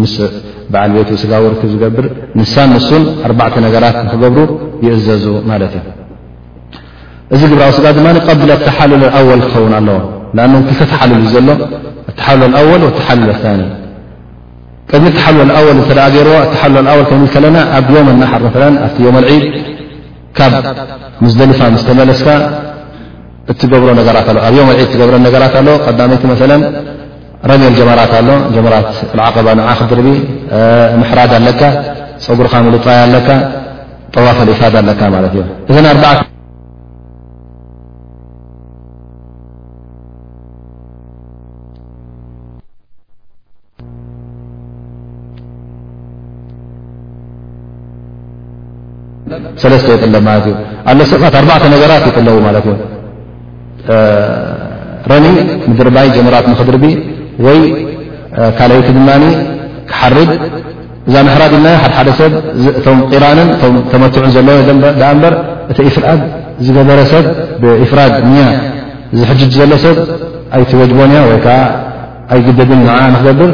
ምስ 0.00 0.12
በዓል 0.72 0.90
ቤት 0.96 1.08
ስጋ 1.22 1.32
ርክብ 1.52 1.68
ዝገብር 1.72 2.06
ንሳን 2.38 2.68
ንሱን 2.76 3.02
ኣባዕተ 3.28 3.54
ነገራት 3.66 3.96
ንክገብሩ 4.06 4.36
ይእዘዙ 4.86 5.24
ማለት 5.50 5.72
እዩ 5.80 5.82
እዚ 7.34 7.40
ግብራዊ 7.52 7.70
ስጋ 7.78 7.86
ድማ 7.96 8.06
ቀቢ 8.26 8.40
ተሓል 8.66 8.92
ኣወል 9.18 9.40
ክኸውን 9.46 9.74
ኣለዎ 9.78 9.96
ክተ 10.68 10.80
ተሓልሉ 10.92 11.18
ዩ 11.26 11.30
ዘሎ 11.34 11.48
እተሓል 12.10 12.40
ኣወል 12.60 12.82
ሓልለ 13.08 13.28
ቀድሚ 14.90 15.06
እተሓ 15.12 15.26
ወል 15.66 15.78
እተ 15.84 15.90
ገይርዎ 16.16 16.34
እሓ 16.54 16.62
ል 16.74 16.86
ከል 17.10 17.16
ከለና 17.32 17.56
ኣብ 17.78 17.86
ዮም 17.94 18.06
ናር 18.20 18.44
ኣ 18.48 18.92
ዮ 19.06 19.10
ኣልዒድ 19.18 19.42
ካብ 20.38 20.52
ሙዝደሊፋ 21.24 21.60
ዝተመለስካ 21.80 22.28
እትገብሮ 23.52 23.88
ነት 23.98 24.08
ኣ 24.20 24.22
ኣብ 24.48 24.54
ዮ 24.60 24.62
ኣዒድ 24.72 24.88
ትገብረ 24.92 25.14
ነራት 25.24 25.54
ኣ 25.60 26.08
ይቲ 26.12 27.04
ረኒጀمራት 27.50 28.12
ኣሎ 28.18 28.28
ጀራት 28.54 28.88
عقባ 29.26 29.46
ክድር 29.80 30.08
حራ 31.10 31.18
ኣካ 31.50 31.60
ፀጉርካጥይ 32.24 32.98
ኣካ 33.18 33.28
ጠዋፈ 34.14 34.38
ፋ 34.60 34.62
ኣ 34.66 34.82
ተ 34.86 34.88
ጥለ 34.88 34.88
ኣተ 34.88 35.70
ነራት 51.72 52.04
ይጥለ 52.08 52.28
ኒ 55.22 55.26
ድይ 55.94 56.08
ጀራ 56.16 56.36
ክር 56.46 56.78
ወይ 57.46 57.58
ካልኣይቲ 58.58 58.88
ድማ 58.98 59.08
ክሓርድ 59.90 60.30
እዛ 61.08 61.14
ምሕራድ 61.26 61.52
ኢና 61.58 61.66
ሓደሓደ 61.82 62.08
ሰብ 62.20 62.32
እቶም 62.78 62.98
ቂራንን 63.12 63.48
እቶም 63.54 63.74
ተመትዑን 63.92 64.30
ዘሎ 64.36 64.48
እበር 65.14 65.34
እቲ 65.72 65.78
ፍራድ 65.96 66.20
ዝገበረ 66.66 67.00
ሰብ 67.12 67.24
ብኢፍራድ 67.62 68.14
ንያ 68.32 68.42
ዝሕጅጅ 69.20 69.52
ዘሎ 69.60 69.72
ሰብ 69.84 69.96
ኣይቲ 70.56 70.70
ወጅቦን 70.80 71.10
እያ 71.14 71.20
ወይ 71.30 71.38
ከዓ 71.46 71.58
ኣይ 72.34 72.40
ግደግን 72.46 72.80
ንዓ 72.88 72.96
ንክገብር 73.14 73.50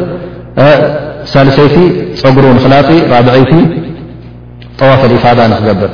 ሳልሰይቲ 1.32 1.76
ፀጉሩ 2.22 2.44
ንኽላፂ 2.56 2.88
ራብዐይቲ 3.12 3.52
ጠዋፈል 4.80 5.12
إፋዳ 5.18 5.38
ንኽገብር 5.52 5.90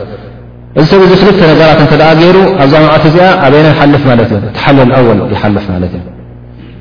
እዚ 0.80 0.86
ሰብዚ 0.92 1.12
ክልተ 1.20 1.40
ነገራት 1.52 1.80
እተደ 1.84 2.02
ገይሩ 2.20 2.36
ኣብዛ 2.62 2.74
ምዓት 2.84 3.04
እዚኣ 3.10 3.28
ኣበይና 3.46 3.66
ይሓልፍ 3.74 4.02
ማለት 4.12 4.30
እዩ 4.38 4.40
ተሓለል 4.56 4.90
ወል 5.08 5.20
ይሓልፍ 5.34 5.64
ማለት 5.74 5.92
እዩ 5.98 6.02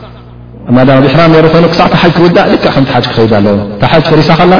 ኣብ 0.79 0.89
እሕራም 1.07 1.31
ሩ 1.43 1.47
ኮይኑ 1.53 1.65
ክሳዕ 1.71 1.87
ሓጅ 2.01 2.11
ትውዳእ 2.17 2.45
ል 2.51 2.55
ከቲ 2.63 2.85
ሓጅ 2.93 3.05
ክኸድ 3.13 3.31
ኣለዎ 3.39 3.53
ታ 3.81 3.83
ሓጅ 3.91 4.05
ፈሪሳ 4.11 4.29
ኸላ 4.39 4.53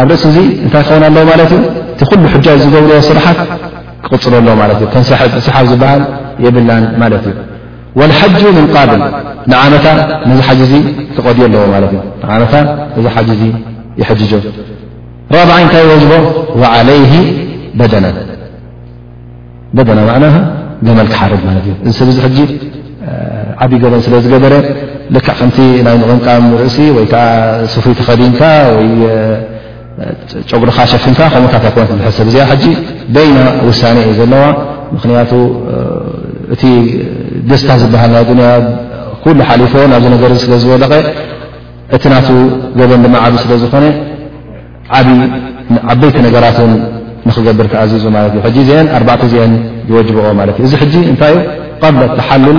ኣብ 0.00 0.06
ርእሲ 0.10 0.24
እዙ 0.30 0.36
እንታይ 0.64 0.82
ክኸውን 0.86 1.04
ኣለዎ 1.08 1.22
ማለት 1.30 1.48
ዩ 1.54 1.58
እቲ 1.94 2.00
ኩሉ 2.10 2.22
ሕጃጅ 2.34 2.58
ዝገብርዎ 2.64 2.98
ስራሓት 3.08 3.38
ክቕፅረ 4.04 4.32
ሎዎ 4.46 4.54
ማ 4.60 4.64
ስሓብ 5.48 5.66
ዝበሃል 5.70 6.02
የብላን 6.44 6.84
ማለት 7.02 7.24
እዩ 8.00 8.08
ሓጅ 8.20 8.42
ምንቃብል 8.58 9.02
ንዓመታ 9.50 9.86
ነዚ 10.28 10.38
ሓ 10.48 10.52
ክቐዲዩ 11.16 11.42
ኣለዎ 11.48 11.62
ማ 11.72 11.76
መታ 12.44 12.54
ዚ 13.06 13.06
ሓ 13.16 13.20
ይጆ 14.22 14.32
ራብዓይ 15.36 15.62
እታይ 15.68 15.84
ወጅቦ 15.92 16.12
ዓለይ 16.76 17.02
በደና 17.78 18.06
ና 20.08 20.12
ዕና 20.16 20.26
ገመል 20.86 21.08
ክሓርድ 21.12 21.42
ማ 21.48 21.52
እ 21.58 21.70
እዚስ 21.90 22.18
ሕጂ 22.24 22.38
ዓብዪ 23.64 23.76
ገበን 23.84 24.00
ስለ 24.06 24.14
ዝገበረ 24.24 24.52
ልካዕ 25.12 25.34
ከምቲ 25.38 25.58
ናይ 25.86 25.94
ንቕምቃም 26.00 26.44
ርእሲ 26.62 26.78
ወይከዓ 26.96 27.22
ስፊተኸዲምካ 27.72 28.40
ወይ 28.76 28.88
ጨጉሪካ 30.50 30.78
ሸፊንካ 30.92 31.20
ከምታት 31.34 31.64
ኮን 31.74 31.88
ዝሕሰብ 32.00 32.26
እዚኣ 32.30 32.44
ሕጂ 32.50 32.64
በይና 33.14 33.38
ውሳነ 33.68 33.96
እዩ 34.04 34.12
ዘለዋ 34.20 34.42
ምክንያቱ 34.94 35.32
እቲ 36.54 36.62
ደስታ 37.50 37.70
ዝበሃል 37.82 38.10
ናይ 38.16 38.24
ድንያ 38.30 38.46
ኩሉ 39.24 39.38
ሓሊፎ 39.48 39.72
ናብዚ 39.92 40.06
ነገር 40.14 40.30
ስለ 40.44 40.52
ዝወለቐ 40.62 40.94
እቲ 41.96 42.02
ናቱ 42.14 42.28
ጎበን 42.78 43.00
ድማ 43.04 43.14
ዓብ 43.24 43.34
ስለ 43.44 43.52
ዝኾነ 43.62 43.84
ዓበይቲ 45.92 46.16
ነገራትን 46.26 46.72
ንክገብርካ 47.28 47.74
ኣዚዙ 47.84 48.04
ማለት 48.16 48.32
እዩ 48.34 48.40
ሕጂ 48.46 48.56
እዚአን 48.64 48.86
ኣርባዕተ 48.96 49.22
እዚአን 49.28 49.52
ዝወጅብኦ 49.88 50.26
ማለት 50.40 50.56
እዩ 50.60 50.66
እዚ 50.68 50.72
ሕጂ 50.82 50.94
እንታይ 51.12 51.34
እዩ 51.38 51.42
ቀብለት 51.82 52.10
ተሓልል 52.18 52.58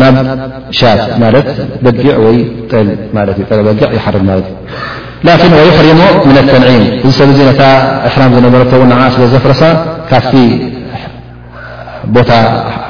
ናብ 0.00 0.16
ሻፍ 0.80 1.00
ማት 1.22 1.48
በጊዕ 1.84 2.12
ወ 2.24 2.28
ልበጊዕ 3.58 3.88
ይሓር 3.98 4.16
ማት 4.28 4.46
እዩ 5.26 5.26
ላን 5.26 5.52
ወይ 5.58 5.68
ኽሪሞ 5.78 6.02
ምን 6.28 6.36
ተንዒም 6.52 6.84
እዚ 7.06 7.10
ሰብ 7.18 7.30
ዚ 7.38 7.40
ነታ 7.48 7.62
ሕራም 8.12 8.30
ዝነበረቶው 8.36 8.82
ስለ 9.14 9.24
ዘፍረሳ 9.34 9.62
ካብቲ 10.10 10.34
ቦታ 12.14 12.30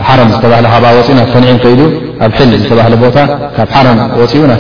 ሓረ 0.06 0.20
ዝተካብ 0.34 0.84
ፅኡ 1.08 1.08
ና 1.18 1.22
ተንዒም 1.34 1.52
ይ 1.80 1.82
ኣብ 2.26 2.34
ል 2.48 2.52
ዝተህ 2.62 2.94
ቦታ 3.04 3.18
ካብ 3.56 3.68
ሓረ 3.76 3.86
ፅኡ 4.32 4.42
ና 4.52 4.54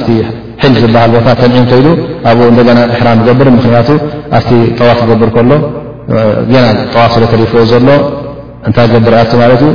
ል 0.70 0.74
ዝበሃል 0.82 1.12
ቦታ 1.16 1.28
ተንም 1.40 1.64
ይ 1.84 1.88
ኣብኡ 2.30 2.44
እደና 2.64 2.80
ሕራ 2.98 3.08
ገብር 3.28 3.48
ምክንያቱ 3.58 3.88
ኣብቲ 4.38 4.50
ጠዋፍ 4.80 5.00
ገብር 5.10 5.30
ከሎ 5.36 5.50
ና 6.54 6.56
ጠዋፍ 6.94 7.10
ስለ 7.16 7.24
ተሪፈዎ 7.34 7.64
ዘሎ 7.72 7.88
እንታይ 8.68 8.86
ገብር 8.94 9.12
ያ 9.20 9.22
ማት 9.42 9.60
ዩ 9.66 9.70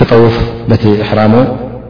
ክጠውፍ 0.00 0.36
ቲ 0.82 0.92
ሕራሙ 1.08 1.32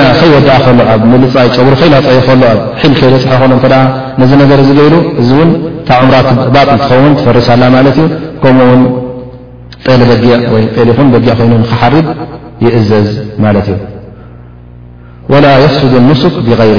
ና 0.00 0.04
ከይወድእ 0.18 0.56
ከሎ 0.66 0.78
ኣብ 0.92 1.02
ምልፃ 1.12 1.32
ፀጉሪ 1.44 1.68
ከይላፀይ 1.80 2.18
ከሎ 2.28 2.42
ኣብ 2.42 2.42
ል 2.52 2.60
ከይበፅሐ 2.80 3.40
ሎ 3.50 3.74
ነዚ 4.20 4.30
ነገር 4.42 4.58
ዚደይሉ 4.68 4.94
እዚ 5.20 5.28
እውን 5.36 5.50
ታ 5.88 5.98
ዕምራት 6.02 6.26
ባጥ 6.54 6.68
እንትኸውን 6.76 7.12
ትፈርሳላ 7.18 7.62
ማለት 7.76 7.96
እዩ 8.02 8.06
ከምኡውን 8.42 8.82
ጠሊ 9.86 10.00
በጊዕ 10.10 10.34
ሊ 10.88 10.90
ኹን 10.98 11.06
በጊዕ 11.14 11.32
ኮይኑ 11.40 11.52
ክሓርግ 11.72 12.06
ይእዘዝ 12.64 13.08
ማለት 13.44 13.66
እዩ 13.74 13.78
ወላ 15.32 15.46
የፍስዱ 15.64 15.92
ንስክ 16.08 16.34
ብغይር 16.46 16.78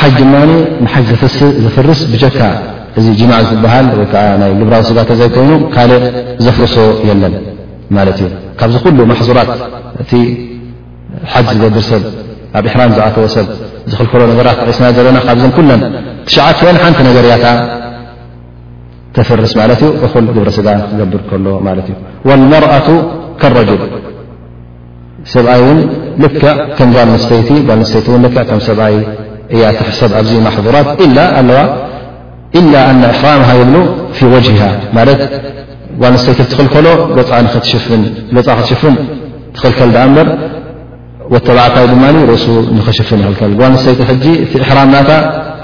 ሓጅ 0.00 0.12
ድማ 0.20 0.34
ንሓጅ 0.84 1.08
ዘፍርስ 1.64 2.00
ብጀካ 2.12 2.38
እዚ 2.98 3.06
ጅማዕ 3.20 3.40
ዝበሃል 3.50 3.86
ወይከዓ 4.00 4.24
ናይ 4.40 4.50
ልብራዊ 4.60 4.82
ስጋ 4.88 4.98
ተዘይኮይኑ 5.10 5.50
ካልእ 5.74 6.04
ዘፍርሶ 6.46 6.76
የለን 7.08 7.34
ማት 7.96 8.18
እ 8.26 8.26
ካብዚ 8.58 8.74
ኩሉ 8.84 8.98
ማዙራት 9.12 9.50
ሓ 11.32 11.44
ዝገብር 11.52 11.72
ብ 11.76 12.20
ኣብ 12.58 12.64
حራ 12.72 12.82
ዝተዎ 12.96 13.26
ሰብ 13.34 13.46
ዝኽከሎ 13.92 14.20
ራት 14.46 14.58
ስና 14.76 14.86
ዘለና 14.96 15.18
ትሸዓ 16.26 16.46
ሓ 16.82 16.86
ነገርያ 17.08 17.34
ተፈርስ 19.16 19.52
ግብ 20.12 20.38
ጋ 20.66 20.68
ገብር 21.00 21.22
ከሎ 21.30 21.46
الመرأة 22.36 22.88
رجል 23.58 23.80
ሰብኣ 25.34 25.54
ል 26.20 26.22
ከ 26.40 26.80
ጓል 26.96 27.10
ስተይቲ 27.24 27.50
ጓ 27.68 27.70
ተይቲ 27.92 28.08
እ 29.56 29.58
ት 29.78 29.90
ሰብ 30.00 30.12
ኣ 30.18 30.56
ራት 30.76 30.88
إ 32.58 32.60
حራ 33.20 33.48
ይብ 33.60 33.74
ف 34.16 34.20
وج 34.34 34.46
ጓል 36.02 36.14
ስተይቲ 36.22 36.40
ትኽከሎ 36.50 36.86
ክ 37.14 37.16
ትከል 39.60 39.90
በር 40.14 40.28
ወተባዕታይ 41.34 41.84
ድማ 41.90 42.04
ርእሱ 42.32 42.46
ንኸሽፍን 42.76 43.18
ይክልከል 43.22 43.52
ጓንሰይቲ 43.60 44.00
ሕጂ 44.10 44.24
እቲ 44.44 44.52
እሕራምናታ 44.64 45.10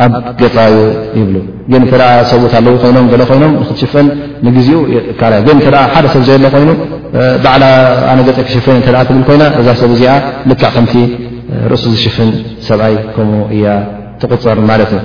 ኣብ 0.04 0.12
ገፃዩ 0.40 0.74
ይብሉ 1.18 1.34
ግን 1.70 1.80
እንተኣ 1.86 2.02
ሰብት 2.32 2.52
ኣለው 2.58 2.74
ኮይኖም 2.82 3.06
ኮይኖም 3.30 3.52
ክትሽፈን 3.68 4.06
ንግዜኡ 4.46 4.80
ካ 5.20 5.30
ግን 5.46 5.58
ተ 5.66 5.84
ሓደ 5.94 6.04
ሰብ 6.14 6.22
ዘ 6.28 6.38
ሎ 6.44 6.50
ኮይኑ 6.56 6.70
ባዕላ 7.44 7.64
ኣነ 8.12 8.18
ገ 8.26 8.28
ክሽፍን 8.48 8.76
እተ 8.80 8.88
ትብል 9.08 9.20
ኮይና 9.30 9.42
እዛ 9.62 9.68
ሰብ 9.82 9.90
እዚኣ 9.96 10.12
ልካዕ 10.50 10.70
ከምቲ 10.76 10.94
ርእሱ 11.72 11.84
ዝሽፍን 11.94 12.30
ሰብኣይ 12.68 12.94
ከምኡ 13.16 13.40
እያ 13.56 13.66
ትቁፅር 14.20 14.58
ማለት 14.70 14.90
እዩ 14.98 15.04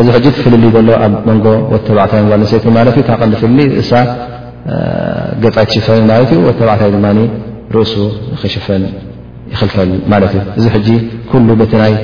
እዚ 0.00 0.08
ሕ 0.14 0.18
ትፍልሊ 0.36 0.64
ዘሎ 0.76 0.88
ኣብ 1.04 1.14
መንጎ 1.28 1.46
ወተባዕታይ 1.72 2.22
ልሰቲ 2.42 2.64
ማት 2.76 2.88
ካቀንዲፍሊ 3.08 3.58
እሳ 3.82 3.92
ገፃይ 5.44 5.64
ትሽፈን 5.70 6.04
ማለት 6.10 6.30
እዩ 6.34 6.40
ወተባዕታዊ 6.48 6.90
ድማ 6.96 7.06
ርእሱ 7.76 7.94
ንኽሸፈን 8.32 8.82
ይኽልከል 9.52 9.90
ማለት 10.12 10.32
እዩ 10.36 10.44
እዚ 10.60 10.64
ሕጂ 10.74 10.88
ኩሉ 11.30 11.48
በቲ 11.60 11.72
ናይ 11.82 11.94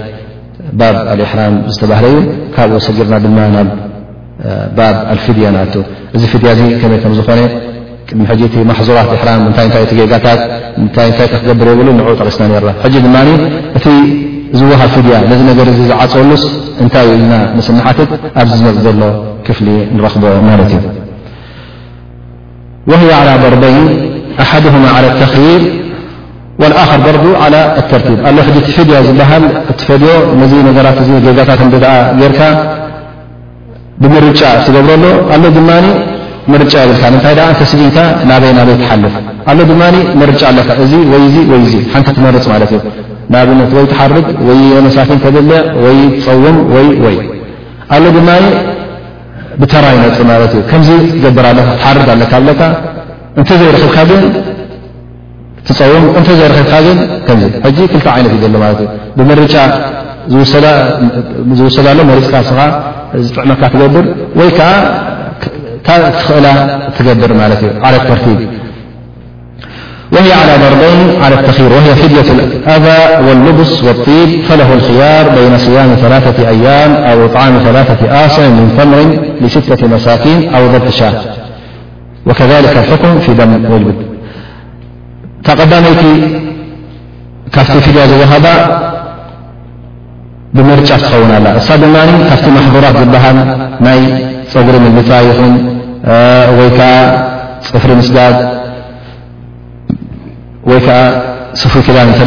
ባብ 0.81 0.95
ኣልእሕራም 1.13 1.55
ዝተባህለዩ 1.75 2.17
ካብኡ 2.57 2.79
ሰጊርና 2.87 3.15
ድማ 3.27 3.39
ናብ 3.57 3.69
ባብ 4.81 4.95
ኣልፊድያ 5.15 5.47
ንኣ 5.57 5.65
እዚ 6.17 6.23
ፊድያ 6.33 6.51
ከመይ 6.83 6.99
ቶም 7.05 7.15
ዝኾነ 7.21 7.41
ሚ 8.21 8.25
እ 8.63 8.65
ማሕዙባት 8.71 9.07
ሕራ 9.23 9.31
ታይታይ 9.57 9.85
ቲ 9.91 9.93
ገጋታት 10.01 10.41
ታይ 10.97 11.11
ታይ 11.19 11.29
ክገብር 11.33 11.69
የብሉ 11.73 11.89
ን 11.99 12.19
ጠቂስና 12.21 12.45
ነራ 12.55 12.69
ድ 13.85 13.87
ዝውሃብ 14.59 14.83
ፊድያ 14.95 15.17
ነዚ 15.31 15.41
ነገር 15.51 15.67
እ 15.73 15.75
ዝዓፀሉስ 15.79 16.43
እንታይ 16.83 17.05
ዩ 17.11 17.13
ኢልና 17.19 17.35
ምስናሓትት 17.59 18.11
ኣብዚ 18.41 18.53
ዝመፅ 18.61 18.77
ዘሎ 18.87 19.01
ክፍሊ 19.47 19.67
ንረኽቦ 19.97 20.25
ማለት 20.49 20.71
እዩ 20.77 20.83
ወህዋ 22.91 23.11
ዓላ 23.21 23.31
በርበይን 23.43 23.87
ኣሓድሁማ 24.45 24.85
ተኽር 25.21 25.63
ኣኽር 26.83 27.01
በርቡ 27.07 27.25
ዓ 27.45 27.47
ተርቲብ 27.91 28.19
ኣሎ 28.29 28.37
ሕ 28.47 28.49
እቲ 28.61 28.69
ፍድያ 28.77 28.97
ዝበሃል 29.07 29.45
እቲ 29.73 29.81
ፈድዮ 29.89 30.11
ነዚ 30.41 30.53
ነገራት 30.69 30.99
ገጋታት 31.27 31.61
ኣ 31.95 31.95
ጌይርካ 32.21 32.41
ብምርጫ 34.03 34.41
ትገብረ 34.67 34.93
ሎ 35.03 35.07
ኣሎ 35.35 35.45
ድማ 35.57 35.71
ምርጫ 36.53 36.73
የብልካ 36.85 37.03
እንታይ 37.13 37.35
ደ 37.39 37.43
እንተስኢንካ 37.53 37.97
ናበይ 38.31 38.53
ናበይ 38.59 38.77
ትሓልፍ 38.83 39.17
ኣሎ 39.53 39.59
ድማ 39.71 39.83
ንርጫ 40.21 40.41
ኣለካ 40.53 40.71
እዚ 40.87 40.93
ወይ 41.15 41.25
ወይዚ 41.53 41.75
ሓንቲ 41.95 42.09
ትመርፅ 42.17 42.47
ማለት 42.53 42.71
እዩ 42.77 42.81
ንኣብነት 43.31 43.71
ወይ 43.77 43.85
ተሓርግ 43.93 44.27
ወይመሳፊን 44.49 45.19
ከል 45.25 45.37
ወይ 45.85 45.97
ትፀውም 46.17 46.57
ወይ 46.75 46.87
ወይ 47.05 47.17
ኣ 47.95 47.99
ሎ 48.03 48.05
ድማ 48.17 48.29
ብተራ 49.61 49.85
ይነፅ 49.97 50.19
ማት 50.29 50.53
እ 50.59 50.63
ከምዚ 50.71 50.89
ትገብርትሓርግ 51.15 52.09
ኣለካ 52.15 52.33
ብካ 52.47 52.63
እተ 53.41 53.49
ዘረክብካ 53.61 53.97
ትፀውም 55.67 56.05
እተዘክብካ 56.19 56.73
ክልታ 57.93 58.07
ዓይነት 58.17 58.33
እዩዘሎ 58.37 58.63
ት 58.79 58.81
እ 58.87 58.87
ብምርጫ 59.19 59.55
ዝውሰዳሎ 61.59 61.99
መሪፅካ 62.11 62.35
ስኻ 62.49 62.59
ዝጥዕመካ 63.27 63.63
ትገብር 63.75 64.05
ወይ 64.39 64.51
ከዓ 64.59 64.71
ትኽእላ 66.17 66.47
ትገብር 66.97 67.31
ማለት 67.43 67.61
እዩ 67.67 67.71
ዓለት 67.87 68.03
ፖርቲ 68.11 68.27
وهي 70.13 70.33
على 70.33 70.53
ضربين 70.63 71.23
على 71.23 71.41
التخييروهفدية 71.41 72.33
الأذى 72.33 73.27
واللبس 73.29 73.85
والطيب 73.85 74.45
فله 74.45 74.75
الخيار 74.75 75.29
بين 75.29 75.59
صياملا 75.59 76.49
أيام 76.49 76.93
أو 76.95 77.25
إطعاملاثة 77.25 78.27
اصع 78.27 78.49
من 78.49 78.69
ثمر 78.79 78.99
لة 79.77 79.87
مساكين 79.89 80.55
أو 80.55 80.67
ضبط 80.67 80.89
شا 80.89 81.21
وكذلك 82.27 82.77
الحكم 82.79 83.19
في 83.19 83.35
دم 83.35 83.65
وب 83.73 83.95
دم 85.71 85.97
فتفد 87.53 87.97
هبا 88.35 88.55
بمرفتونفت 90.55 92.49
محظورات 92.49 92.97
بهل 93.13 93.37
ر 93.37 93.85
ماي 93.87 94.01
فر 97.73 97.95
مسداد 97.99 98.62
ወይ 100.71 100.79
ከዓ 100.87 100.97
ስፉይ 101.61 101.83
ክዳን 101.87 102.09
እተ 102.15 102.23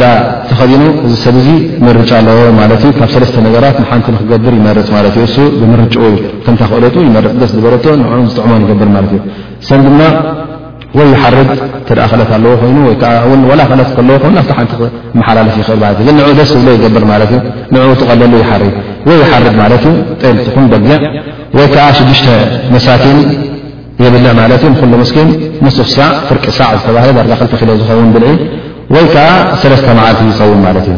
ተኸዲኑ 0.48 0.82
እዚ 1.04 1.12
ሰብዙ 1.26 1.46
ምርጫ 1.84 2.10
ኣለዎ 2.20 2.38
ማለት 2.58 2.80
እዩ 2.86 2.90
ካብ 2.98 3.10
ሰለስተ 3.14 3.36
ነገራት 3.46 3.76
ሓንቲ 3.90 4.06
ንክገብር 4.14 4.54
ይመርፅ 4.58 4.88
ማለት 4.96 5.14
እዩ 5.18 5.24
እሱ 5.28 5.36
ብምርጭኡዩ 5.60 6.12
ተንታ 6.44 6.60
ክእለጡ 6.70 6.94
ይመርፅ 7.08 7.32
ደስ 7.40 7.52
ዝበለ 7.56 7.74
ንኡ 8.00 8.10
ዝጥዕሞን 8.28 8.60
ይገብር 8.64 8.88
ማለት 8.96 9.10
እዩ 9.16 9.20
ሰን 9.68 9.80
ድማ 9.86 10.00
ወይ 10.98 11.08
ይሓርድ 11.14 11.48
እተኣ 11.84 11.98
ክእለት 12.10 12.30
ኣለዎ 12.36 12.52
ኮይኑ 12.62 12.76
ወዓ 12.90 13.02
እ 13.30 13.40
ዋላ 13.52 13.60
ክእለት 13.70 13.90
ከለዎ 13.96 14.14
ይኑ 14.28 14.36
ብቲ 14.42 14.50
ሓንቲ 14.58 14.72
መሓላልፍ 15.20 15.54
ይኽእል 15.62 15.80
ለ 15.84 15.90
እግ 15.96 16.00
ንኡ 16.18 16.28
ደስ 16.40 16.50
ዝብሎ 16.56 16.68
ይገብር 16.76 17.04
ማለት 17.12 17.32
እ 17.38 17.40
ንኡ 17.74 17.82
ትቀለሉ 18.02 18.32
ይሓር 18.42 18.64
ወይ 19.08 19.18
ይሓርድ 19.24 19.54
ማለት 19.62 19.82
ዩ 19.90 19.94
ጠልትኹም 20.20 20.66
በጊዕ 20.74 21.00
ወይ 21.56 21.66
ከዓ 21.74 21.88
ሽዱሽተ 21.98 22.28
መሳቲን 22.74 23.18
የብልዕ 24.04 24.30
ማለት 24.40 24.62
ንኩሉ 24.72 24.92
ምስኪን 25.02 25.28
ንስፍ 25.64 25.80
ዕ 26.06 26.08
ፍርቂ 26.28 26.44
ሳዕ 26.58 26.70
ዝተባህለ 26.78 27.10
ዳርጋ 27.18 27.32
ክልተሎ 27.40 27.70
ዝኸውን 27.80 28.08
ብልዒ 28.14 28.32
ወይ 28.94 29.04
ከዓ 29.14 29.28
ሰለስተ 29.60 29.86
መዓልት 29.98 30.20
ይፀውን 30.32 30.60
ማለት 30.66 30.86
እዩ 30.92 30.96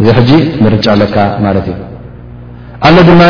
እዙ 0.00 0.06
ሕጂ 0.18 0.30
ንርጫ 0.64 0.84
ኣለካ 0.96 1.16
ማለት 1.46 1.66
እዩ 1.72 1.76
ኣሎ 2.88 2.96
ድማ 3.08 3.22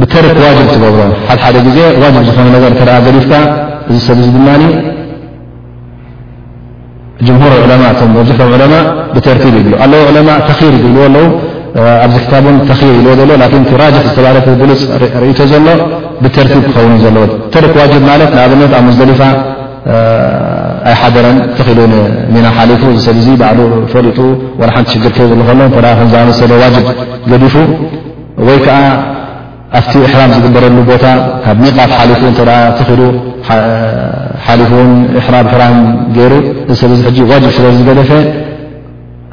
ብተርክ 0.00 0.36
ዋጅብ 0.44 0.66
ትገብሮ 0.72 1.00
ሓድሓደ 1.28 1.56
ግዜ 1.68 1.78
ዋ 2.02 2.10
ዝኾነ 2.28 2.54
ር 2.72 2.74
ከ 2.80 2.82
ዘዲፍካ 3.06 3.32
እዚ 3.90 3.98
ሰብ 4.08 4.18
ዚ 4.26 4.28
ድማ 4.36 4.48
ጀምር 7.26 7.52
ዑማ 7.72 7.82
መዝሕቶም 8.14 8.52
ዕማ 8.66 8.74
ብተርቲብ 9.14 9.54
ይብ 9.60 9.68
ኣለው 9.84 10.00
ዕለማ 10.10 10.30
ተኺር 10.48 10.72
ይግብልኣለዉ 10.78 11.24
ኣብዚ 12.04 12.16
ክታ 12.24 12.34
ተር 12.68 12.86
ኢልዎ 12.98 13.12
ዘሎ 13.20 13.30
ራጅሒ 13.82 14.02
ዝተባለብፅ 14.06 14.46
ርእቶ 15.22 15.38
ዘሎ 15.52 15.66
ብተርቲብ 16.22 16.60
ክኸውንዩ 16.66 16.96
ዘለዎ 17.04 17.24
ተደክ 17.54 17.72
ዋ 17.80 17.84
ማለት 18.10 18.30
ንኣብነት 18.36 18.72
ኣብ 18.78 18.84
መደሊፋ 18.88 19.20
ኣይሓደረን 20.90 21.38
ተኽሉ 21.56 21.78
ና 22.44 22.52
ሓሊፉ 22.56 22.82
ሰብ 23.06 23.18
ባዕ 23.42 23.56
ፈሪጡ 23.92 24.18
ሓንቲ 24.74 24.90
ሽግር 24.94 25.12
ከዘ 25.18 25.30
ከሎ 25.48 25.60
ዝኣመሰለ 26.12 26.52
ዋ 26.62 26.64
ገዲፉ 27.30 27.54
ወይ 28.46 28.58
ከዓ 28.66 28.78
ኣብቲ 29.78 29.92
إሕራም 30.06 30.30
ዝግበረሉ 30.36 30.76
ቦታ 30.92 31.04
ካብ 31.44 31.58
ሚቓት 31.64 31.90
ሓሊፉ 31.98 32.22
ት 32.38 32.96
ሊፉ 34.60 34.70
ራ 35.34 35.36
ሕራም 35.54 35.76
ገይሩ 36.16 36.32
ሰብ 36.82 36.90
ዋ 37.30 37.34
ስለ 37.58 37.66
ዝገደፈ 37.80 38.10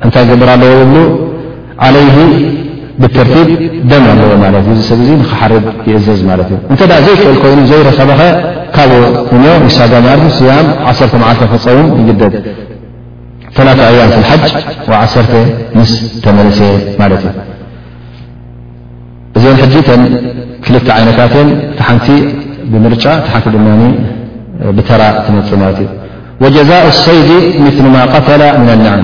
እታይ 0.08 0.26
ዝግበር 0.30 0.50
ኣለዎ 0.56 0.72
ብ 0.92 0.96
ዓለይ 1.86 2.08
ብተርቲብ 3.02 3.50
ደም 3.90 4.06
ኣለዎ 4.14 4.32
ማለት 4.44 4.64
እዩ 4.70 4.74
እዚ 4.78 4.82
ሰ 4.92 4.96
ዙ 5.08 5.10
ንክሓርብ 5.20 5.66
ይእዘዝ 5.90 6.22
ማት 6.30 6.40
እዩ 6.46 6.52
እንተ 6.72 6.82
ዘይክእል 7.06 7.36
ኮይኑ 7.44 7.60
ዘይረኸበኸ 7.70 8.22
ካብኡ 8.76 8.92
እ 9.68 9.70
ሳጋ 9.78 9.94
ማ 10.06 10.08
ያም 10.50 10.68
1 10.92 11.14
መዓልተ 11.22 11.42
ክፀውም 11.52 11.88
ይግደ 12.02 12.22
ኣያም 13.92 14.12
ሓጅ 14.30 14.54
1 14.98 15.32
ምስ 15.78 15.92
ተመለሰ 16.26 16.60
ማለት 17.02 17.24
እዩ 17.28 17.36
እዚ 19.38 19.56
ሕዚ 19.64 19.76
ተ 19.90 19.96
ክልተ 20.66 20.88
ዓይነታት 20.98 21.34
ቲሓንቲ 21.80 22.08
ብምርጫ 22.74 23.06
ቲሓንቲ 23.28 23.46
ድማ 23.56 23.68
ብተራ 24.80 25.02
ትመፅ 25.26 25.50
ማለት 25.64 25.80
እዩ 26.40 26.46
ጀዛء 26.58 26.84
ሰይድ 27.06 27.30
ምሊ 27.64 27.78
ማ 27.96 27.98
ቀተላ 28.14 28.42
ም 28.60 28.68
ንዕም 28.82 29.04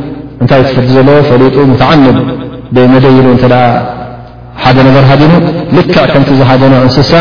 እንታይ 0.41 0.59
እ 0.63 0.65
ትፍርቲ 0.67 0.87
ዘለዎ 0.97 1.17
ፈሊጡ 1.29 1.55
ምትዓምድ 1.71 2.17
መደይሉ 2.93 3.25
እተ 3.37 3.45
ሓደ 4.63 4.77
ነገር 4.87 5.03
ሃዲኑ 5.09 5.31
ልክዕ 5.77 6.03
ከምቲ 6.13 6.29
ዝሓደኖ 6.39 6.73
እንስሳ 6.85 7.11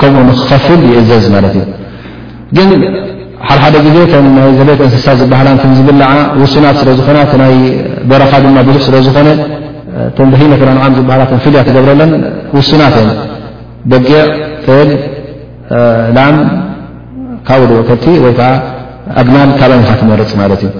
ከምኡ 0.00 0.20
ንክኸፍል 0.28 0.80
ይእዘዝ 0.90 1.24
ማለት 1.34 1.54
እዩ 1.60 1.64
ግን 2.56 2.68
ሓድ 3.48 3.58
ሓደ 3.64 3.74
ጊዜ 3.86 3.96
ከምናይ 4.12 4.50
ዘቤት 4.58 4.80
እንስሳ 4.86 5.06
ዝበሃላን 5.20 5.58
ከምዝብልዓ 5.62 6.10
ውሱናት 6.42 6.76
ስለ 6.80 6.88
ዝኾና 6.98 7.18
ናይ 7.42 7.54
በረኻ 8.10 8.32
ድማ 8.44 8.56
ብዙሕ 8.68 8.80
ስለ 8.88 8.96
ዝኾነ 9.06 9.28
ተበሂመክናንዓም 10.18 10.94
ዝበሃላን 10.98 11.40
ፍልያ 11.44 11.60
ትገብረለን 11.68 12.10
ውሱናት 12.56 12.96
እን 13.02 13.10
በጊዕ 13.92 14.24
ጥል 14.66 14.90
ላም 16.18 16.36
ካብብ 17.48 17.70
ዶከልቲ 17.78 18.04
ወይ 18.24 18.34
ከዓ 18.40 18.48
ኣግማል 19.22 19.50
ካብኒካ 19.60 19.90
ትመርፅ 20.00 20.30
ማለት 20.42 20.60
እዩ 20.68 20.72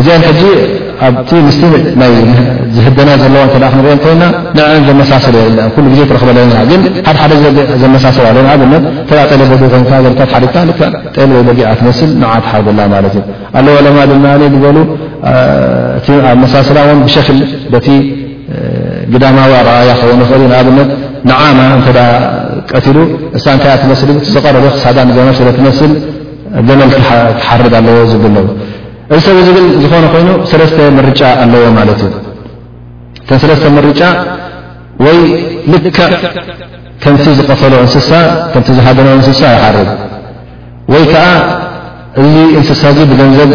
እዚአን 0.00 0.22
ሕጂ 0.28 0.42
ኣብቲ 1.06 1.30
ምስ 1.46 1.56
ናይ 2.00 2.12
ዝህደና 2.74 3.10
ዘለዋ 3.22 3.42
ክንሪአ 3.52 3.94
ኮይና 4.04 4.22
ን 4.76 4.82
ዘመሳሰ 4.88 5.24
ኩሉ 5.74 5.84
ዜ 5.98 6.02
ትረክበለለ 6.10 6.52
ግ 6.82 6.84
ሓደሓደ 7.20 7.32
ዘመሳሰ 7.82 8.16
ኣለኣብነት 8.28 8.84
ጠሎ 9.08 9.42
ኮይ 9.50 9.58
ትሓካ 10.20 10.88
ጠለበበጊዓ 11.14 11.68
ትመስል 11.80 12.10
ንዓ 12.22 12.30
ትሓርገላ 12.46 12.80
ማለት 12.94 13.14
እዩ 13.20 13.24
ኣለ 13.58 13.66
ዕለማ 13.80 13.98
ድ 14.40 14.50
ዝበ 14.64 14.66
እ 14.78 16.18
ኣብ 16.30 16.36
መሳሰላ 16.44 16.78
ብሸክል 17.04 17.38
በቲ 17.74 17.88
ግዳማዊ 19.12 19.52
ረኣያ 19.68 19.92
ከውን 20.00 20.22
ክእል 20.28 20.42
እ 20.48 20.50
ንኣብነት 20.52 20.90
ንዓማ 21.30 21.58
እተ 21.90 21.98
ቀትሉ 22.70 22.96
እሳንከያ 23.38 23.74
ትመስሊ 23.84 24.10
ዘቀረበ 24.34 24.64
ክሳዳ 24.76 24.98
ዘመር 25.18 25.34
ስለትመስል 25.42 25.92
ዘመል 26.68 26.88
ትሓርድ 27.40 27.74
ኣለዎ 27.78 27.94
ዝብለው 28.12 28.46
እዚ 29.14 29.18
ሰብ 29.26 29.38
ዝብል 29.46 29.64
ዝኾነ 29.82 30.04
ኮይኑ 30.12 30.28
ሰለስተ 30.50 30.78
መርጫ 30.98 31.20
ኣለዎ 31.44 31.64
ማለት 31.78 31.98
እዩ 32.04 32.14
እ 33.34 33.38
ሰለስተ 33.42 33.64
መርጫ 33.76 34.00
ወይ 35.04 35.18
ልክዕ 35.72 35.98
ከምቲ 37.02 37.24
ዝቀተሎ 37.40 37.72
እንስሳ 37.84 38.10
ዝሃደ 38.78 38.98
እንስሳ 39.16 39.42
ይሓርብ 39.56 39.88
ወይ 40.94 41.04
ከዓ 41.12 41.26
እዚ 42.22 42.34
እንስሳ 42.58 42.82
እዚ 42.94 42.98
ብገንዘብ 43.12 43.52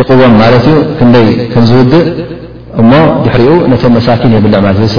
ይቕወም 0.00 0.34
ማለት 0.42 0.64
እዩ 0.72 0.78
ክንደይ 0.98 1.28
ከም 1.52 1.64
ዝውድእ 1.70 2.08
እሞ 2.80 2.92
ድሕሪኡ 3.24 3.52
ነቶም 3.72 3.92
መሳኪን 3.98 4.34
የብልዕ 4.38 4.58
2 4.70 4.90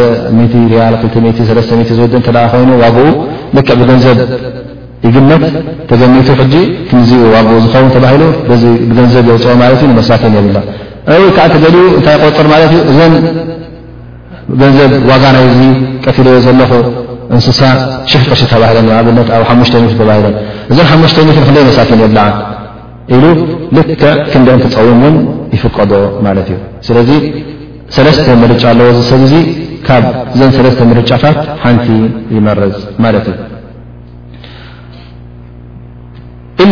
ዝውእ 1.99 2.15
እተ 2.21 2.29
ይኑ 2.69 2.71
ዋብኡ 2.85 3.07
ልክዕ 3.57 3.73
ብገንዘብ 3.81 4.17
ይግነት 5.07 5.41
ተገሚቱ 5.89 6.29
ሕጂ 6.39 6.55
ክምዚኡ 6.89 7.19
ዋጉ 7.33 7.49
ዝኸውን 7.65 7.91
ተባሂሉ 7.95 8.23
በዚ 8.49 8.63
ብገንዘብ 8.89 9.25
የውፅኦ 9.29 9.53
ማለት 9.61 9.77
እዩ 9.83 9.87
ንመሳኪን 9.91 10.33
የብላ 10.37 10.57
ወይ 11.19 11.27
ከዓ 11.35 11.45
ተደልኡ 11.53 11.83
እንታይ 11.97 12.15
ቆፅር 12.23 12.47
ማለት 12.53 12.71
እዩ 12.75 12.79
እዘን 12.91 13.13
ገንዘብ 14.61 14.91
ዋጋ 15.09 15.23
ናይዙ 15.35 15.59
ቀትልዎ 16.05 16.33
ዘለኹ 16.45 16.71
እንስሳ 17.35 17.59
ሽሕ 18.11 18.21
ቀሺ 18.31 18.41
ተባሂለን 18.53 18.87
ኣብነት 18.99 19.27
ኣብ 19.37 19.43
ሓሙሽተ 19.49 19.75
ቱ 19.83 19.91
ተባሂለን 20.01 20.35
እዘን 20.71 20.87
ሓሙሽተ 20.91 21.17
ሚቱ 21.29 21.37
ክንደይ 21.47 21.63
መሳኪን 21.69 22.01
የብላ 22.03 22.19
ኢሉ 23.17 23.23
ልከ 23.75 24.01
ክንደአን 24.31 24.59
ተፀውም 24.65 25.01
እውን 25.05 25.15
ይፍቀዶ 25.57 25.93
ማለት 26.27 26.49
እዩ 26.53 26.57
ስለዚ 26.87 27.11
ሰለስተ 27.97 28.27
ምርጫ 28.41 28.63
ኣለዎ 28.73 28.87
ዝሰብ 28.97 29.21
እዙ 29.27 29.35
ካብ 29.87 30.03
ዘን 30.39 30.51
ሰለስተ 30.57 30.81
ምርጫታት 30.91 31.37
ሓንቲ 31.63 31.87
ይመርፅ 32.35 32.77
ማለት 33.05 33.27
እዩ 33.31 33.35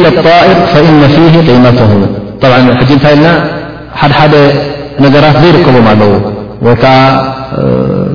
ጣኢር 0.05 0.57
ፈኢነ 0.73 1.03
ፊ 1.13 1.17
ቂመተ 1.49 1.79
ብ 1.91 2.45
ሕጂ 2.79 2.89
እንታይ 2.97 3.13
ኢልና 3.15 3.27
ሓደሓደ 3.99 4.35
ነገራት 5.03 5.35
ዘይርከቦም 5.41 5.85
ኣለዉ 5.91 6.11
ወይከዓ 6.67 6.93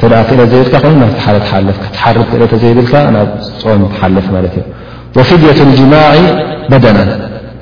ተ 0.00 0.06
ክእለ 0.28 0.40
ዘብልካ 0.52 0.74
ይና 0.92 1.02
ልፍር 2.16 2.22
ክለ 2.30 2.42
ዘይብልካ 2.62 2.92
ናብ 3.14 3.26
ጾም 3.62 3.80
ትሓልፍ 3.94 4.26
ለት 4.44 4.54
እ 5.22 5.24
ፊድት 5.28 5.58
ጅማዕ 5.78 6.12
በደና 6.70 6.98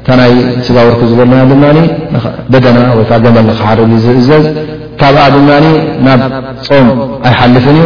ታናይ 0.06 0.32
ስጋውርክ 0.66 1.00
ዝበለና 1.10 1.40
ድበና 2.52 2.78
ገመ 3.24 3.36
ር 3.78 3.88
ዝእዘዝ 4.04 4.44
ካብኣ 5.00 5.20
ድማ 5.34 5.50
ናብ 6.20 6.22
ፆም 6.68 6.88
ኣይሓልፍን 7.30 7.76
እዩ 7.80 7.82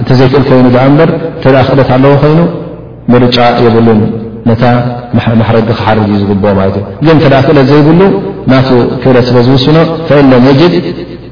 እተዘይክእል 0.00 0.44
ኮይኑ 0.50 0.66
በር 0.98 1.10
ተ 1.44 1.54
ክእለት 1.68 1.90
ኣለዎ 1.96 2.12
ኮይኑ 2.24 2.40
ርጫ 3.24 3.38
የብሉን 3.64 4.00
ማሕረዲ 5.40 5.68
ክሓርግ 5.78 6.04
እ 6.16 6.20
ዝግብ 6.22 6.44
ት 6.74 6.76
እ 6.80 6.84
ግን 7.06 7.16
ተ 7.24 7.34
ክእለት 7.46 7.66
ዘይብሉ 7.72 8.00
ና 8.52 8.60
ክእለት 9.02 9.24
ስለ 9.30 9.38
ዝውስኖ 9.48 9.76
ኢ 10.18 10.20
ለም 10.32 10.46
ድ 10.60 10.72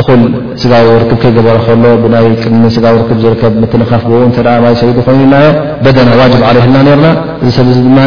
እኹል 0.00 0.20
ስጋዊ 0.62 0.84
ርክብ 1.02 1.18
ከይገበረ 1.22 1.56
ከሎ 1.66 1.84
ብናይ 2.02 2.26
ቅድሚ 2.42 2.62
ስጋዊ 2.76 2.94
ርክብ 3.02 3.18
ዝርከብ 3.24 3.52
ምትንካፍብኡ 3.62 4.20
እተ 4.28 4.38
ማይ 4.64 4.74
ሰይድ 4.82 4.98
ኮይኑናዮ 5.06 5.46
በደና 5.84 6.10
ዋጅብ 6.20 6.42
ዓለይ 6.50 6.62
ህልና 6.64 6.76
ነርና 6.86 7.06
እዚ 7.42 7.48
ሰብ 7.58 7.66
ዚ 7.74 7.78
ድማ 7.88 7.98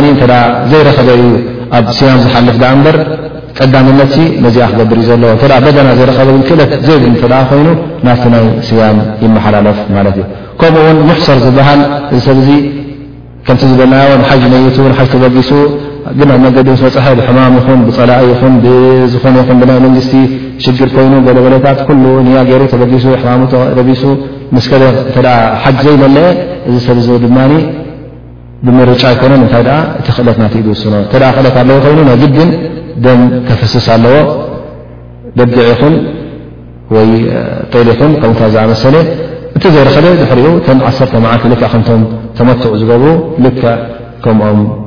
ዘይረኸበ 0.72 1.10
እዩ 1.20 1.26
ኣብ 1.78 1.86
ስያም 2.00 2.20
ዝሓልፍ 2.26 2.58
ዳ 2.64 2.72
እምበር 2.78 2.98
ቀዳምነት 3.60 4.14
ነዚኣ 4.46 4.66
ክገብር 4.72 4.98
እዩ 5.02 5.06
ዘለዎ 5.12 5.32
እ 5.36 5.50
በደና 5.66 5.90
ዘይረኸበግ 6.00 6.42
ክእለት 6.50 6.72
ዘይብል 6.88 7.14
እ 7.18 7.44
ኮይኑ 7.52 7.68
ናፍቲ 8.08 8.26
ናይ 8.36 8.46
ስያም 8.70 9.00
ይመሓላለፍ 9.26 9.78
ማለት 9.98 10.18
እዩ 10.20 10.26
ከምኡውን 10.62 11.00
ሙሕሰር 11.10 11.40
ዝበሃል 11.46 11.82
እዚ 12.14 12.20
ሰብ 12.30 12.40
ዙ 12.48 12.52
ከምቲ 13.48 13.62
ዝበለና 13.72 13.96
ንሓጅ 14.20 14.44
ነየቱ 14.52 14.78
ንሓጅ 14.92 15.08
ተበጊሱ 15.14 15.52
ግን 16.18 16.28
ኣብ 16.34 16.40
መገዲ 16.46 16.68
ምስ 16.74 16.82
መፅሐ 16.86 17.06
ብሕማም 17.20 17.54
ኹን 17.66 17.80
ብፀላኢ 17.88 18.26
ኹን 18.40 18.54
ዝኾነ 19.14 19.36
ይኹ 19.42 19.50
ብናይ 19.62 19.78
መንግስቲ 19.86 20.12
ሽግር 20.64 20.90
ኮይኑ 20.96 21.14
ገለገለታት 21.28 21.80
ኩሉ 21.88 22.04
እንያ 22.24 22.38
ገይሩ 22.50 22.62
ተበጊሱ 22.74 23.06
ሕማሙ 23.22 23.42
ረቢሱ 23.80 24.04
ምስ 24.56 24.66
ከደር 24.72 24.96
እተ 25.10 25.18
ሓጅ 25.64 25.78
ዘይመለአ 25.86 26.28
እዚ 26.70 26.76
ሰ 27.08 27.18
ድማ 27.24 27.38
ብምርጫ 28.66 29.02
ይኮኖም 29.16 29.40
እንታይ 29.46 29.64
እቲ 30.00 30.08
ክእለት 30.18 30.38
ናትኢ 30.44 30.62
ዝውስኖ 30.68 30.94
እተ 31.08 31.16
ክእለት 31.38 31.56
ኣለዎ 31.64 31.78
ኮይኑ 31.88 32.00
ናግብን 32.12 32.52
ደም 33.06 33.22
ከፈስስ 33.50 33.88
ኣለዎ 33.96 34.16
ደጊዕ 35.40 35.66
ይኹን 35.72 35.96
ወይ 36.96 37.10
ጠል 37.74 37.88
ይኹን 37.94 38.12
ከምኡታ 38.22 38.44
ዝኣመሰለ 38.56 38.96
እተዘረኸበ 39.58 40.06
ብሕሪኡ 40.22 40.50
ዓርተ 40.92 41.14
መዓት 41.26 41.44
ል 41.52 41.56
ከቶም 41.64 42.02
ተመትቕ 42.40 42.72
ዝገብሩ 42.82 43.08
ልክ 43.46 43.60
ከምኦም 44.26 44.60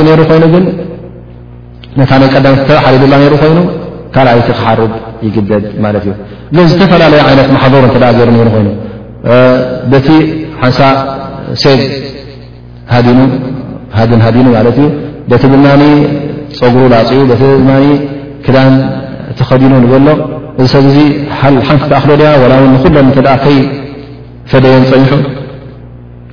ይ 2.26 3.82
ካልኣይቲ 4.14 4.48
ክሓርብ 4.58 4.92
ይግደድ 5.26 5.64
ማለት 5.84 6.04
እዩ 6.08 6.12
ግን 6.54 6.66
ዝተፈላለየ 6.72 7.20
ዓይነት 7.28 7.48
ማሕዙር 7.54 7.84
እተ 7.88 7.96
ገይሩ 8.18 8.48
ኮይኑ 8.54 8.68
በቲ 9.92 10.08
ሓንሳ 10.60 10.78
ሴድ 11.62 11.82
ሃድን 13.98 14.20
ሃዲኑ 14.26 14.46
ማለት 14.56 14.78
እዩ 14.82 14.86
በቲ 15.30 15.42
ድማኒ 15.54 15.82
ፀጉሩ 16.58 16.84
ላፅኡ 16.94 17.20
ቲ 17.30 17.40
ድማ 17.60 17.70
ክዳን 18.44 18.72
ተኸዲኑ 19.38 19.72
ንበሎ 19.84 20.08
እዚ 20.62 20.66
ሰብ 20.74 20.86
ዚ 20.94 20.98
ሓንቲ 21.38 21.78
ተኣኽሎ 21.92 22.10
ያ 22.28 22.32
ላ 22.50 22.54
ው 22.62 22.64
ንኩሎም 22.74 23.06
እተ 23.12 23.18
ከይፈደየን 23.44 24.84
ፀኒሑ 24.90 25.12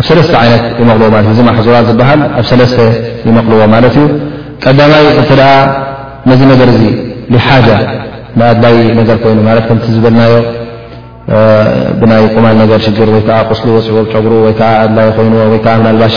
ኣብ 0.00 0.04
ሰለስተ 0.08 0.32
ይነት 0.48 0.64
ይመቕልዎ 0.82 1.08
ማ 1.14 1.18
እዩእዚ 1.22 1.40
ማዙራ 1.48 1.76
ዝበሃል 1.88 2.20
ኣብ 2.40 2.44
ሰለ 2.50 2.62
ይመቕልዎ 3.28 3.62
ማለት 3.74 3.94
እዩ 4.00 4.04
ቀዳማይ 4.64 5.04
እቲ 5.22 5.28
ነዚ 6.30 6.40
ነገር 6.52 6.68
እ 6.74 6.78
ንሓጃ 7.32 7.66
ንኣድላይ 8.38 8.76
ነገር 9.00 9.16
ኮይኑ 9.24 9.38
ማለት 9.48 9.64
ከምቲ 9.68 9.84
ዝበልናዮ 9.96 10.32
ብናይ 12.00 12.22
ቁማል 12.36 12.54
ነገር 12.62 12.78
ሽግር 12.86 13.08
ወይከዓ 13.16 13.36
ቁስሉ 13.50 13.68
ወፅዕዎ 13.76 14.04
ጨጉሩ 14.12 14.32
ወይከዓ 14.46 14.70
ኣድላይ 14.86 15.08
ኮይዎ 15.16 15.36
ወይከዓ 15.52 15.74
ናልባሽ 15.86 16.16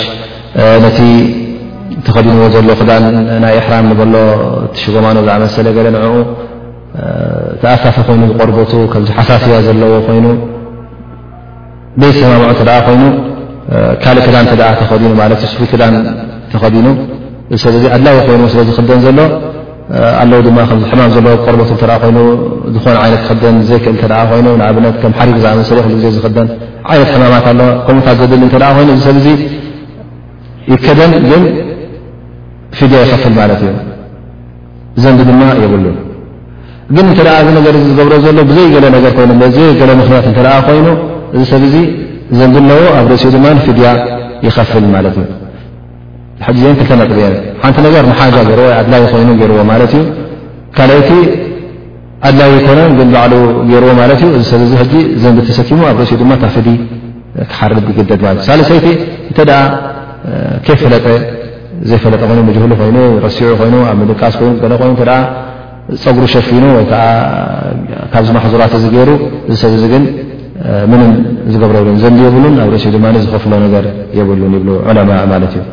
ነቲ 0.85 0.97
ተኸዲንዎ 2.05 2.43
ዘሎ 2.55 2.69
ክዳን 2.79 3.03
ናይ 3.43 3.53
ኣሕራም 3.61 3.87
በሎ 3.99 4.15
ቲሽጎማኖ 4.75 5.17
ዝኣ 5.27 5.35
መሰለ 5.43 5.67
ገለ 5.77 5.87
ንኡ 5.95 6.13
ተኣፋፈ 7.61 7.95
ኮይኑ 8.07 8.21
ዝቆርበቱ 8.31 8.71
ከምዚ 8.93 9.09
ሓሳስያ 9.19 9.57
ዘለዎ 9.67 9.93
ኮይኑ 10.09 10.25
በይ 11.99 12.11
ሰማምዑ 12.19 12.51
ተ 12.59 12.63
ኮይኑ 12.87 13.03
ካልእ 14.03 14.21
ክዳን 14.27 14.45
ተ 14.51 14.55
ተኸዲኑ 14.61 15.25
ት 15.41 15.41
ስፊ 15.53 15.59
ክዳን 15.71 15.93
ተኸዲኑ 16.53 16.85
እ 17.55 17.57
ሰብ 17.63 17.73
ኣድላይ 17.95 18.15
ኮይኑ 18.27 18.41
ስለዝ 18.53 18.69
ክደን 18.77 18.99
ዘሎ 19.05 19.19
ኣለው 20.21 20.39
ድማ 20.47 20.57
ሕማም 20.91 21.09
ዘሎ 21.15 21.25
ቆርቦት 21.45 21.69
ተ 21.81 21.95
ኮይኑ 22.03 22.17
ዝኾነ 22.75 22.95
ዓይነት 23.03 23.21
ይክደን 23.25 23.55
ዘይክእል 23.69 23.97
ተ 24.01 24.05
ኮይኑ 24.31 24.47
ንኣብነት 24.61 24.95
ከ 25.01 25.11
ሓሪክ 25.19 25.37
ዝኣመሰለ 25.43 25.77
ይክሉ 25.81 25.95
ግዜ 26.03 26.07
ዝክደን 26.17 26.47
ዓይነት 26.91 27.09
ሕማማት 27.15 27.45
ኣለ 27.51 27.59
ከምኡ 27.87 28.03
ካ 28.07 28.13
ዘድሊ 28.21 28.37
እ 28.49 28.53
ኮይኑ 28.55 28.89
እዚ 28.97 29.01
ሰብ 29.07 29.17
ይከደን 30.73 31.11
ግን 31.29 31.43
ፊድያ 32.77 32.99
ይኸፍል 33.05 33.33
ማለት 33.39 33.59
እዩ 33.65 33.71
ዘንዲ 35.03 35.19
ድማ 35.29 35.41
የብሉን 35.63 35.97
ግን 36.95 37.05
እተ 37.13 37.19
ዚ 37.45 37.49
ነገር 37.59 37.73
ዝገብሮ 37.89 38.13
ዘሎ 38.27 38.37
ብዘይ 38.51 38.67
ገለ 38.75 38.85
ነር 38.95 39.05
ይኑ 39.25 39.31
ገለ 39.81 39.91
ምክንያት 40.01 40.25
እተ 40.31 40.39
ኮይኑ 40.69 40.87
እዚ 41.35 41.41
ሰብ 41.53 41.63
ዘንብ 42.39 42.55
ለዎ 42.69 42.83
ኣብ 42.99 43.07
ርእሲኡ 43.11 43.29
ድማ 43.35 43.45
ፍድያ 43.65 43.87
ይኸፍል 44.45 44.85
ማት 44.93 45.15
እዩ 46.51 46.63
ክተ 46.79 46.89
ነጥ 47.01 47.11
የ 47.23 47.27
ሓንቲ 47.61 47.77
ር 48.03 48.03
ንሓጃ 48.11 48.35
ዎኣድላይ 48.59 49.01
ይኑ 49.21 49.29
ገይርዎ 49.41 49.57
ትእዩ 49.91 50.05
ካይቲ 50.77 51.09
ኣድላይ 52.27 52.51
ኮነ 52.67 52.79
ባዕሉ 53.13 53.33
ገይርዎ 53.69 53.89
ት 54.19 54.21
ዚሰ 54.41 54.51
ዘን 55.21 55.33
ተሰኪሙ 55.49 55.79
ኣብ 55.91 55.97
ርእሲ 56.01 56.11
ድ 56.21 56.33
ፍዲ 56.55 56.67
ክሓር 57.51 57.71
ዝግደድ 57.87 58.19
ለ 58.25 58.27
እዩሳለሰይቲ 58.35 58.85
እተ 59.31 59.39
ከ 60.65 60.77
ፈለጠ 60.81 61.05
ዘይፈለጠ 61.89 62.21
ይኑ 62.31 62.39
ህሉ 62.65 62.71
ይኑ 62.89 62.97
ረሲዑ 63.25 63.49
ይኑ 63.69 63.75
ኣብ 63.89 63.97
ምድቃስ 64.01 64.35
ይኑይኑ 64.41 64.73
ፀጉሪ 66.03 66.25
ሸፊኑ 66.33 66.63
ወይ 66.77 66.85
ካብዚ 68.13 68.29
ማሕዙራት 68.37 68.71
እዚ 68.77 68.85
ገይሩ 68.95 69.09
ዝሰ 69.51 69.63
ግ 69.91 69.95
ምንም 70.91 71.09
ዝገብረብ 71.53 71.87
ዘዲ 72.03 72.17
የብሉን 72.25 72.53
ኣብ 72.63 72.69
ርእሲ 72.73 72.85
ድማ 72.93 73.05
ዝኸፍሎ 73.23 73.53
ነገር 73.65 73.85
የብሉን 74.17 74.53
ይብ 74.57 74.67
ዕለማ 74.89 75.11
ማለት 75.31 75.53
እዩ 75.57 75.63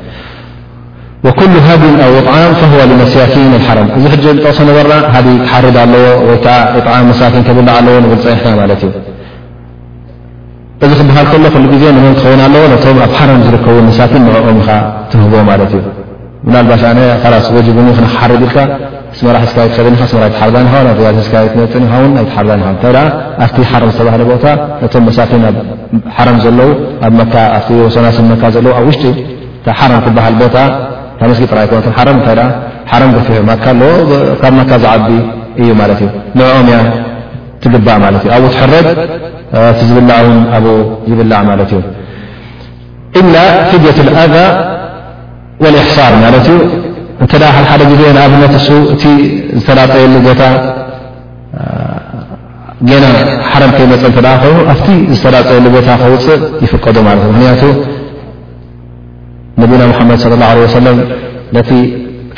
ወኩሉ 1.27 1.53
ሃ 1.67 1.77
ኣው 2.07 2.13
እጣዓም 2.21 2.53
ዋ 2.79 2.83
ልመሳኪን 2.91 3.53
ሓራም 3.67 3.89
እዚ 3.99 4.05
ሕ 4.13 4.15
እንጠቕሶ 4.37 4.59
ነበርና 4.71 4.95
ሃ 5.15 5.21
ክሓርድ 5.45 5.77
ኣለዎ 5.85 6.07
ወይከ 6.31 6.47
እጣዓም 6.79 7.05
መሳኪን 7.13 7.45
ከብላዕ 7.49 7.75
ኣለዎ 7.83 7.95
ንብል 8.07 8.21
ፀኒሕና 8.25 8.51
ማለት 8.63 8.81
እዩ 8.89 8.93
እዚ 10.85 10.91
ክበሃል 11.01 11.27
ከሎ 11.33 11.45
ሉ 11.63 11.67
ግዜ 11.75 11.85
ንምን 11.99 12.15
ክኸውን 12.19 12.41
ኣለዎ 12.49 12.63
ነቶም 12.75 12.99
ኣብ 13.07 13.13
ሓረም 13.19 13.43
ዝርከቡ 13.49 13.77
መሳኪን 13.91 14.23
ንዕኦም 14.29 14.57
ኢካ 14.63 14.69
ትህቦ 15.13 15.33
ማለት 15.51 15.73
እዩ 15.81 15.85
ናባ 16.51 16.70
ስ 16.82 17.52
ክክሓር 17.66 18.32
ልካ 18.44 18.56
ራ 19.35 19.39
ኒ 20.64 20.70
ሓርያ 20.73 20.93
ባ 21.02 21.66
ፅ 22.32 22.36
ኣሓር 22.36 22.74
ታ 22.82 23.01
ኣብቲ 23.43 23.59
ሓ 23.70 23.81
ዝተሃለ 23.97 24.23
ቦታ 24.31 24.44
ቶ 24.94 25.02
መሳፊ 25.09 25.31
ሓረም 26.16 26.39
ዘለው 26.44 26.70
ኣብ 27.09 27.19
ሰናስን 27.97 28.27
መካ 28.32 28.43
ዘለው 28.56 28.73
ኣብ 28.78 28.86
ውሽጢ 28.90 29.06
ሓ 29.81 29.90
ክሃል 30.09 30.36
ቦታ 30.43 30.59
ጊ 31.39 31.47
ጥ 31.51 31.52
ታ 31.86 32.10
ፊ 32.27 32.39
ኣ 32.40 32.48
ካብ 34.43 34.52
መካ 34.60 34.73
ዝዓቢ 34.85 35.09
እዩ 35.62 35.69
ማ 35.81 35.89
እዩ 35.97 36.02
ንኦምእያ 36.39 36.78
ትግባእ 37.62 37.98
እ 38.02 38.31
ኣብኡ 38.36 38.47
ትሕረ 38.55 38.74
ዝብላዕ 39.89 40.23
ን 40.36 40.39
ኣብኡ 40.56 40.77
ይብላዕ 41.10 41.40
ማት 41.48 41.60
እዩ 41.74 41.82
ፍት 43.70 43.97
ወእሕሳር 45.63 46.13
ማለት 46.25 46.47
ዩ 46.53 46.55
እተ 47.25 47.33
ሓሓደ 47.57 47.83
ዜ 47.91 48.03
ንኣብነት 48.17 48.55
እሱ 48.61 48.69
እቲ 48.95 49.05
ዝተላፀየሉ 49.59 50.15
ቦታ 50.27 50.43
ና 53.03 53.09
ሓረ 53.51 53.63
ከይመፀ 53.77 54.03
ኮይኑ 54.15 54.57
ኣብቲ 54.73 54.87
ዝተላፀየሉ 55.17 55.67
ቦታ 55.77 55.89
ከውፅእ 56.01 56.41
ይፍቀዶ 56.65 56.97
ማለት 57.09 57.23
እ 57.27 57.29
ምክንያቱ 57.33 57.63
ነቢና 59.63 59.83
ሓመድ 59.99 60.19
صለ 60.25 60.35
ه 60.51 60.61
ሰለም 60.79 60.97
ነቲ 61.57 61.71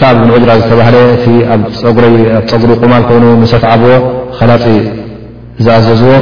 ካብ 0.01 0.17
ኒ 0.27 0.29
ዑጅራ 0.37 0.51
ዝተባህለ 0.61 0.97
እ 1.15 1.31
ፀጉሪ 2.53 2.73
ቁማል 2.83 3.03
ኮይኑ 3.09 3.25
ሰትዓብዎ 3.53 3.91
ከላፂ 4.39 4.65
ዝኣዘዝዎ 5.65 6.13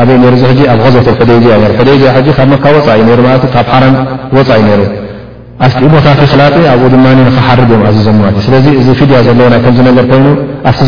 ኣበይ 0.00 0.16
ሩ 0.32 0.34
ኣብ 0.72 0.84
ዘት 0.96 1.08
ሕደይ 1.20 1.40
ይያ 2.02 2.16
ካብ 2.38 2.46
መካ 2.54 2.64
ወፃ 2.78 2.86
እዩካብ 3.04 3.66
ሓረ 3.74 3.84
ወፃ 4.38 4.50
እዩ 4.62 4.68
ሩ 4.80 4.82
ቦታ 5.94 6.08
ክላ 6.30 6.42
ኣብኡ 6.74 6.86
ድ 6.92 6.94
ክሓርድ 7.36 7.70
እዮ 7.76 7.80
ኣ 7.88 7.90
ዘእስለ 7.96 8.14
እዚ 8.80 8.88
ፊያ 9.00 9.18
ር 9.28 9.30
ይ 9.54 9.58
ኣቲ 10.70 10.86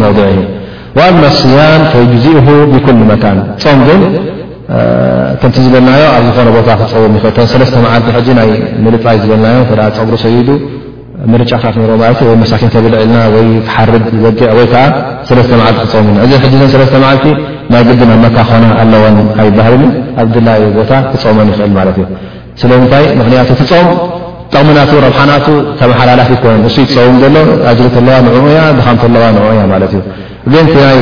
መድዕ 0.02 0.26
ኣማ 1.06 1.22
ስያም 1.42 1.82
ተዚኡ 1.94 2.46
ብኩል 2.72 2.98
መካን 3.12 3.40
ፆም 3.64 3.80
ግን 3.88 4.02
ከምቲ 5.42 5.56
ዝበልናዮ 5.66 6.02
ኣብ 6.18 6.24
ዝኾነ 6.28 6.48
ቦታ 6.58 6.70
ክፀውም 6.82 7.16
ኽል 7.24 7.34
3 7.54 7.80
ዓልቲ 7.94 8.18
ይ 8.50 8.52
ምልፃይ 8.86 9.18
ዝበናዮ 9.24 9.58
ፀጉሪ 9.72 10.18
ሰይ 10.26 10.36
ምርጫካት 11.34 11.76
ሮ 12.30 12.32
መሳኪን 12.44 12.70
ብልዕልና 12.86 13.18
ሓርድ 13.74 14.06
ዘዕ 14.24 14.40
ወይከዓ 14.60 14.84
መዓልቲ 15.60 15.82
ክፀሙ 15.84 16.08
ና 16.16 16.24
እ 16.28 17.34
መዓልቲ 17.72 17.72
ናይ 17.74 17.84
ግዲ 17.92 18.02
ናብ 18.10 18.20
መካ 18.26 18.38
ኾና 18.50 18.64
ኣለዎን 18.82 19.18
ኣይባህር 19.42 19.76
ኣብ 20.24 20.34
ላዩ 20.48 20.64
ቦታ 20.80 20.92
ክፀመን 21.12 21.48
ይኽእል 21.52 21.72
ማለት 21.80 21.96
እዩ 22.02 22.06
ስለምንታይ 22.62 23.06
ምክንያቱ 23.20 23.50
ትፀም 23.60 23.88
ጥቕሚናቱ 24.54 24.92
ረብሓናቱ 25.06 25.46
ተመሓላላፊ 25.80 26.30
ኮን 26.42 26.60
እሱ 26.70 26.76
ትፀውም 26.90 27.16
ዘሎ 27.24 27.36
ኣጅሪ 27.72 27.88
ተለዋ 27.96 28.16
ንዕኡ 28.26 28.44
እያ 28.52 28.60
ድኻም 28.80 28.98
ተለዋ 29.04 29.24
ንዑኡ 29.36 29.48
እያ 29.56 29.62
ማለት 29.74 29.92
እዩ 29.98 30.02
ግን 30.52 30.66
ቲ 30.74 30.76
ናይ 30.86 30.98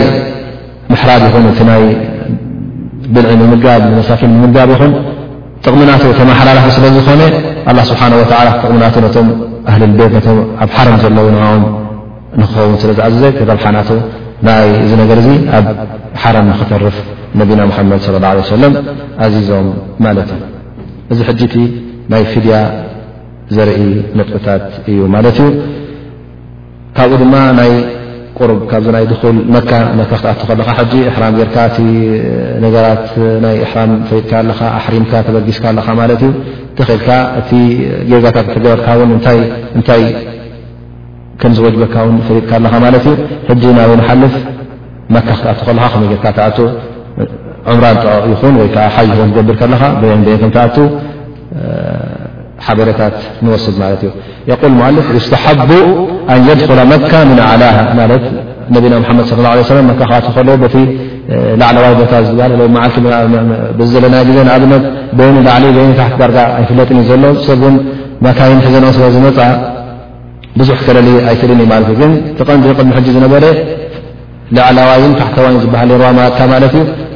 ምሕራድ 0.92 1.22
ይኹን 1.28 1.46
እቲ 1.52 1.60
ናይ 1.70 1.84
ብልዒ 3.16 3.32
ምምጋብ 3.42 3.82
ንመሳኪን 3.90 4.32
ምምጋብ 4.44 4.70
ይኹን 4.76 4.92
ጥቕምናት 5.66 6.04
ተመሓላላፊ 6.20 6.68
ስለ 6.78 6.86
ዝኾነ 6.98 7.22
ኣላ 7.72 7.80
ስብሓን 7.92 8.14
ወዓላ 8.20 8.48
ጥቕምናቱ 8.62 8.96
ነቶም 9.06 9.28
ኣህልልቤት 9.72 10.28
ም 10.38 10.40
ኣብ 10.64 10.70
ሓረም 10.78 10.96
ዘለዉ 11.04 11.26
ንኦም 11.36 11.66
ንክኸውን 12.42 12.78
ስለ 12.84 12.92
ዝዓዝዘ 13.00 13.24
ረብሓናቱ 13.52 13.90
ናይ 14.50 14.70
ዚ 14.92 14.94
ነገር 15.02 15.18
እዙ 15.24 15.30
ኣብ 15.58 15.66
ሓረም 16.22 16.46
ንኽተርፍ 16.52 16.96
ነቢና 17.42 17.60
ምሓመድ 17.72 18.00
ስለ 18.08 18.16
ላ 18.24 18.28
ለ 18.40 18.48
ሰለም 18.54 18.74
ኣዚዞም 19.26 19.68
ማለት 20.08 20.30
እዩ 20.38 20.42
እዚ 21.14 21.20
ሕጂ 21.28 21.42
እቲ 21.48 21.56
ናይ 22.12 22.22
ፊድያ 22.34 22.58
ዘርኢ 23.56 23.80
ነጥበታት 24.18 24.66
እዩ 24.90 25.00
ማለት 25.16 25.38
እዩ 25.44 25.48
ካብኡ 26.98 27.12
ድማ 27.22 27.34
ናይ 27.58 27.72
ቁርብ 28.38 28.60
ካብዚ 28.72 28.86
ናይ 28.96 29.06
ድኩል 29.10 29.36
መካ 29.56 29.72
መካ 30.00 30.12
ክትኣቱ 30.20 30.40
ከለካ 30.50 30.70
ሕጂ 30.80 30.94
ኣሕራም 31.10 31.34
ጌርካ 31.40 31.58
እቲ 31.70 31.78
ነገራት 32.66 33.06
ናይ 33.46 33.58
ኣሕራም 33.66 33.92
ፈሪጥካ 34.10 34.32
ኣለካ 34.44 34.62
ኣሕሪምካ 34.80 35.14
ተበጊስካ 35.28 35.64
ኣለካ 35.74 35.88
ማለት 36.02 36.22
እዩ 36.28 36.32
ተኽልካ 36.78 37.10
እቲ 37.42 37.50
ጌርጋታት 38.12 38.48
ተገበርካ 38.56 38.88
ውን 39.02 39.12
እንታይ 39.78 40.04
ከምዝወጅበካ 41.42 41.96
ውን 42.08 42.18
ፈሪጥካ 42.30 42.52
ኣለኻ 42.60 42.74
ማለት 42.86 43.08
እዩ 43.12 43.18
ሕጂ 43.50 43.64
ናበይ 43.80 43.98
ንሓልፍ 44.04 44.36
መካ 45.18 45.28
ክትኣቱ 45.40 45.60
ከለካ 45.70 45.82
ከመይ 45.94 46.10
ጌርካ 46.14 46.26
ትኣቱ 46.40 46.58
ን 47.70 47.78
ወዓሓ 48.62 48.68
ትገብር 49.22 49.56
ከለካ 49.62 49.84
ን 50.20 50.52
ከኣ 50.58 50.66
ሓበረታት 52.66 53.16
ንወስድ 53.46 53.76
ማት 53.82 54.02
እዩ 54.08 54.56
ል 54.96 54.98
ፍ 55.06 55.08
ዩስተሓቡ 55.18 55.70
ኣንጀድ 56.34 56.60
ኩላመካ 56.70 57.12
ምን 57.30 57.40
ዓላ 57.52 57.64
ማት 58.00 58.24
ነቢና 58.76 58.94
መድ 59.10 59.32
ه 59.76 59.80
መካካት 59.92 60.26
ሎ 60.50 60.52
ላዕላዋይ 61.60 61.94
ቦታ 62.00 62.14
ዝ 62.28 63.90
ዘለና 63.94 64.16
ዜ 64.28 64.30
ንኣብነት 64.48 64.84
ኒ 65.34 65.36
ላዕሊ 65.48 65.66
ይ 65.90 65.92
ካት 66.00 66.14
ጋርጋ 66.22 66.38
ኣይፍለጥን 66.60 66.98
ዩ 67.02 67.04
ዘሎ 67.10 67.24
ሰብን 67.48 67.76
መካይን 68.26 68.60
ሕዘንኦሰ 68.66 68.98
ዝመፃ 69.16 69.38
ብዙሕ 70.60 70.78
ከደሊ 70.88 71.08
ኣይድን 71.32 71.60
እ 71.92 71.94
ግን 72.00 72.12
ተቐም 72.38 72.60
ቅድሚ 72.80 72.90
ሕ 72.98 73.00
ዝነበረ 73.16 73.44
ላዕላዋይ 74.56 75.02
ካሕተዋ 75.20 75.46
ዝበሃል 75.66 75.90
ርዋ 76.02 76.10
ማት 76.20 76.36
እዩ 76.70 76.76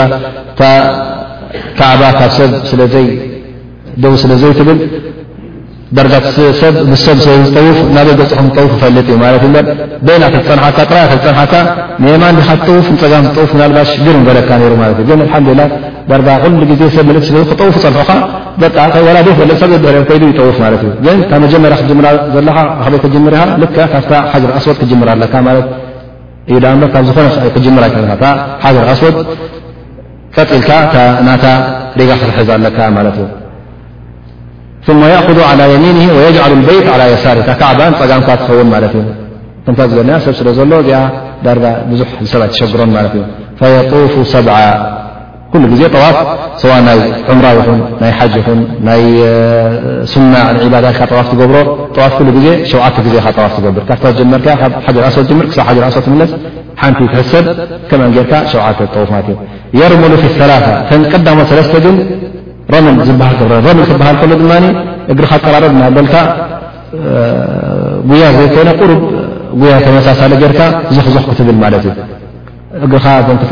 ካ 24.92 24.94
ክ 25.40 25.42
እዩ 26.50 26.58
ካብ 26.92 27.04
ዝነክጅምራይ 27.08 27.90
ሓذር 28.64 28.84
ኣስወድ 28.92 29.16
ቀፅኢልካ 30.36 30.70
ናታ 31.28 31.44
ሪጋ 31.98 32.10
ክትሕዝ 32.20 32.50
ኣለካ 32.56 32.78
ማለት 32.98 33.16
እዩ 34.90 35.02
أذ 35.30 35.38
على 35.50 35.64
የሚን 35.74 35.96
ወየሉ 36.16 36.52
በይት 36.68 36.86
የሳር 37.12 37.38
ካከዕባን 37.48 37.92
ፀጋምካ 38.00 38.28
ትኸውን 38.40 38.68
ማለት 38.74 38.92
እዩ 39.00 39.06
እንታይ 39.70 39.86
ዝለና 39.92 40.10
ሰብ 40.26 40.34
ስለ 40.40 40.48
ዘሎ 40.58 40.72
ዚ 40.86 40.90
ዳጋ 41.44 41.64
ብዙ 41.90 42.00
ሰብኣይትሸግሮም 42.32 42.90
ት 43.58 43.60
እ 43.68 43.72
ጡፍ 43.90 44.14
ሰ 44.32 44.36
ፍ 45.52 45.58
ፍ 45.58 45.62
ቀሞ 45.62 45.74
ክ 46.62 47.26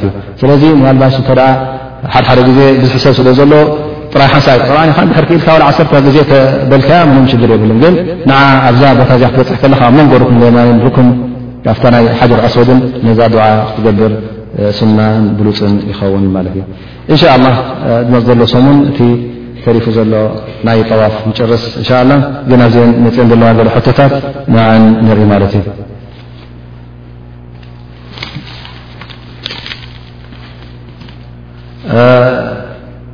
ف 0.00 0.46
ع 2.18 2.34
ل 2.36 2.48
ደ 2.58 2.60
ዝሰብ 2.92 3.14
ስለ 3.40 3.56
ጥራይ 4.12 4.28
ሓንሳእብዓኒ 4.34 4.88
ድሕርክኢልካ 5.10 5.48
ዓሰር 5.68 5.86
ጊዜ 6.06 6.16
ተበልካያ 6.30 6.98
ምም 7.10 7.26
ሽግር 7.30 7.50
የብሉ 7.54 7.70
ግን 7.82 7.94
ንዓ 8.28 8.38
ኣብዛ 8.68 8.82
ቦታ 8.98 9.10
እዚ 9.18 9.24
ክትበፅሕ 9.34 9.56
ከለካ 9.62 9.82
መንጎ 9.96 10.12
ኩም 10.26 10.36
ማ 10.56 10.64
ኩም 10.96 11.06
ካብታ 11.64 11.84
ናይ 11.94 12.04
ሓርኣሶወድን 12.18 12.80
ነዛ 13.06 13.20
ድዓ 13.34 13.44
ክትገብር 13.68 14.12
ስናን 14.78 15.22
ብሉፅን 15.38 15.74
ይኸውንማትእዩ 15.90 16.60
እንሻ 17.12 17.22
ላ 17.44 17.48
መፅ 18.12 18.22
ዘሎ 18.28 18.40
ሰሙን 18.54 18.78
እቲ 18.90 19.00
ተሪፉ 19.64 19.86
ዘሎ 19.96 20.12
ናይ 20.66 20.80
ጠዋፍ 20.90 21.14
ንጭርስ 21.30 21.64
እንሻ 21.80 21.90
ግና 22.50 22.62
መፅን 23.06 23.28
ዘለዋ 23.32 23.48
ዘሎ 23.60 23.68
ቶታት 23.88 24.14
ን 24.54 24.56
ንርኢ 25.06 25.26
ማለት 25.32 25.54
እዩ 25.54 25.64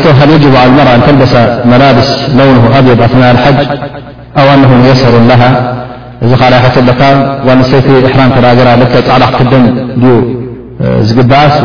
جب 0.43 0.53
ى 0.63 0.65
رة 0.87 0.91
እተበሰ 0.97 1.33
መላብስ 1.71 2.09
ለوን 2.37 2.57
ኣ 2.63 2.65
ኣት 3.33 3.41
ሓ 3.43 3.47
أو 4.39 4.47
ኣنه 4.53 4.71
يሰሩ 4.89 5.13
ه 5.41 5.43
እዚ 6.23 6.31
ቲ 7.85 7.87
ح 8.15 8.17
ከዳ 8.35 8.45
ፃዕላ 8.97 9.25
ክደም 9.39 9.65
ዝግባዓስ 11.07 11.55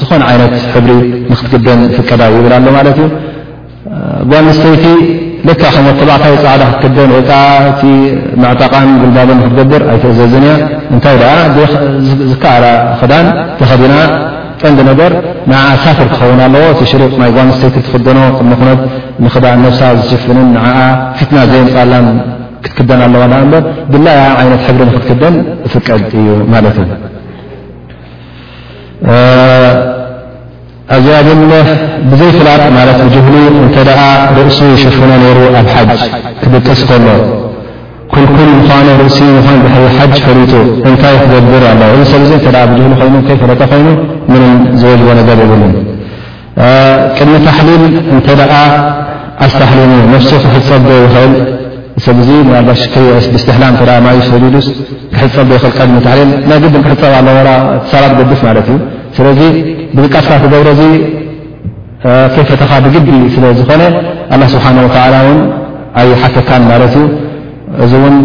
ዝኾን 0.00 0.22
ይት 0.40 0.54
ሕሪ 0.74 0.88
ንክትክደን 1.34 1.80
ፍቀዳ 1.96 2.22
ብል 2.44 2.52
ኣሎ 2.58 2.66
ማለት 2.78 2.98
እዩ 3.02 3.08
ጓንስተይቲ 4.30 4.84
ልካ 5.48 5.62
ከምተባእካይ 5.76 6.34
ፃዕዳ 6.44 6.62
ክትክደን 6.72 7.10
ወዓ 7.16 7.30
እቲ 7.70 7.82
መዕጠቓን 8.42 8.86
ግልባብን 9.02 9.38
ክትገብር 9.44 9.82
ኣይተእዘዝን 9.92 10.44
እያ 10.48 10.54
እንታይ 10.94 11.16
ደ 11.56 11.58
ዝከዓላ 12.30 12.64
ክዳን 13.00 13.26
ተኸዲና 13.60 13.96
ቀንዲ 14.62 14.80
ነገር 14.90 15.12
ን 15.50 15.52
ሳፍር 15.84 16.06
ክኸውን 16.12 16.40
ኣለዎ 16.46 16.62
እቲ 16.74 16.80
ሽሩጥ 16.90 17.12
ናይ 17.22 17.30
ጓኣንስተይቲ 17.36 17.74
ትክደኖ 17.88 18.18
ቅሚኩነት 18.38 18.80
ንኽዳን 19.24 19.58
ነብሳ 19.66 19.80
ዝሽፍንን 20.00 20.48
ንዓኣ 20.56 20.78
ፍትና 21.18 21.38
ዘይን 21.50 21.68
ፃላን 21.76 22.06
ክትክደን 22.66 23.00
ኣለዋ 23.06 23.24
በ 23.52 23.56
ብላያ 23.94 24.20
ዓይነት 24.42 24.62
ሕብሪ 24.68 24.82
ንክትክደን 24.90 25.34
ፍቀድ 25.72 26.04
እዩ 26.20 26.28
ማለት 26.54 26.76
እዩ 26.84 26.90
ኣብዚ 30.92 31.06
ብል 31.28 31.40
ብዘይ 32.10 32.30
ፍላጥ 32.38 32.62
ማለት 32.76 32.98
ብጅህሊ 33.04 33.34
እተ 33.66 33.76
ርእሱ 34.38 34.58
ሽፍኖ 34.82 35.10
ሩ 35.36 35.40
ኣብ 35.60 35.66
ሓጅ 35.74 36.00
ክብቅስ 36.42 36.80
ከሎ 36.88 37.06
ኩልኩል 38.12 38.50
ምኳኖ 38.58 38.88
ርእሲ 39.00 39.18
ኑ 39.34 39.38
ቢ 39.62 39.94
ሓጅ 39.96 40.14
ፈሊጡ 40.26 40.52
እንታይ 40.88 41.14
ክገብር 41.22 41.64
ኣለ 41.70 41.82
ዚሰብ 42.10 42.52
ብሊ 42.72 42.80
ይኑፈለጠ 43.08 43.60
ኮይኑ 43.70 43.88
ምም 44.32 44.44
ዝወጅቦ 44.80 45.08
ነገር 45.20 45.38
ይብሉን 45.44 45.72
ቅድሚ 47.16 47.32
ታሕሊል 47.46 47.84
እተ 48.16 48.28
ኣስታሕሊን 49.44 49.94
መፍሲ 50.12 50.30
ክሕ 50.42 50.54
ፀዶ 50.68 50.86
ይእል 51.04 51.32
ሰብ 52.04 52.18
ስትሕላም 53.40 53.74
ሰስ 54.26 54.68
ክሕፀዶ 55.14 55.48
ድሚ 55.62 55.96
ል 56.18 56.30
ናይ 56.50 56.58
ግ 56.62 56.76
ክሕፀብ 56.86 57.12
ኣ 57.30 57.54
ሰባ 57.92 58.04
ገድፍ 58.18 58.40
ማት 58.48 58.58
እዩ 58.62 58.68
ስለዚ 59.16 59.40
ብዝቃትካ 59.96 60.30
ትገብረ 60.44 60.68
ፌፈተኻ 62.36 62.70
ብግቢ 62.84 63.08
ስለ 63.34 63.44
ዝኾነ 63.58 63.82
ላ 64.40 64.46
ስብሓ 64.54 64.64
ወ 65.26 65.30
ን 65.36 65.38
ኣይ 66.00 66.08
ሓተካን 66.22 66.62
ማለት 66.70 66.94
እዩ 67.00 67.06
እዚ 67.84 67.92
እውን 67.98 68.16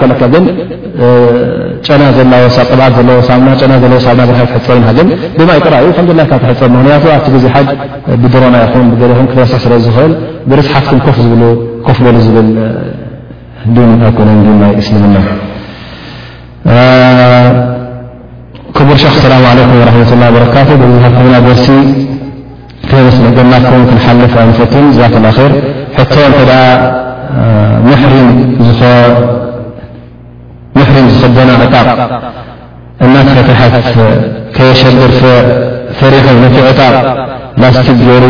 ፀን 0.00 0.12
ፀብእ 0.22 0.46
ጨና 1.86 2.02
ብብፀማ 2.16 2.34
ዩፀብ 5.86 6.10
ኣብቲ 7.16 7.26
ግዜ 7.36 7.46
ብድሮና 8.22 8.56
ኹ 8.72 8.74
ኹ 9.18 9.20
ክረሰ 9.32 9.52
ስ 9.64 9.66
ዝእል 9.96 10.12
ብርስሓትኩም 10.50 11.00
ፍ 11.16 11.18
ኮፍ 11.86 11.98
በሉ 12.04 12.16
ዝብል 12.26 12.48
ን 13.74 13.76
ኣኮነ 14.08 14.28
ን 14.38 14.40
ናይ 14.62 14.72
እስልምና 14.80 15.16
ክቡር 18.76 18.96
ክ 19.04 19.06
ሰላሙ 19.24 19.42
عለኩም 19.52 19.76
ራት 19.88 20.10
ላه 20.22 20.28
በረካቱ 20.34 20.68
ዛክምና 21.02 21.34
ደርሲ 21.46 21.68
ገናም 23.36 23.62
ክንሓልፍ 23.88 24.34
ኣይንፈትን 24.42 24.84
ብዛ 24.92 25.00
ክ 25.14 25.16
ላ 25.24 25.26
ር 25.38 25.40
ቶ 26.10 26.12
እንተ 26.26 26.50
ምሕሪም 30.78 31.06
ዝክደና 31.20 31.50
ዕጣቕ 31.66 31.88
እናተ 33.04 33.28
ፈተሐት 33.38 33.74
ከየሸድርፈሪኸ 34.56 36.26
ነቲ 36.42 36.54
ዕጣቕ 36.70 36.94
ላስቲ 37.62 37.88
ጀይሩ 38.06 38.24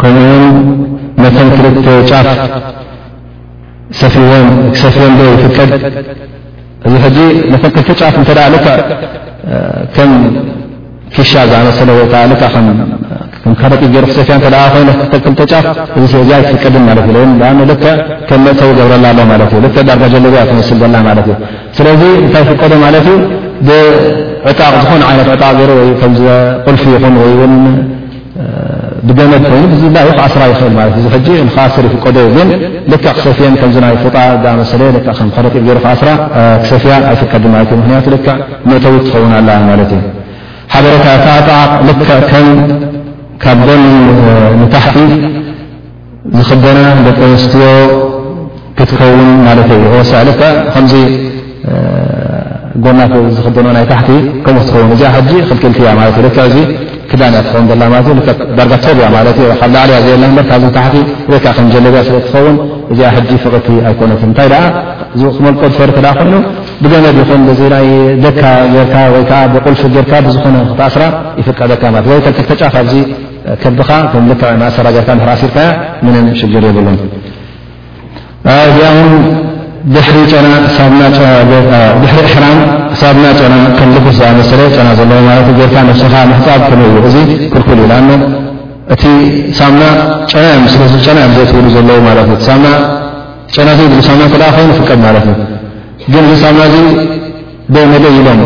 ከምኡውን 0.00 0.54
ነተን 1.22 1.48
ክልተ 1.56 1.86
ጫፍ 2.10 2.28
ፊ 3.98 4.12
ክሰፊን 4.74 5.12
ዶ 5.18 5.22
ይፍቀድ 5.34 5.70
እዚ 7.06 7.18
ሕ 7.52 7.58
ተክልተጫፍ 7.64 8.14
እተ 8.24 8.66
ከም 9.94 10.10
ኪሻ 11.14 11.32
ዝኣመሰ 11.50 11.78
ወከ 11.98 12.14
ካደጢ 13.60 13.82
ይ 13.98 14.02
ክሰፊያ 14.08 14.34
ይኑክተጫፍ 14.76 15.64
ይትፍቀድን 16.42 16.90
ል 17.70 17.72
ከም 18.28 18.40
መእተው 18.46 18.70
ገብረላ 18.78 19.06
ኣሎ 19.36 19.42
ት 19.76 19.86
ዳርጋጀሎያ 19.88 20.42
ትመስል 20.50 20.78
ዘላ 20.82 20.96
ት 21.26 21.28
እ 21.34 21.38
ስለዚ 21.78 22.02
እንታይ 22.24 22.42
ይፍቀዶ 22.46 22.72
ማለት 22.84 23.06
እዩ 23.14 23.18
ብዕጣቕ 24.44 24.74
ዝኮኑ 24.84 25.02
ይነት 25.12 25.28
ዕጣቕ 25.36 25.58
ይቁልፊ 25.92 26.82
ይኹን 26.96 27.46
ብደመድ 29.06 29.44
ኮይኑ 29.52 29.64
ብዝላ 29.70 29.96
ክዓስራ 30.16 30.42
ይኽእል 30.50 30.74
እዩ 30.98 31.06
ሕ 31.26 31.28
ኣስር 31.66 31.84
ክቆዶ 31.92 32.16
ግን 32.34 32.48
ል 32.90 32.92
ክሰፊን 33.04 33.54
ከናይ 33.60 33.94
ፍጣ 34.02 34.16
መሰ 34.60 34.70
ረ 34.80 34.82
ስራ 36.00 36.10
ክሰፍያ 36.62 36.92
ኣፍካ 37.12 37.32
እክቱ 37.64 37.80
መእተው 38.68 38.92
ክትኸውና 38.98 39.34
ኣ 39.38 39.40
ማት 39.68 39.80
እዩ 39.96 40.02
ሓበረታ 40.74 41.06
ጣጣዓካብ 41.48 43.58
ጎ 43.68 43.70
ንፓሕቲ 44.60 44.96
ዝክደና 46.38 46.80
ደቂ 47.08 47.18
ኣንስትዮ 47.32 47.66
ክትከውን 48.78 49.20
ማት 49.46 49.58
ከዚ 50.74 50.92
ጎና 52.84 53.00
ዝክደኖ 53.36 53.66
ናይ 53.76 53.84
ታቲ 53.92 54.08
ከም 54.44 54.54
ክትከውን 54.60 54.88
እ 54.94 54.96
ክክልትያ 55.50 55.86
እ 56.62 56.64
ት 57.12 57.18
ዳጋ 58.58 58.72
ቶብያ 58.84 58.84
ካብ 59.60 59.72
ላዓሊ 59.74 59.90
ያ 59.96 59.98
ዘ 60.06 60.08
ካብዝ 60.50 60.64
ሓፊ 60.84 60.94
ከ 61.44 61.54
ጀለብያ 61.74 62.00
ስለ 62.08 62.16
ትኸውን 62.26 62.56
እዚ 62.92 63.00
ሕጂ 63.16 63.30
ፍቕቲ 63.44 63.66
ኣይኮነት 63.88 64.22
እንታይ 64.28 64.48
ክመልቆ 65.36 65.62
ፈሪቲ 65.78 65.98
ኮይኑ 66.18 66.34
ብገነድ 66.82 67.16
ይኹን 67.22 67.42
ናይ 67.74 67.88
ደካ 68.24 68.42
ርካ 68.78 68.96
ወ 69.14 69.20
ብቁልፍርካ 69.54 70.12
ብዝኮነ 70.26 70.56
ክተኣስራ 70.70 71.02
ይፍቀ 71.40 71.60
ደካ 71.72 71.82
ለወ 71.96 72.10
ተጫ 72.50 72.60
ካዚ 72.76 72.92
ከብዲኻ 73.64 73.88
ልክዕ 74.30 74.50
ማእሰራ 74.62 74.86
እሲርካያ 75.02 75.68
ምንም 76.06 76.26
ሽግር 76.40 76.64
ይብሉንዚ 76.70 77.00
ድሕሪ 79.94 80.16
ሕራም 82.36 82.58
ሳብና 83.00 83.26
ጨና 83.40 83.54
ክንልኩስ 83.78 84.14
ዝኣመሰለ 84.18 84.60
ጨና 84.74 84.88
ዘለ 84.98 85.10
ት 85.46 85.48
ርካ 85.68 85.76
ስኻ 86.00 86.12
ንሕፃብ 86.30 86.60
ክንው 86.68 86.90
እዚ 87.08 87.16
ክልኩል 87.52 87.78
ኢና 87.84 87.94
እቲ 88.94 89.02
ሳሙና 89.58 89.82
ናጨና 90.82 91.18
ዘትውሉ 91.36 91.66
ዘለዉ 91.76 91.98
ማት 92.06 92.18
እዩጨና 92.26 92.66
ዘ 93.80 93.82
ብ 93.92 93.94
ሳሙ 94.08 94.20
ተኣ 94.34 94.42
ኸይኑ 94.56 94.68
ፍቀድ 94.78 94.98
ማት 95.04 95.16
እዩ 95.22 95.28
ግን 96.12 96.24
እዚ 96.28 96.34
ሳሙና 96.44 96.64
እ 96.76 96.78
ነደይ 97.90 98.12
ኢሎም 98.20 98.38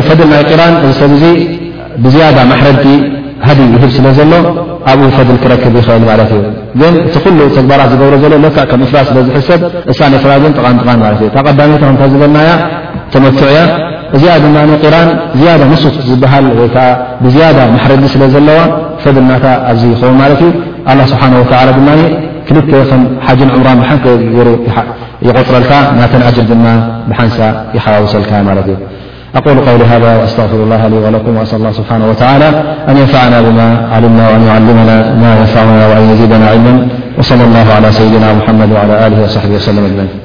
ፈ 0.07 0.27
ናይ 0.33 0.43
ራን 0.61 0.73
እዚ 0.87 0.93
ሰብ 1.01 1.21
ብዝ 2.03 2.15
ማሕረዲ 2.51 2.87
ሃ 3.47 3.55
ህብ 3.81 3.83
ስለ 3.95 4.05
ዘሎ 4.17 4.33
ኣብኡ 4.91 5.07
ፈል 5.15 5.29
ክረክብ 5.43 5.75
ይእል 5.79 6.03
ማ 6.09 6.13
ዩ 6.81 6.83
እቲ 7.07 7.15
ግባራት 7.65 7.89
ዝገሮ 7.93 8.13
ሎ 8.33 8.49
ፍላ 8.55 9.23
ዝሰብ 9.35 9.61
ሳይ 9.97 10.11
ፈ 10.25 11.35
ቀዳሜቶ 11.47 11.81
ዝገና 12.13 12.37
ተመትዕ 13.13 13.49
እያ 14.17 14.25
እዚ 14.39 14.43
ድ 14.83 14.89
ራን 14.95 15.09
ንስት 15.71 15.95
ዝሃ 16.21 16.33
ብ 17.23 17.25
ማረዲ 17.77 18.03
ስዘለዋ 18.15 18.59
ፈና 19.05 19.39
ኣ 20.91 20.99
ስሓ 21.13 21.21
ድ 21.71 21.99
ክል 22.51 22.57
ሓን 23.25 23.51
ዕምን 23.57 23.89
ን 24.51 25.04
غطرما 25.31 26.05
تنأجرما 26.13 27.01
بحنس 27.09 27.41
حواوس 27.77 28.15
لك 28.15 28.33
مالأقول 28.33 29.59
قول 29.59 29.81
هذا 29.81 30.17
وأستغفر 30.17 30.55
الله 30.63 30.87
لي 30.87 30.95
ولكم 30.97 31.37
وأسأل 31.37 31.57
الله 31.59 31.71
سبحانه 31.71 32.09
وتعالى 32.09 32.47
أن 32.89 32.97
ينفعنا 32.97 33.41
بما 33.41 33.89
علمنا 33.93 34.29
وأن 34.29 34.43
يعلمنا 34.43 35.13
بما 35.13 35.37
ينفعنا 35.39 35.87
وأن 35.87 36.09
يزيدنا 36.09 36.47
علما 36.49 36.87
وصلى 37.17 37.43
الله 37.43 37.73
على 37.73 37.91
سيدنا 37.91 38.33
محمد 38.33 38.71
وعلى 38.71 39.09
له 39.15 39.23
وصحبه 39.23 39.55
وسلم 39.55 39.85
أجمين 39.85 40.24